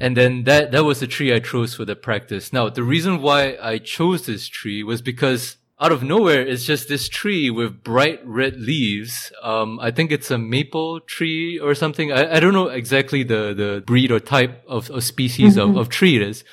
And 0.00 0.16
then 0.16 0.44
that, 0.44 0.72
that 0.72 0.84
was 0.84 1.00
the 1.00 1.06
tree 1.06 1.32
I 1.32 1.38
chose 1.38 1.74
for 1.74 1.84
the 1.84 1.94
practice. 1.94 2.52
Now, 2.52 2.68
the 2.68 2.82
reason 2.82 3.22
why 3.22 3.56
I 3.62 3.78
chose 3.78 4.26
this 4.26 4.48
tree 4.48 4.82
was 4.82 5.00
because 5.02 5.56
out 5.80 5.92
of 5.92 6.02
nowhere, 6.02 6.42
it's 6.46 6.64
just 6.64 6.88
this 6.88 7.08
tree 7.08 7.50
with 7.50 7.82
bright 7.82 8.20
red 8.24 8.60
leaves. 8.60 9.32
Um, 9.42 9.78
I 9.80 9.90
think 9.90 10.12
it's 10.12 10.30
a 10.30 10.38
maple 10.38 11.00
tree 11.00 11.58
or 11.58 11.74
something. 11.74 12.12
I, 12.12 12.36
I 12.36 12.40
don't 12.40 12.54
know 12.54 12.68
exactly 12.68 13.22
the, 13.22 13.52
the 13.54 13.82
breed 13.86 14.10
or 14.12 14.20
type 14.20 14.64
of, 14.66 14.90
of 14.90 15.02
species 15.04 15.56
Mm-hmm. 15.56 15.72
of, 15.72 15.76
of 15.76 15.88
tree 15.88 16.16
it 16.16 16.22
is, 16.22 16.44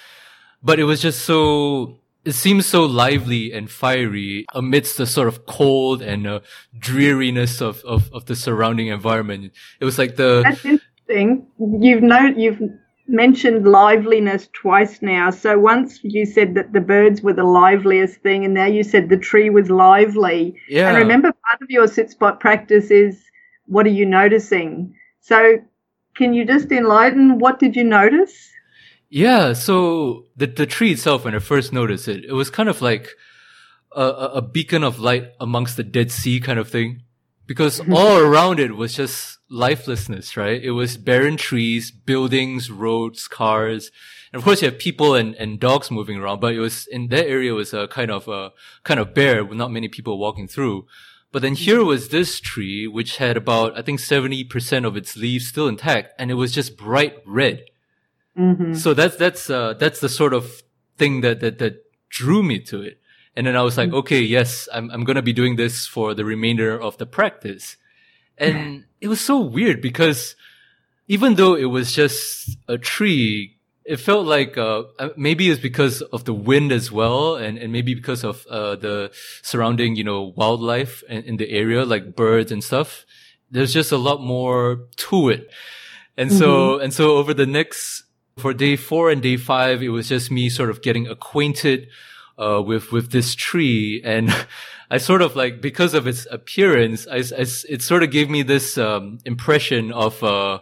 but 0.64 0.80
it 0.80 0.86
was 0.86 1.02
just 1.02 1.22
so, 1.26 2.00
it 2.26 2.34
seems 2.34 2.66
so 2.66 2.86
lively 2.86 3.54
and 3.54 3.70
fiery 3.70 4.46
amidst 4.54 4.98
the 4.98 5.06
sort 5.06 5.28
of 5.28 5.46
cold 5.46 6.02
and 6.02 6.28
uh, 6.28 6.40
dreariness 6.78 7.62
of, 7.62 7.84
of, 7.86 8.12
of 8.12 8.26
the 8.26 8.36
surrounding 8.36 8.88
environment. 8.88 9.54
It 9.80 9.86
was 9.86 9.98
like 9.98 10.16
the, 10.18 10.42
That's 10.44 10.66
interesting. 10.66 11.48
You've 11.60 12.04
know 12.04 12.34
you've 12.36 12.60
mentioned 13.10 13.68
liveliness 13.68 14.48
twice 14.54 15.02
now. 15.02 15.32
So 15.32 15.58
once 15.58 16.00
you 16.04 16.26
said 16.26 16.54
that 16.56 16.74
the 16.74 16.82
birds 16.82 17.22
were 17.22 17.34
the 17.34 17.44
liveliest 17.44 18.22
thing, 18.22 18.46
and 18.46 18.54
now 18.54 18.68
you 18.68 18.84
said 18.84 19.10
the 19.10 19.18
tree 19.18 19.50
was 19.50 19.70
lively. 19.70 20.56
yeah. 20.70 20.90
And 20.90 20.98
remember, 20.98 21.32
part 21.32 21.62
of 21.62 21.70
your 21.70 21.88
sit 21.88 22.12
spot 22.12 22.40
practice 22.40 22.92
is 22.92 23.22
what 23.66 23.86
are 23.86 23.90
you 23.92 24.06
noticing? 24.06 24.96
So 25.22 25.60
can 26.16 26.34
you 26.34 26.46
just 26.46 26.72
enlighten 26.72 27.40
what 27.40 27.60
did 27.60 27.76
you 27.76 27.84
notice? 27.84 28.52
Yeah, 29.10 29.54
so 29.54 30.26
the 30.36 30.46
the 30.46 30.68
tree 30.68 30.92
itself, 30.92 31.26
when 31.26 31.34
I 31.34 31.40
first 31.40 31.74
noticed 31.74 32.08
it, 32.08 32.26
it 32.26 32.34
was 32.34 32.52
kind 32.52 32.70
of 32.70 32.82
like 32.82 33.10
a, 33.96 34.04
a, 34.04 34.26
a 34.36 34.42
beacon 34.42 34.84
of 34.84 35.00
light 35.00 35.30
amongst 35.40 35.78
the 35.78 35.84
Dead 35.84 36.12
Sea 36.12 36.40
kind 36.40 36.60
of 36.60 36.70
thing, 36.70 37.02
because 37.50 37.80
all 37.92 38.20
around 38.20 38.60
it 38.60 38.78
was 38.78 38.94
just 38.94 39.40
lifelessness, 39.50 40.38
right? 40.38 40.64
It 40.64 40.72
was 40.72 40.98
barren 40.98 41.36
trees, 41.36 41.90
buildings, 41.90 42.70
roads, 42.70 43.28
cars, 43.28 43.90
and 44.32 44.40
of 44.40 44.46
course 44.46 44.62
you 44.62 44.70
have 44.70 44.78
people 44.78 45.16
and, 45.16 45.34
and 45.36 45.60
dogs 45.60 45.90
moving 45.90 46.18
around. 46.18 46.40
But 46.40 46.54
it 46.54 46.60
was 46.60 46.86
in 46.88 47.08
that 47.08 47.26
area 47.26 47.56
was 47.56 47.74
a 47.74 47.88
kind 47.88 48.12
of 48.12 48.28
a 48.28 48.52
kind 48.84 49.00
of 49.00 49.16
bare, 49.16 49.44
with 49.44 49.58
not 49.58 49.72
many 49.72 49.90
people 49.90 50.20
walking 50.20 50.48
through. 50.48 50.86
But 51.32 51.42
then 51.42 51.56
here 51.56 51.84
was 51.84 52.10
this 52.10 52.40
tree, 52.40 52.88
which 52.88 53.18
had 53.18 53.36
about 53.36 53.76
I 53.78 53.82
think 53.82 54.00
seventy 54.00 54.44
percent 54.44 54.86
of 54.86 54.96
its 54.96 55.18
leaves 55.18 55.48
still 55.48 55.68
intact, 55.68 56.14
and 56.20 56.30
it 56.30 56.36
was 56.36 56.52
just 56.52 56.78
bright 56.78 57.16
red. 57.26 57.66
Mm-hmm. 58.38 58.76
So 58.76 58.94
that's 58.94 59.16
that's 59.16 59.50
uh 59.50 59.74
that's 59.74 60.00
the 60.00 60.10
sort 60.10 60.36
of 60.36 60.62
thing 60.98 61.22
that 61.22 61.40
that 61.40 61.58
that 61.58 61.84
drew 62.10 62.44
me 62.44 62.60
to 62.60 62.84
it. 62.84 62.99
And 63.40 63.48
then 63.48 63.56
I 63.56 63.62
was 63.62 63.78
like, 63.78 63.94
okay, 63.94 64.20
yes, 64.20 64.68
I'm 64.74 64.92
I'm 64.92 65.06
gonna 65.06 65.22
be 65.22 65.32
doing 65.32 65.56
this 65.56 65.88
for 65.88 66.14
the 66.14 66.26
remainder 66.26 66.76
of 66.78 66.98
the 66.98 67.06
practice. 67.06 67.78
And 68.38 68.84
it 69.00 69.08
was 69.08 69.22
so 69.22 69.40
weird 69.40 69.80
because 69.82 70.36
even 71.08 71.36
though 71.36 71.56
it 71.56 71.72
was 71.72 71.94
just 71.94 72.58
a 72.68 72.78
tree, 72.78 73.56
it 73.86 73.96
felt 73.96 74.28
like 74.28 74.58
uh 74.58 74.84
uh, 75.00 75.16
maybe 75.16 75.50
it's 75.50 75.62
because 75.62 76.02
of 76.12 76.26
the 76.26 76.34
wind 76.34 76.74
as 76.74 76.92
well, 76.92 77.38
and 77.38 77.58
and 77.58 77.72
maybe 77.72 77.96
because 77.96 78.26
of 78.26 78.46
uh 78.48 78.76
the 78.76 79.10
surrounding 79.42 79.96
you 79.96 80.04
know 80.04 80.34
wildlife 80.36 81.02
in, 81.08 81.24
in 81.24 81.38
the 81.38 81.50
area 81.50 81.86
like 81.86 82.18
birds 82.18 82.52
and 82.52 82.62
stuff. 82.62 83.06
There's 83.50 83.72
just 83.74 83.94
a 83.94 83.98
lot 83.98 84.20
more 84.20 84.88
to 85.08 85.30
it. 85.30 85.48
And 86.18 86.30
so, 86.30 86.80
and 86.84 86.94
so 86.94 87.16
over 87.16 87.34
the 87.34 87.46
next, 87.48 88.04
for 88.38 88.54
day 88.54 88.76
four 88.76 89.10
and 89.10 89.22
day 89.22 89.38
five, 89.38 89.82
it 89.82 89.90
was 89.96 90.10
just 90.10 90.30
me 90.30 90.50
sort 90.50 90.70
of 90.70 90.82
getting 90.82 91.08
acquainted, 91.08 91.88
uh, 92.40 92.62
with, 92.62 92.92
with 92.92 93.12
this 93.12 93.36
tree. 93.36 94.02
And 94.04 94.34
I 94.92 94.98
sort 94.98 95.22
of 95.22 95.36
like, 95.36 95.62
because 95.62 95.94
of 95.94 96.08
its 96.08 96.26
appearance, 96.32 97.08
I, 97.08 97.18
I- 97.18 97.46
it 97.70 97.82
sort 97.82 98.04
of 98.04 98.12
gave 98.12 98.30
me 98.30 98.42
this, 98.44 98.78
um, 98.78 99.20
impression 99.26 99.92
of, 99.92 100.24
uh, 100.24 100.60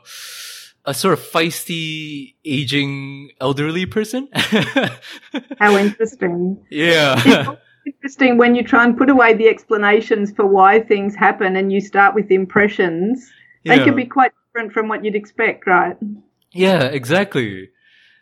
a 0.85 0.93
sort 0.93 1.13
of 1.13 1.19
feisty, 1.19 2.35
aging, 2.45 3.31
elderly 3.41 3.85
person. 3.85 4.29
How 5.59 5.75
interesting. 5.77 6.63
yeah. 6.69 7.55
interesting 7.85 8.37
when 8.37 8.55
you 8.55 8.63
try 8.63 8.85
and 8.85 8.97
put 8.97 9.09
away 9.09 9.33
the 9.33 9.49
explanations 9.49 10.31
for 10.31 10.45
why 10.45 10.79
things 10.79 11.13
happen 11.13 11.55
and 11.57 11.71
you 11.73 11.81
start 11.81 12.15
with 12.15 12.31
impressions. 12.31 13.29
They 13.65 13.79
can 13.83 13.95
be 13.97 14.05
quite 14.05 14.31
different 14.47 14.71
from 14.71 14.87
what 14.87 15.03
you'd 15.03 15.15
expect, 15.15 15.67
right? 15.67 15.97
Yeah, 16.53 16.83
exactly. 16.85 17.69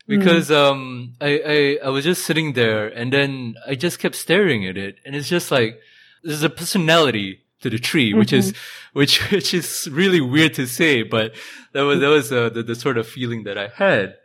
Because 0.07 0.51
um 0.51 1.13
I, 1.19 1.79
I 1.83 1.87
I 1.87 1.89
was 1.89 2.03
just 2.03 2.25
sitting 2.25 2.53
there 2.53 2.87
and 2.87 3.11
then 3.11 3.55
I 3.67 3.75
just 3.75 3.99
kept 3.99 4.15
staring 4.15 4.65
at 4.67 4.77
it 4.77 4.97
and 5.05 5.15
it's 5.15 5.29
just 5.29 5.49
like 5.49 5.79
there's 6.23 6.43
a 6.43 6.49
personality 6.49 7.41
to 7.61 7.69
the 7.69 7.79
tree 7.79 8.13
which 8.13 8.31
is 8.31 8.53
which 8.93 9.19
which 9.31 9.53
is 9.53 9.87
really 9.91 10.21
weird 10.21 10.53
to 10.55 10.67
say 10.67 11.01
but 11.01 11.33
that 11.73 11.81
was 11.81 11.99
that 11.99 12.09
was 12.09 12.31
uh, 12.31 12.49
the 12.49 12.61
the 12.61 12.75
sort 12.75 12.97
of 12.97 13.07
feeling 13.07 13.43
that 13.43 13.57
I 13.57 13.67
had. 13.67 14.15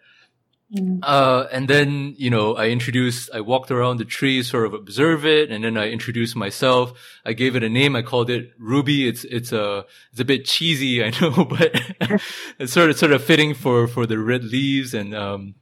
Uh, 1.03 1.47
and 1.51 1.66
then, 1.66 2.14
you 2.16 2.31
know, 2.31 2.55
I 2.55 2.68
introduced, 2.68 3.28
I 3.35 3.41
walked 3.41 3.72
around 3.72 3.97
the 3.97 4.05
tree, 4.05 4.41
sort 4.45 4.66
of 4.66 4.74
observe 4.74 5.26
it, 5.26 5.51
and 5.51 5.64
then 5.64 5.76
I 5.76 5.91
introduced 5.91 6.37
myself. 6.37 6.93
I 7.24 7.33
gave 7.33 7.57
it 7.57 7.64
a 7.64 7.68
name. 7.68 7.97
I 7.97 8.03
called 8.03 8.31
it 8.31 8.53
Ruby. 8.57 9.09
It's, 9.09 9.24
it's 9.24 9.51
a, 9.51 9.85
it's 10.12 10.20
a 10.20 10.24
bit 10.24 10.45
cheesy, 10.45 11.03
I 11.05 11.11
know, 11.20 11.45
but 11.45 11.74
it's 12.61 12.72
sort 12.72 12.91
of, 12.91 12.97
sort 12.97 13.11
of 13.11 13.24
fitting 13.24 13.53
for, 13.53 13.89
for 13.89 14.07
the 14.07 14.18
red 14.20 14.45
leaves. 14.45 14.95
And, 14.95 15.12
um, 15.12 15.57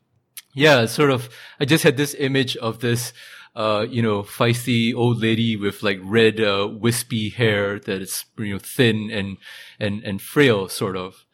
yeah, 0.59 0.87
sort 0.87 1.11
of, 1.11 1.29
I 1.61 1.65
just 1.65 1.85
had 1.85 1.97
this 1.97 2.15
image 2.19 2.57
of 2.57 2.81
this, 2.81 3.13
uh, 3.55 3.87
you 3.89 4.03
know, 4.03 4.23
feisty 4.23 4.95
old 4.95 5.21
lady 5.23 5.57
with 5.57 5.83
like 5.83 5.99
red, 6.03 6.41
uh, 6.41 6.69
wispy 6.71 7.31
hair 7.31 7.79
that 7.81 8.03
is, 8.03 8.25
you 8.39 8.55
know, 8.55 8.59
thin 8.59 9.11
and, 9.11 9.37
and, 9.79 10.03
and 10.05 10.21
frail, 10.21 10.69
sort 10.69 10.97
of. 10.97 11.25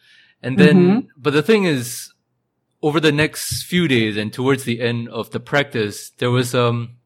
And 0.42 0.58
then, 0.58 1.08
but 1.16 1.32
the 1.32 1.42
thing 1.42 1.64
is, 1.64 2.12
over 2.82 3.00
the 3.00 3.12
next 3.12 3.62
few 3.62 3.88
days 3.88 4.16
and 4.18 4.30
towards 4.30 4.64
the 4.64 4.80
end 4.82 5.08
of 5.08 5.30
the 5.30 5.40
practice, 5.40 6.10
there 6.18 6.30
was, 6.30 6.54
um, 6.54 6.96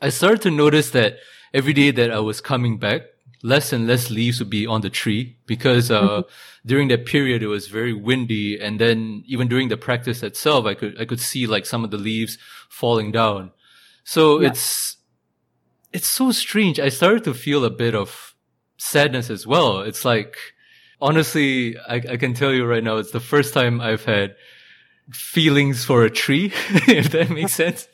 I 0.00 0.08
started 0.08 0.40
to 0.42 0.50
notice 0.50 0.90
that 0.90 1.18
every 1.52 1.74
day 1.74 1.90
that 1.90 2.10
I 2.10 2.20
was 2.20 2.40
coming 2.40 2.78
back, 2.78 3.02
less 3.42 3.72
and 3.72 3.86
less 3.86 4.10
leaves 4.10 4.38
would 4.38 4.50
be 4.50 4.66
on 4.66 4.80
the 4.80 4.90
tree 4.90 5.36
because, 5.46 5.90
uh, 5.90 6.22
during 6.64 6.88
that 6.88 7.06
period, 7.06 7.42
it 7.42 7.48
was 7.48 7.66
very 7.66 7.92
windy. 7.92 8.58
And 8.60 8.80
then 8.80 9.24
even 9.26 9.48
during 9.48 9.68
the 9.68 9.76
practice 9.76 10.22
itself, 10.22 10.64
I 10.64 10.74
could, 10.74 11.00
I 11.00 11.04
could 11.04 11.20
see 11.20 11.46
like 11.46 11.66
some 11.66 11.84
of 11.84 11.90
the 11.90 11.98
leaves 11.98 12.38
falling 12.70 13.10
down. 13.12 13.50
So 14.04 14.40
it's, 14.40 14.96
it's 15.92 16.08
so 16.08 16.32
strange. 16.32 16.80
I 16.80 16.88
started 16.88 17.24
to 17.24 17.34
feel 17.34 17.64
a 17.64 17.70
bit 17.70 17.94
of 17.94 18.34
sadness 18.78 19.30
as 19.30 19.46
well. 19.46 19.80
It's 19.80 20.04
like, 20.04 20.36
honestly, 21.00 21.76
I, 21.78 21.96
I 21.96 22.16
can 22.16 22.34
tell 22.34 22.52
you 22.52 22.64
right 22.64 22.82
now, 22.82 22.96
it's 22.96 23.10
the 23.10 23.20
first 23.20 23.54
time 23.54 23.80
I've 23.80 24.04
had 24.04 24.36
feelings 25.10 25.84
for 25.84 26.04
a 26.04 26.10
tree, 26.10 26.52
if 26.88 27.10
that 27.10 27.30
makes 27.30 27.52
sense. 27.62 27.88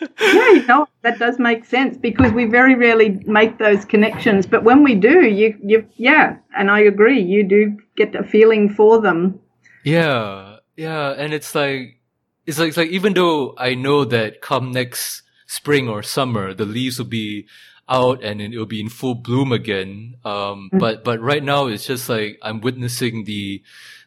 Yeah, 0.00 0.64
no, 0.68 0.88
that 1.02 1.18
does 1.18 1.38
make 1.38 1.64
sense 1.64 1.96
because 1.96 2.32
we 2.32 2.44
very 2.44 2.74
rarely 2.74 3.20
make 3.26 3.58
those 3.58 3.84
connections. 3.84 4.46
But 4.46 4.62
when 4.62 4.82
we 4.82 4.94
do, 4.94 5.22
you, 5.26 5.56
you, 5.62 5.86
yeah, 5.96 6.36
and 6.56 6.70
I 6.70 6.80
agree, 6.80 7.20
you 7.20 7.42
do 7.44 7.78
get 7.96 8.14
a 8.14 8.22
feeling 8.22 8.68
for 8.68 9.00
them. 9.00 9.40
Yeah, 9.84 10.56
yeah, 10.76 11.10
and 11.10 11.32
it's 11.32 11.54
like 11.54 12.00
it's 12.44 12.58
like 12.58 12.68
it's 12.68 12.76
like 12.76 12.90
even 12.90 13.14
though 13.14 13.54
I 13.56 13.74
know 13.74 14.04
that 14.04 14.40
come 14.40 14.70
next 14.70 15.22
spring 15.46 15.88
or 15.88 16.02
summer, 16.02 16.52
the 16.52 16.66
leaves 16.66 16.98
will 16.98 17.06
be 17.06 17.46
out 17.88 18.22
and 18.22 18.40
it 18.40 18.56
will 18.56 18.66
be 18.66 18.80
in 18.80 18.88
full 18.88 19.14
bloom 19.14 19.52
again. 19.52 20.16
Um, 20.24 20.70
but 20.72 21.04
but 21.04 21.20
right 21.20 21.42
now 21.42 21.66
it's 21.66 21.86
just 21.86 22.08
like 22.08 22.38
I'm 22.42 22.60
witnessing 22.60 23.24
the 23.24 23.62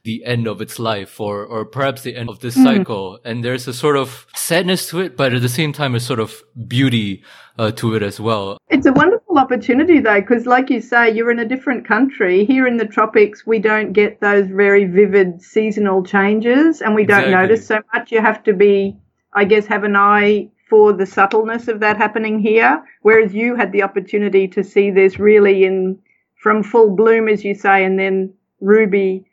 the 0.09 0.25
end 0.25 0.47
of 0.47 0.57
its 0.65 0.75
life, 0.91 1.13
or 1.27 1.35
or 1.53 1.61
perhaps 1.77 1.99
the 2.01 2.15
end 2.15 2.29
of 2.29 2.37
this 2.39 2.55
cycle, 2.67 3.19
and 3.27 3.43
there's 3.43 3.67
a 3.67 3.75
sort 3.85 3.97
of 4.03 4.07
sadness 4.35 4.89
to 4.89 4.95
it, 5.05 5.11
but 5.19 5.33
at 5.33 5.41
the 5.47 5.55
same 5.59 5.71
time 5.79 5.93
a 5.95 5.99
sort 5.99 6.21
of 6.25 6.31
beauty 6.67 7.23
uh, 7.59 7.71
to 7.81 7.93
it 7.95 8.01
as 8.01 8.19
well. 8.19 8.57
It's 8.69 8.87
a 8.87 8.93
wonderful 8.93 9.37
opportunity 9.37 9.99
though, 9.99 10.21
because 10.21 10.45
like 10.45 10.69
you 10.69 10.81
say, 10.81 11.11
you're 11.11 11.29
in 11.29 11.39
a 11.39 11.49
different 11.53 11.85
country. 11.85 12.45
Here 12.45 12.65
in 12.65 12.77
the 12.77 12.85
tropics, 12.97 13.45
we 13.45 13.59
don't 13.59 13.91
get 13.91 14.21
those 14.21 14.47
very 14.47 14.85
vivid 14.85 15.41
seasonal 15.41 16.03
changes 16.03 16.81
and 16.81 16.95
we 16.95 17.05
don't 17.05 17.29
notice 17.39 17.67
so 17.67 17.79
much. 17.93 18.11
You 18.11 18.21
have 18.21 18.41
to 18.45 18.53
be, 18.53 18.97
I 19.33 19.43
guess, 19.43 19.65
have 19.67 19.83
an 19.83 19.97
eye 19.97 20.49
for 20.69 20.93
the 20.93 21.05
subtleness 21.05 21.67
of 21.67 21.81
that 21.81 21.97
happening 21.97 22.39
here. 22.39 22.81
Whereas 23.01 23.33
you 23.33 23.55
had 23.55 23.71
the 23.73 23.83
opportunity 23.83 24.47
to 24.55 24.63
see 24.63 24.89
this 24.89 25.19
really 25.19 25.65
in 25.65 25.99
from 26.41 26.63
full 26.63 26.95
bloom, 26.95 27.27
as 27.27 27.43
you 27.43 27.53
say, 27.53 27.83
and 27.83 27.99
then 27.99 28.33
Ruby 28.61 29.25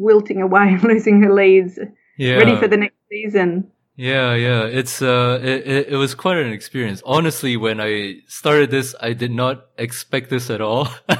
wilting 0.00 0.40
away 0.42 0.66
and 0.74 0.82
losing 0.90 1.22
her 1.22 1.32
leaves, 1.32 1.78
Yeah. 2.18 2.36
ready 2.36 2.56
for 2.56 2.68
the 2.68 2.76
next 2.76 2.96
season. 3.08 3.70
Yeah, 3.96 4.34
yeah. 4.34 4.64
It's 4.64 5.02
uh 5.02 5.38
it, 5.42 5.88
it, 5.92 5.96
was 5.96 6.14
quite 6.14 6.38
an 6.38 6.52
experience. 6.52 7.02
Honestly, 7.04 7.58
when 7.58 7.80
I 7.80 8.20
started 8.28 8.70
this, 8.70 8.94
I 9.00 9.12
did 9.12 9.30
not 9.30 9.66
expect 9.76 10.30
this 10.30 10.48
at 10.48 10.62
all. 10.62 10.88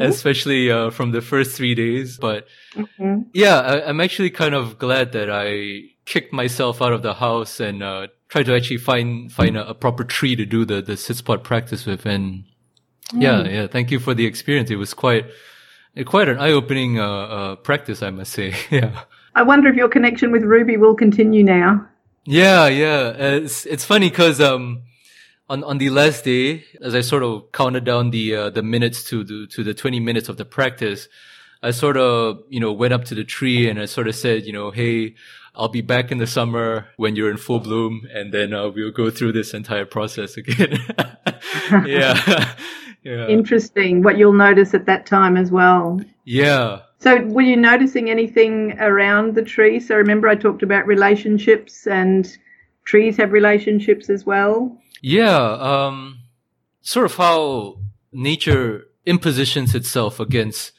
Especially 0.00 0.70
uh 0.70 0.90
from 0.90 1.12
the 1.12 1.20
first 1.20 1.56
3 1.56 1.74
days, 1.74 2.18
but 2.18 2.46
Mhm. 2.74 3.26
yeah, 3.32 3.60
I, 3.60 3.88
I'm 3.88 4.00
actually 4.00 4.30
kind 4.30 4.54
of 4.54 4.78
glad 4.78 5.12
that 5.12 5.30
I 5.30 5.82
kicked 6.04 6.32
myself 6.32 6.82
out 6.82 6.92
of 6.92 7.02
the 7.02 7.14
house 7.14 7.60
and 7.60 7.82
uh 7.82 8.08
tried 8.28 8.46
to 8.46 8.54
actually 8.56 8.78
find 8.78 9.30
find 9.30 9.56
a, 9.56 9.68
a 9.68 9.74
proper 9.74 10.04
tree 10.04 10.34
to 10.36 10.44
do 10.44 10.64
the 10.64 10.82
the 10.82 10.96
sit 10.96 11.16
spot 11.16 11.44
practice 11.44 11.86
with 11.86 12.04
and 12.06 12.44
yeah, 13.14 13.44
yeah, 13.46 13.66
thank 13.66 13.90
you 13.90 14.00
for 14.00 14.14
the 14.14 14.26
experience. 14.26 14.70
It 14.70 14.76
was 14.76 14.94
quite 14.94 15.26
quite 16.06 16.28
an 16.28 16.38
eye-opening 16.38 16.98
uh, 16.98 17.06
uh, 17.06 17.56
practice, 17.56 18.02
I 18.02 18.10
must 18.10 18.32
say. 18.32 18.54
yeah. 18.70 19.02
I 19.34 19.42
wonder 19.42 19.68
if 19.68 19.76
your 19.76 19.88
connection 19.88 20.32
with 20.32 20.42
Ruby 20.42 20.76
will 20.76 20.94
continue 20.94 21.42
now. 21.42 21.86
Yeah, 22.24 22.68
yeah. 22.68 23.10
It's 23.10 23.66
it's 23.66 23.84
funny 23.84 24.08
because 24.08 24.40
um, 24.40 24.82
on 25.48 25.64
on 25.64 25.78
the 25.78 25.90
last 25.90 26.24
day, 26.24 26.64
as 26.80 26.94
I 26.94 27.00
sort 27.00 27.22
of 27.22 27.50
counted 27.52 27.84
down 27.84 28.10
the 28.10 28.36
uh, 28.36 28.50
the 28.50 28.62
minutes 28.62 29.04
to 29.04 29.24
the 29.24 29.46
to 29.48 29.64
the 29.64 29.74
twenty 29.74 30.00
minutes 30.00 30.28
of 30.28 30.36
the 30.36 30.44
practice, 30.44 31.08
I 31.62 31.72
sort 31.72 31.96
of 31.96 32.42
you 32.48 32.60
know 32.60 32.72
went 32.72 32.92
up 32.92 33.04
to 33.06 33.14
the 33.14 33.24
tree 33.24 33.68
and 33.68 33.80
I 33.80 33.86
sort 33.86 34.08
of 34.08 34.14
said, 34.14 34.44
you 34.46 34.52
know, 34.52 34.70
hey. 34.70 35.14
I'll 35.54 35.68
be 35.68 35.82
back 35.82 36.10
in 36.10 36.16
the 36.16 36.26
summer 36.26 36.86
when 36.96 37.14
you're 37.14 37.30
in 37.30 37.36
full 37.36 37.60
bloom, 37.60 38.08
and 38.10 38.32
then 38.32 38.54
uh, 38.54 38.70
we'll 38.70 38.90
go 38.90 39.10
through 39.10 39.32
this 39.32 39.52
entire 39.52 39.84
process 39.84 40.38
again. 40.38 40.78
yeah. 41.84 42.54
yeah. 43.02 43.26
Interesting. 43.28 44.02
What 44.02 44.18
you'll 44.18 44.32
notice 44.32 44.74
at 44.74 44.86
that 44.86 45.06
time 45.06 45.36
as 45.36 45.50
well. 45.50 46.00
Yeah. 46.24 46.80
So, 46.98 47.24
were 47.26 47.42
you 47.42 47.56
noticing 47.56 48.10
anything 48.10 48.78
around 48.78 49.34
the 49.34 49.42
tree? 49.42 49.80
So, 49.80 49.96
remember 49.96 50.28
I 50.28 50.36
talked 50.36 50.62
about 50.62 50.86
relationships, 50.86 51.86
and 51.86 52.36
trees 52.84 53.16
have 53.16 53.32
relationships 53.32 54.08
as 54.08 54.24
well. 54.24 54.78
Yeah. 55.00 55.36
Um, 55.36 56.20
sort 56.82 57.06
of 57.06 57.16
how 57.16 57.78
nature 58.12 58.84
impositions 59.04 59.74
itself 59.74 60.20
against 60.20 60.72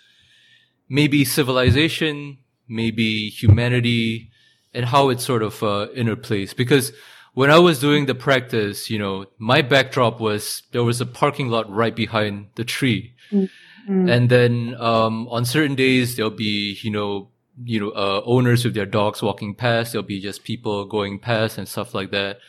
maybe 0.88 1.26
civilization, 1.26 2.38
maybe 2.70 3.30
humanity, 3.30 4.32
and 4.74 4.86
how 4.86 5.10
it 5.10 5.20
sort 5.20 5.44
of 5.44 5.62
uh, 5.62 5.88
interplays. 5.96 6.56
Because 6.56 6.94
when 7.34 7.50
I 7.50 7.60
was 7.60 7.80
doing 7.80 8.06
the 8.06 8.16
practice, 8.16 8.90
you 8.90 9.00
know, 9.00 9.26
my 9.38 9.62
backdrop 9.62 10.20
was 10.20 10.64
there 10.72 10.84
was 10.84 11.02
a 11.02 11.06
parking 11.06 11.50
lot 11.50 11.70
right 11.70 11.96
behind 11.96 12.48
the 12.56 12.64
tree. 12.64 13.14
Mm-hmm. 13.32 14.10
And 14.10 14.30
then 14.30 14.76
um, 14.80 15.28
on 15.30 15.44
certain 15.46 15.76
days 15.76 16.16
there'll 16.16 16.32
be, 16.32 16.78
you 16.82 16.92
know, 16.92 17.30
you 17.64 17.80
know, 17.80 17.90
uh, 17.90 18.22
owners 18.26 18.66
with 18.66 18.76
their 18.76 18.86
dogs 18.86 19.22
walking 19.22 19.56
past. 19.56 19.92
There'll 19.92 20.08
be 20.08 20.22
just 20.22 20.44
people 20.44 20.86
going 20.86 21.20
past 21.20 21.58
and 21.58 21.68
stuff 21.68 21.94
like 21.94 22.12
that. 22.12 22.40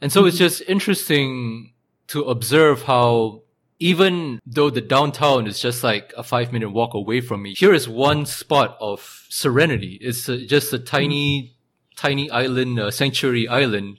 And 0.00 0.12
so 0.12 0.20
mm-hmm. 0.20 0.28
it's 0.28 0.38
just 0.38 0.62
interesting 0.68 1.72
to 2.08 2.22
observe 2.24 2.82
how 2.82 3.42
even 3.78 4.40
though 4.46 4.70
the 4.70 4.80
downtown 4.80 5.46
is 5.46 5.60
just 5.60 5.82
like 5.82 6.12
a 6.16 6.22
five 6.22 6.52
minute 6.52 6.70
walk 6.70 6.94
away 6.94 7.20
from 7.20 7.42
me, 7.42 7.54
here 7.56 7.74
is 7.74 7.88
one 7.88 8.26
spot 8.26 8.76
of 8.80 9.26
serenity. 9.30 9.98
It's 10.00 10.28
a, 10.28 10.44
just 10.44 10.72
a 10.74 10.78
tiny, 10.78 11.42
mm-hmm. 11.42 11.96
tiny 11.96 12.30
island, 12.30 12.78
uh, 12.78 12.90
sanctuary 12.90 13.48
island 13.48 13.98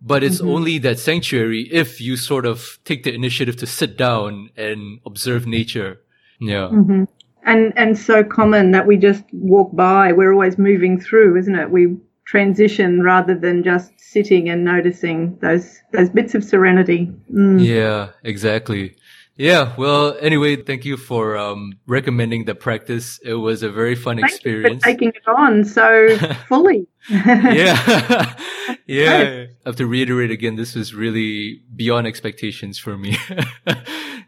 but 0.00 0.22
it's 0.22 0.38
mm-hmm. 0.38 0.48
only 0.48 0.78
that 0.78 0.98
sanctuary 0.98 1.68
if 1.72 2.00
you 2.00 2.16
sort 2.16 2.46
of 2.46 2.78
take 2.84 3.02
the 3.04 3.14
initiative 3.14 3.56
to 3.56 3.66
sit 3.66 3.96
down 3.96 4.50
and 4.56 5.00
observe 5.06 5.46
nature. 5.46 6.00
Yeah. 6.40 6.68
Mm-hmm. 6.72 7.04
And 7.44 7.72
and 7.76 7.98
so 7.98 8.24
common 8.24 8.72
that 8.72 8.86
we 8.86 8.96
just 8.96 9.24
walk 9.32 9.74
by. 9.74 10.12
We're 10.12 10.32
always 10.32 10.58
moving 10.58 11.00
through, 11.00 11.38
isn't 11.38 11.54
it? 11.54 11.70
We 11.70 11.96
transition 12.26 13.02
rather 13.02 13.36
than 13.36 13.62
just 13.62 13.92
sitting 13.98 14.48
and 14.48 14.64
noticing 14.64 15.38
those 15.40 15.80
those 15.92 16.10
bits 16.10 16.34
of 16.34 16.44
serenity. 16.44 17.10
Mm. 17.32 17.64
Yeah, 17.64 18.10
exactly. 18.24 18.96
Yeah, 19.38 19.74
well, 19.76 20.16
anyway, 20.18 20.56
thank 20.56 20.86
you 20.86 20.96
for 20.96 21.36
um, 21.36 21.74
recommending 21.86 22.46
the 22.46 22.54
practice. 22.54 23.18
It 23.22 23.34
was 23.34 23.62
a 23.62 23.70
very 23.70 23.94
fun 23.94 24.16
thank 24.16 24.32
experience. 24.32 24.82
taking 24.82 25.08
it 25.08 25.28
on 25.28 25.64
so 25.64 26.16
fully. 26.48 26.86
yeah. 27.10 28.34
yeah. 28.86 29.44
I 29.64 29.68
have 29.68 29.76
to 29.76 29.86
reiterate 29.86 30.30
again, 30.30 30.56
this 30.56 30.74
was 30.74 30.94
really 30.94 31.62
beyond 31.74 32.06
expectations 32.06 32.78
for 32.78 32.96
me. 32.96 33.18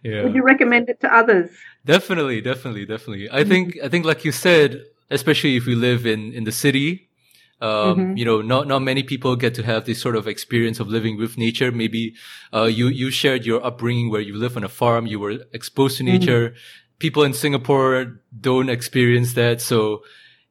yeah. 0.03 0.25
Would 0.25 0.35
you 0.35 0.43
recommend 0.43 0.91
it 0.91 1.01
to 1.01 1.15
others? 1.15 1.51
Definitely, 1.87 2.43
definitely, 2.43 2.85
definitely. 2.85 3.31
I 3.31 3.45
think, 3.45 3.79
I 3.83 3.89
think 3.89 4.05
like 4.05 4.27
you 4.27 4.33
said, 4.33 4.85
especially 5.11 5.57
if 5.57 5.65
we 5.65 5.75
live 5.75 6.05
in, 6.05 6.35
in 6.35 6.45
the 6.45 6.53
city, 6.53 7.08
um, 7.61 7.71
mm-hmm. 7.71 8.17
you 8.17 8.25
know, 8.25 8.41
not, 8.41 8.69
not 8.69 8.81
many 8.81 9.03
people 9.03 9.35
get 9.37 9.55
to 9.55 9.63
have 9.63 9.85
this 9.85 10.01
sort 10.01 10.17
of 10.17 10.29
experience 10.29 10.81
of 10.81 10.89
living 10.89 11.19
with 11.19 11.37
nature. 11.37 11.73
Maybe, 11.73 12.15
uh, 12.53 12.65
you, 12.65 12.89
you 12.89 13.11
shared 13.11 13.45
your 13.45 13.65
upbringing 13.65 14.11
where 14.11 14.21
you 14.21 14.37
live 14.37 14.57
on 14.57 14.65
a 14.65 14.69
farm, 14.69 15.07
you 15.07 15.19
were 15.19 15.39
exposed 15.53 15.99
to 15.99 16.05
mm-hmm. 16.05 16.19
nature. 16.19 16.51
Mm-hmm. 16.51 16.59
People 16.99 17.23
in 17.25 17.33
Singapore 17.33 18.21
don't 18.41 18.69
experience 18.69 19.35
that. 19.35 19.61
So 19.61 20.03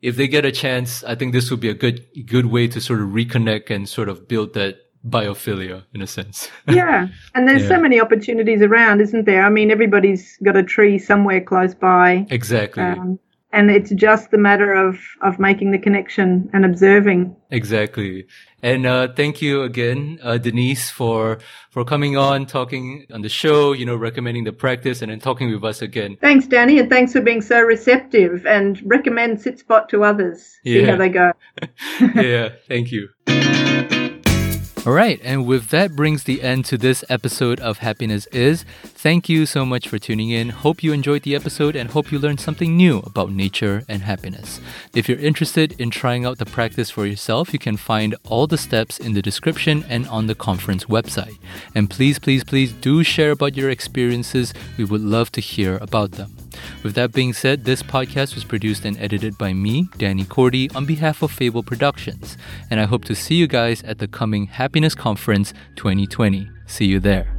if 0.01 0.16
they 0.16 0.28
get 0.28 0.45
a 0.45 0.51
chance, 0.51 1.03
I 1.03 1.16
think 1.16 1.34
this 1.34 1.49
would 1.49 1.60
be 1.60 1.70
a 1.70 1.74
good, 1.74 2.05
good 2.26 2.47
way 2.47 2.68
to 2.68 2.80
sort 2.80 3.01
of 3.01 3.10
reconnect 3.10 3.70
and 3.70 3.88
sort 3.88 4.10
of 4.10 4.28
build 4.28 4.53
that 4.53 4.78
biophilia 5.08 5.84
in 5.93 6.01
a 6.01 6.08
sense. 6.08 6.49
yeah. 6.68 7.08
And 7.34 7.47
there's 7.47 7.64
yeah. 7.64 7.70
so 7.70 7.80
many 7.80 7.99
opportunities 7.99 8.62
around, 8.62 9.01
isn't 9.01 9.26
there? 9.26 9.45
I 9.45 9.49
mean, 9.49 9.72
everybody's 9.72 10.38
got 10.43 10.55
a 10.55 10.64
tree 10.64 10.99
somewhere 10.99 11.41
close 11.41 11.74
by. 11.74 12.26
Exactly. 12.30 12.84
Um, 12.84 13.20
and 13.52 13.72
it's 13.72 13.91
just 13.91 14.32
the 14.32 14.38
matter 14.38 14.74
of 14.74 15.00
of 15.22 15.39
making 15.39 15.72
the 15.72 15.80
connection 15.80 16.50
and 16.54 16.66
observing. 16.66 17.36
Exactly. 17.50 18.28
And 18.62 18.86
uh, 18.86 19.10
thank 19.16 19.41
you 19.41 19.64
again 19.64 20.20
uh, 20.22 20.38
denise 20.38 20.89
for 20.89 21.39
for 21.70 21.86
coming 21.86 22.18
on 22.18 22.45
talking 22.45 23.06
on 23.14 23.22
the 23.22 23.30
show 23.30 23.72
you 23.74 23.86
know 23.86 23.95
recommending 23.95 24.43
the 24.43 24.54
practice 24.54 25.02
and 25.02 25.12
then 25.12 25.20
talking 25.20 25.52
with 25.52 25.64
us 25.64 25.82
again. 25.82 26.18
Thanks 26.20 26.48
danny 26.48 26.80
and 26.80 26.89
thanks 26.89 27.14
for 27.14 27.22
being 27.22 27.41
so 27.41 27.62
receptive 27.62 28.45
and 28.45 28.82
recommend 28.86 29.41
sit 29.41 29.60
spot 29.60 29.89
to 29.89 30.04
others. 30.04 30.58
See 30.64 30.84
how 30.84 30.98
they 30.98 31.10
go. 31.10 31.32
Yeah 32.16 32.50
thank 32.68 32.91
you 32.91 33.10
all 34.88 34.94
right, 34.94 35.20
and 35.22 35.46
with 35.46 35.68
that 35.68 35.98
brings 35.98 36.24
the 36.24 36.42
end 36.42 36.64
to 36.64 36.78
this 36.78 37.04
episode 37.10 37.60
of 37.60 37.80
Happiness 37.80 38.26
Is. 38.28 38.64
Thank 38.86 39.28
you 39.28 39.46
so 39.46 39.66
much 39.66 39.90
for 39.90 40.00
tuning 40.00 40.30
in. 40.30 40.48
Hope 40.48 40.82
you 40.82 40.94
enjoyed 40.94 41.24
the 41.24 41.36
episode 41.36 41.76
and 41.76 41.90
hope 41.90 42.10
you 42.10 42.18
learned 42.18 42.40
something 42.40 42.78
new 42.78 43.00
about 43.00 43.30
nature 43.30 43.84
and 43.90 44.04
happiness. 44.04 44.62
If 44.96 45.10
you're 45.10 45.20
interested 45.20 45.78
in 45.78 45.90
trying 45.90 46.24
out 46.24 46.38
the 46.38 46.46
practice 46.46 46.90
for 46.90 47.06
yourself, 47.06 47.52
you 47.52 47.60
can 47.60 47.76
find 47.76 48.16
all 48.30 48.48
the 48.48 48.58
steps 48.58 48.98
in 48.98 49.12
the 49.12 49.22
description 49.22 49.84
and 49.90 50.08
on 50.08 50.28
the 50.28 50.36
conference 50.36 50.86
website. 50.86 51.38
And 51.76 51.90
please, 51.90 52.18
please, 52.18 52.46
please 52.46 52.72
do 52.72 53.04
share 53.04 53.32
about 53.32 53.58
your 53.58 53.70
experiences. 53.70 54.54
We 54.78 54.86
would 54.86 55.02
love 55.02 55.34
to 55.34 55.42
hear 55.42 55.76
about 55.82 56.12
them. 56.12 56.47
With 56.84 56.95
that 56.95 57.12
being 57.12 57.34
said, 57.34 57.66
this 57.66 57.84
podcast 57.84 58.36
was 58.36 58.43
produced 58.43 58.86
and 58.86 58.97
edited 58.99 59.38
by 59.38 59.53
me, 59.53 59.89
Danny 59.97 60.26
Cordy, 60.26 60.70
on 60.76 60.86
behalf 60.86 61.22
of 61.22 61.32
Fable 61.32 61.64
Productions. 61.64 62.38
And 62.70 62.80
I 62.80 62.86
hope 62.86 63.05
to 63.05 63.16
see 63.16 63.36
you 63.36 63.47
guys 63.47 63.84
at 63.84 63.99
the 63.99 64.08
coming 64.08 64.47
Happiness 64.47 64.95
Conference 64.95 65.53
2020. 65.76 66.49
See 66.66 66.86
you 66.86 66.99
there. 66.99 67.37